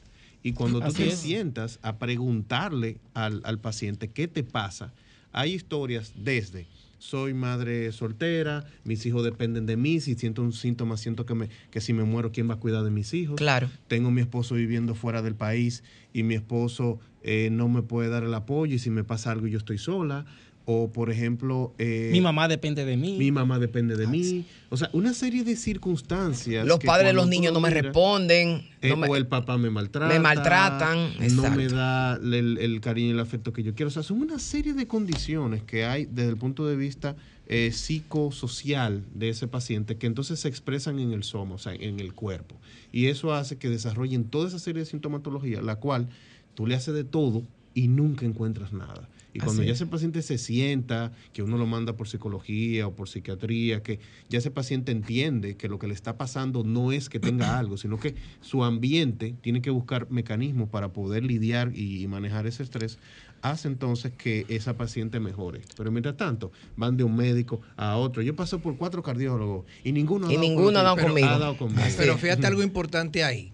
Y 0.44 0.54
cuando 0.54 0.82
tú 0.82 0.86
Así 0.90 0.98
te 0.98 1.08
es. 1.08 1.18
sientas 1.18 1.80
a 1.82 1.98
preguntarle 1.98 3.00
al, 3.16 3.42
al 3.44 3.58
paciente 3.58 4.10
qué 4.12 4.28
te 4.28 4.44
pasa, 4.44 4.94
hay 5.32 5.56
historias 5.56 6.14
desde 6.16 6.68
soy 7.00 7.34
madre 7.34 7.92
soltera, 7.92 8.66
mis 8.84 9.06
hijos 9.06 9.24
dependen 9.24 9.66
de 9.66 9.78
mí, 9.78 10.00
si 10.00 10.16
siento 10.16 10.42
un 10.42 10.54
síntoma, 10.54 10.98
siento 10.98 11.26
que, 11.26 11.34
me, 11.34 11.50
que 11.72 11.82
si 11.82 11.94
me 11.94 12.04
muero, 12.04 12.32
¿quién 12.32 12.50
va 12.50 12.56
a 12.56 12.60
cuidar 12.60 12.84
de 12.84 12.92
mis 12.92 13.14
hijos? 13.14 13.38
Claro. 13.38 13.70
Tengo 13.88 14.12
mi 14.12 14.22
esposo 14.22 14.56
viviendo 14.56 14.94
fuera 14.94 15.22
del 15.22 15.36
país 15.36 15.84
y 16.14 16.24
mi 16.24 16.36
esposo 16.36 17.00
eh, 17.24 17.50
no 17.52 17.68
me 17.68 17.82
puede 17.82 18.10
dar 18.10 18.24
el 18.24 18.34
apoyo 18.34 18.76
y 18.76 18.80
si 18.80 18.90
me 18.90 19.04
pasa 19.04 19.32
algo 19.32 19.48
yo 19.48 19.58
estoy 19.58 19.78
sola. 19.78 20.26
O, 20.72 20.92
por 20.92 21.10
ejemplo... 21.10 21.74
eh, 21.80 22.10
Mi 22.12 22.22
mamá 22.22 22.48
depende 22.48 22.86
de 22.86 22.96
mí. 22.96 23.18
mi 23.18 23.32
mamá 23.32 23.58
depende 23.58 23.96
de 23.98 24.06
mí. 24.06 24.46
O 24.70 24.78
sea, 24.78 24.88
una 24.94 25.16
serie 25.16 25.44
de 25.44 25.56
circunstancias. 25.56 26.68
Los 26.68 26.78
que 26.78 26.86
padres 26.86 27.08
de 27.08 27.14
los 27.14 27.28
niños 27.28 27.52
no 27.54 27.60
me 27.60 27.72
responden. 27.72 28.68
eh, 28.82 28.90
no 28.90 28.98
me- 28.98 29.08
o 29.08 29.16
el 29.16 29.26
papá 29.26 29.58
me 29.58 29.72
maltrata. 29.72 30.14
me 30.14 30.20
maltratan, 30.20 31.10
No 31.36 31.50
me 31.50 31.68
da 31.70 32.18
el, 32.18 32.60
el 32.60 32.82
cariño 32.82 33.08
y 33.08 33.12
el 33.12 33.20
afecto 33.20 33.52
que 33.52 33.64
yo 33.64 33.74
quiero. 33.74 33.88
O 33.88 33.92
sea, 33.92 34.04
son 34.04 34.22
una 34.22 34.38
serie 34.38 34.74
de 34.74 34.86
condiciones 34.86 35.64
que 35.64 35.86
hay 35.86 36.06
desde 36.06 36.30
el 36.30 36.38
punto 36.38 36.68
de 36.68 36.76
vista 36.76 37.16
eh, 37.48 37.72
psicosocial 37.72 39.04
de 39.16 39.30
ese 39.30 39.48
paciente 39.48 39.98
que 39.98 40.06
entonces 40.06 40.40
se 40.40 40.48
expresan 40.48 41.00
en 41.00 41.14
el 41.14 41.24
soma, 41.24 41.56
o 41.56 41.58
sea, 41.58 41.74
en 41.74 42.00
el 42.00 42.14
cuerpo. 42.14 42.56
Y 42.92 43.08
eso 43.08 43.34
hace 43.34 43.58
que 43.58 43.70
desarrollen 43.70 44.26
toda 44.26 44.50
esa 44.50 44.60
serie 44.60 44.82
de 44.82 44.86
sintomatología, 44.86 45.62
la 45.64 45.78
cual 45.78 46.10
tú 46.54 46.68
le 46.68 46.76
haces 46.76 46.94
de 46.94 47.04
todo 47.06 47.42
y 47.74 47.88
nunca 47.88 48.26
encuentras 48.28 48.72
nada. 48.72 49.10
Y 49.34 49.40
cuando 49.40 49.62
Así 49.62 49.68
ya 49.68 49.74
es. 49.74 49.82
ese 49.82 49.86
paciente 49.90 50.22
se 50.24 50.38
sienta, 50.40 51.12
que 51.34 51.44
uno 51.44 51.58
lo 51.58 51.68
manda 51.68 51.96
por 51.96 52.08
psicología 52.08 52.88
o 52.88 52.96
por 52.96 53.08
psiquiatría, 53.08 53.84
que 53.84 54.00
ya 54.28 54.40
ese 54.40 54.50
paciente 54.50 54.92
entiende 54.92 55.56
que 55.56 55.68
lo 55.70 55.78
que 55.78 55.88
le 55.88 55.94
está 55.94 56.18
pasando 56.18 56.64
no 56.64 56.92
es 56.92 57.10
que 57.10 57.20
tenga 57.20 57.58
algo, 57.60 57.78
sino 57.78 58.00
que 58.00 58.16
su 58.42 58.64
ambiente 58.64 59.36
tiene 59.42 59.62
que 59.62 59.70
buscar 59.70 60.10
mecanismos 60.10 60.70
para 60.70 60.94
poder 60.94 61.24
lidiar 61.24 61.72
y 61.76 62.08
manejar 62.08 62.48
ese 62.48 62.64
estrés, 62.64 62.98
hace 63.42 63.68
entonces 63.68 64.12
que 64.18 64.46
esa 64.50 64.76
paciente 64.78 65.20
mejore. 65.20 65.62
Pero 65.78 65.92
mientras 65.92 66.18
tanto, 66.18 66.52
van 66.76 66.98
de 66.98 67.04
un 67.04 67.16
médico 67.16 67.62
a 67.78 67.98
otro. 67.98 68.22
Yo 68.24 68.36
paso 68.36 68.60
por 68.60 68.78
cuatro 68.78 69.04
cardiólogos 69.04 69.66
y 69.84 69.92
ninguno 69.92 70.28
ha 70.28 70.32
Y 70.32 70.36
dado 70.36 70.48
ninguno 70.48 70.80
ha 70.80 70.84
dado 70.84 70.96
pero 70.96 71.08
conmigo. 71.08 71.28
ha 71.28 71.38
dado 71.40 71.58
conmigo. 71.58 71.82
Pero 71.98 72.18
fíjate 72.18 72.48
algo 72.48 72.64
importante 72.64 73.24
ahí. 73.24 73.54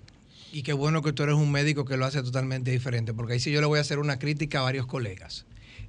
Y 0.54 0.64
qué 0.64 0.72
bueno 0.72 1.02
que 1.02 1.12
tú 1.12 1.24
eres 1.24 1.36
un 1.36 1.52
médico 1.52 1.84
que 1.84 1.98
lo 1.98 2.06
hace 2.06 2.24
totalmente 2.24 2.72
diferente, 2.72 3.14
porque 3.14 3.34
ahí 3.34 3.40
sí 3.42 3.52
yo 3.52 3.60
le 3.60 3.68
voy 3.68 3.78
a 3.78 3.82
hacer 3.82 4.00
una 4.00 4.18
crítica 4.20 4.60
a 4.60 4.62
varios 4.64 4.86
colegas. 4.86 5.46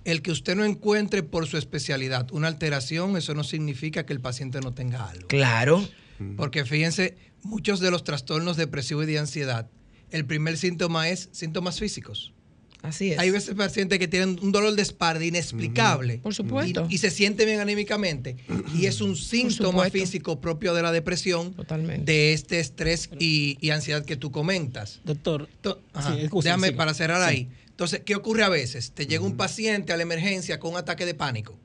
El 0.07 0.23
que 0.23 0.31
usted 0.31 0.55
no 0.55 0.65
encuentre 0.65 1.23
por 1.23 1.47
su 1.47 1.57
especialidad 1.59 2.31
una 2.33 2.49
alteración, 2.49 3.17
eso 3.17 3.35
no 3.35 3.43
significa 3.45 4.07
que 4.07 4.13
el 4.13 4.21
paciente 4.21 4.61
no 4.61 4.73
tenga 4.73 5.09
algo. 5.09 5.27
Claro. 5.27 5.87
Porque 6.37 6.65
fíjense, 6.65 7.17
muchos 7.43 7.81
de 7.81 7.91
los 7.91 8.05
trastornos 8.05 8.57
depresivos 8.57 9.05
y 9.05 9.13
de 9.13 9.19
ansiedad, 9.19 9.69
el 10.11 10.25
primer 10.25 10.57
síntoma 10.57 11.09
es 11.09 11.29
síntomas 11.33 11.79
físicos. 11.81 12.33
Así 12.83 13.11
es. 13.13 13.19
Hay 13.19 13.31
veces 13.31 13.55
pacientes 13.57 13.99
que 13.99 14.07
tienen 14.07 14.39
un 14.43 14.53
dolor 14.53 14.77
de 14.77 14.83
espalda 14.83 15.25
inexplicable. 15.25 16.19
Por 16.19 16.35
supuesto. 16.35 16.87
Y, 16.89 16.95
y 16.95 16.99
se 16.99 17.11
sienten 17.11 17.47
bien 17.47 17.59
anímicamente. 17.59 18.37
Y 18.77 18.87
es 18.87 19.01
un 19.01 19.17
síntoma 19.17 19.91
físico 19.91 20.41
propio 20.41 20.73
de 20.73 20.83
la 20.83 20.93
depresión, 20.93 21.53
Totalmente. 21.55 22.05
de 22.13 22.33
este 22.33 22.61
estrés 22.61 23.11
y, 23.19 23.59
y 23.61 23.71
ansiedad 23.71 24.05
que 24.05 24.17
tú 24.17 24.31
comentas. 24.31 25.01
Doctor, 25.05 25.49
Ajá, 25.95 26.15
Sí, 26.15 26.21
excusa, 26.21 26.51
déjame 26.51 26.73
para 26.73 26.95
cerrar 26.95 27.29
Sí. 27.29 27.37
ahí. 27.37 27.49
Entonces, 27.77 28.01
¿qué 28.07 28.15
ocurre 28.15 28.43
a 28.43 28.49
veces? 28.49 28.93
Te 28.93 29.07
llega 29.07 29.23
un 29.23 29.37
paciente 29.37 29.93
a 29.93 29.99
la 29.99 30.03
emergencia 30.03 30.59
con 30.59 30.73
un 30.73 30.79
ataque 30.79 31.05
de 31.05 31.13
pánico. 31.15 31.59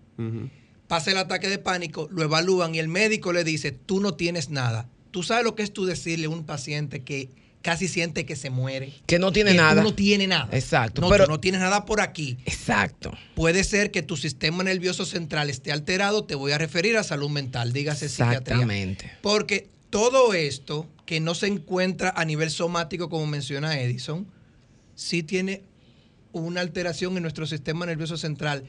Pasa 0.88 1.09
el 1.12 1.18
ataque 1.18 1.47
de 1.47 1.57
pánico, 1.57 2.09
lo 2.12 2.22
evalúan 2.22 2.76
y 2.76 2.80
el 2.80 2.89
médico 2.89 3.32
le 3.32 3.45
dice, 3.45 3.72
tú 3.72 4.01
no 4.01 4.14
tienes 4.16 4.49
nada. 4.49 4.89
¿Tú 5.12 5.24
sabes 5.24 5.45
lo 5.45 5.55
que 5.55 5.64
es 5.64 5.72
tú 5.72 5.86
decirle 5.86 6.26
a 6.26 6.30
un 6.30 6.43
paciente 6.45 7.01
que 7.01 7.30
casi 7.62 7.88
siente 7.88 8.26
que 8.26 8.36
se 8.36 8.49
muere? 8.49 8.91
Que 9.05 9.20
no 9.20 9.32
tiene 9.32 9.51
que 9.51 9.57
tú 9.57 9.64
nada. 9.64 9.84
no 9.84 9.93
tiene 9.95 10.28
nada. 10.28 10.49
Exacto, 10.51 10.99
No, 10.99 11.07
pero- 11.09 11.26
tú 11.26 11.32
no 11.32 11.39
tienes 11.39 11.62
nada 11.62 11.86
por 11.86 12.01
aquí. 12.01 12.38
Exacto. 12.45 13.14
Puede 13.36 13.64
ser 13.64 13.91
que 13.91 14.01
tu 14.03 14.18
sistema 14.18 14.64
nervioso 14.66 15.05
central 15.05 15.49
esté 15.49 15.72
alterado. 15.72 16.26
Te 16.26 16.36
voy 16.36 16.51
a 16.51 16.57
referir 16.57 16.97
a 16.97 17.03
salud 17.03 17.30
mental, 17.30 17.72
dígase 17.72 18.09
psiquiatría. 18.09 18.38
Exactamente. 18.57 19.09
Porque 19.22 19.70
todo 19.89 20.34
esto 20.34 20.89
que 21.05 21.22
no 21.22 21.36
se 21.36 21.47
encuentra 21.47 22.14
a 22.18 22.26
nivel 22.26 22.51
somático, 22.51 23.07
como 23.09 23.28
menciona 23.28 23.80
Edison, 23.80 24.28
sí 24.95 25.24
tiene 25.24 25.62
una 26.32 26.61
alteración 26.61 27.15
en 27.17 27.23
nuestro 27.23 27.45
sistema 27.45 27.86
nervioso 27.86 28.17
central, 28.17 28.63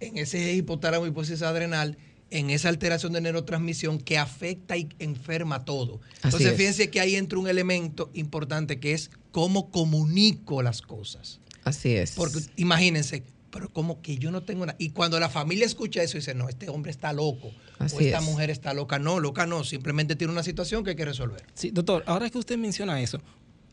en 0.00 0.18
ese 0.18 0.52
hipotálamo 0.54 1.06
hipófisis 1.06 1.42
adrenal, 1.42 1.96
en 2.30 2.50
esa 2.50 2.68
alteración 2.68 3.12
de 3.12 3.20
neurotransmisión 3.20 3.98
que 3.98 4.18
afecta 4.18 4.76
y 4.76 4.88
enferma 4.98 5.64
todo. 5.64 6.00
Así 6.16 6.20
Entonces, 6.24 6.52
es. 6.52 6.56
fíjense 6.56 6.90
que 6.90 7.00
ahí 7.00 7.16
entra 7.16 7.38
un 7.38 7.48
elemento 7.48 8.10
importante 8.14 8.78
que 8.78 8.92
es 8.92 9.10
cómo 9.30 9.70
comunico 9.70 10.62
las 10.62 10.82
cosas. 10.82 11.40
Así 11.64 11.94
es. 11.94 12.12
Porque 12.12 12.40
imagínense, 12.56 13.24
pero 13.50 13.70
como 13.72 14.02
que 14.02 14.18
yo 14.18 14.30
no 14.30 14.42
tengo 14.42 14.66
nada. 14.66 14.76
Y 14.78 14.90
cuando 14.90 15.18
la 15.18 15.28
familia 15.28 15.66
escucha 15.66 16.02
eso, 16.02 16.18
dice, 16.18 16.34
no, 16.34 16.48
este 16.48 16.68
hombre 16.68 16.90
está 16.90 17.12
loco. 17.12 17.50
Así 17.78 17.96
o 17.96 18.00
esta 18.00 18.18
es. 18.18 18.24
mujer 18.24 18.50
está 18.50 18.74
loca. 18.74 18.98
No, 18.98 19.20
loca 19.20 19.46
no. 19.46 19.64
Simplemente 19.64 20.16
tiene 20.16 20.32
una 20.32 20.42
situación 20.42 20.84
que 20.84 20.90
hay 20.90 20.96
que 20.96 21.04
resolver. 21.04 21.44
Sí, 21.54 21.70
doctor, 21.70 22.04
ahora 22.06 22.28
que 22.28 22.38
usted 22.38 22.58
menciona 22.58 23.00
eso 23.00 23.20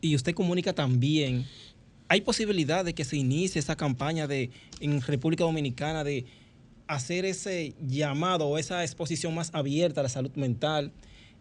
y 0.00 0.14
usted 0.14 0.34
comunica 0.34 0.72
también, 0.72 1.46
¿hay 2.08 2.20
posibilidad 2.20 2.84
de 2.84 2.94
que 2.94 3.04
se 3.04 3.16
inicie 3.16 3.58
esa 3.58 3.76
campaña 3.76 4.26
de 4.26 4.50
en 4.80 5.00
República 5.00 5.44
Dominicana 5.44 6.04
de 6.04 6.24
hacer 6.86 7.24
ese 7.24 7.74
llamado 7.80 8.46
o 8.46 8.58
esa 8.58 8.82
exposición 8.84 9.34
más 9.34 9.50
abierta 9.54 10.00
a 10.00 10.04
la 10.04 10.08
salud 10.08 10.32
mental? 10.34 10.92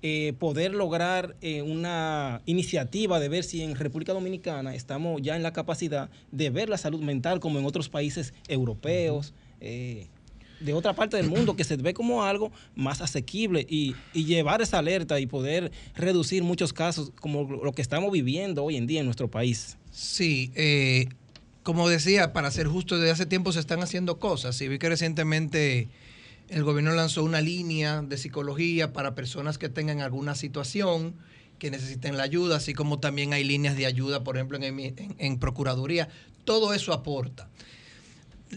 eh, 0.07 0.34
poder 0.38 0.76
lograr 0.76 1.36
eh, 1.41 1.63
una 1.63 2.43
iniciativa 2.45 3.20
de 3.20 3.28
ver 3.28 3.43
si 3.43 3.63
en 3.63 3.74
República 3.74 4.13
Dominicana 4.13 4.76
estamos 4.76 5.20
ya 5.20 5.36
en 5.36 5.41
la 5.41 5.51
capacidad 5.51 6.11
de 6.32 6.51
ver 6.51 6.70
la 6.70 6.78
salud 6.78 7.01
mental 7.01 7.39
como 7.39 7.57
en 7.57 7.66
otros 7.66 7.89
países 7.89 8.32
europeos, 8.47 9.34
eh, 9.61 10.05
de 10.59 10.74
otra 10.76 10.93
parte 10.93 11.18
del 11.18 11.28
mundo, 11.28 11.55
que 11.55 11.63
se 11.63 11.76
ve 11.78 11.95
como 11.95 12.24
algo 12.24 12.51
más 12.76 13.01
asequible 13.01 13.66
y, 13.68 13.95
y 14.13 14.26
llevar 14.26 14.61
esa 14.61 14.78
alerta 14.78 15.20
y 15.20 15.26
poder 15.26 15.72
reducir 15.95 16.43
muchos 16.43 16.72
casos 16.72 17.11
como 17.20 17.43
lo 17.43 17.72
que 17.72 17.82
estamos 17.82 18.11
viviendo 18.11 18.63
hoy 18.63 18.78
en 18.78 18.86
día 18.86 18.99
en 18.99 19.05
nuestro 19.05 19.30
país. 19.30 19.76
Sí, 19.97 20.51
eh, 20.55 21.07
como 21.63 21.87
decía, 21.87 22.33
para 22.33 22.51
ser 22.51 22.67
justo, 22.67 22.97
desde 22.97 23.11
hace 23.11 23.25
tiempo 23.25 23.53
se 23.53 23.61
están 23.61 23.81
haciendo 23.81 24.19
cosas. 24.19 24.59
Y 24.59 24.67
vi 24.67 24.77
que 24.77 24.89
recientemente 24.89 25.87
el 26.49 26.63
gobierno 26.65 26.91
lanzó 26.93 27.23
una 27.23 27.39
línea 27.39 28.01
de 28.01 28.17
psicología 28.17 28.91
para 28.91 29.15
personas 29.15 29.57
que 29.57 29.69
tengan 29.69 30.01
alguna 30.01 30.35
situación, 30.35 31.15
que 31.59 31.71
necesiten 31.71 32.17
la 32.17 32.23
ayuda, 32.23 32.57
así 32.57 32.73
como 32.73 32.99
también 32.99 33.31
hay 33.31 33.45
líneas 33.45 33.77
de 33.77 33.85
ayuda, 33.85 34.21
por 34.25 34.35
ejemplo, 34.35 34.57
en, 34.57 34.63
en- 34.65 35.15
en 35.17 35.39
Procuraduría. 35.39 36.09
Todo 36.43 36.73
eso 36.73 36.91
aporta. 36.91 37.47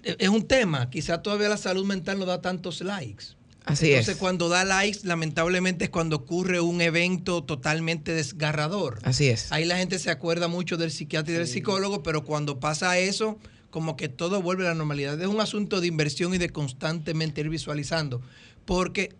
E- 0.02 0.16
Es 0.18 0.28
un 0.28 0.44
tema, 0.48 0.90
quizá 0.90 1.22
todavía 1.22 1.48
la 1.48 1.56
salud 1.56 1.86
mental 1.86 2.18
no 2.18 2.26
da 2.26 2.42
tantos 2.42 2.80
likes. 2.80 3.37
Así 3.68 3.90
Entonces, 3.90 4.14
es. 4.14 4.18
cuando 4.18 4.48
da 4.48 4.64
likes, 4.64 5.00
lamentablemente 5.04 5.84
es 5.84 5.90
cuando 5.90 6.16
ocurre 6.16 6.60
un 6.60 6.80
evento 6.80 7.44
totalmente 7.44 8.12
desgarrador. 8.12 8.98
Así 9.02 9.28
es. 9.28 9.52
Ahí 9.52 9.66
la 9.66 9.76
gente 9.76 9.98
se 9.98 10.10
acuerda 10.10 10.48
mucho 10.48 10.78
del 10.78 10.90
psiquiatra 10.90 11.34
y 11.34 11.36
del 11.36 11.46
psicólogo, 11.46 12.02
pero 12.02 12.24
cuando 12.24 12.60
pasa 12.60 12.98
eso, 12.98 13.38
como 13.70 13.96
que 13.96 14.08
todo 14.08 14.40
vuelve 14.40 14.64
a 14.64 14.70
la 14.70 14.74
normalidad. 14.74 15.20
Es 15.20 15.28
un 15.28 15.40
asunto 15.40 15.82
de 15.82 15.86
inversión 15.86 16.34
y 16.34 16.38
de 16.38 16.48
constantemente 16.48 17.42
ir 17.42 17.50
visualizando, 17.50 18.22
porque 18.64 19.14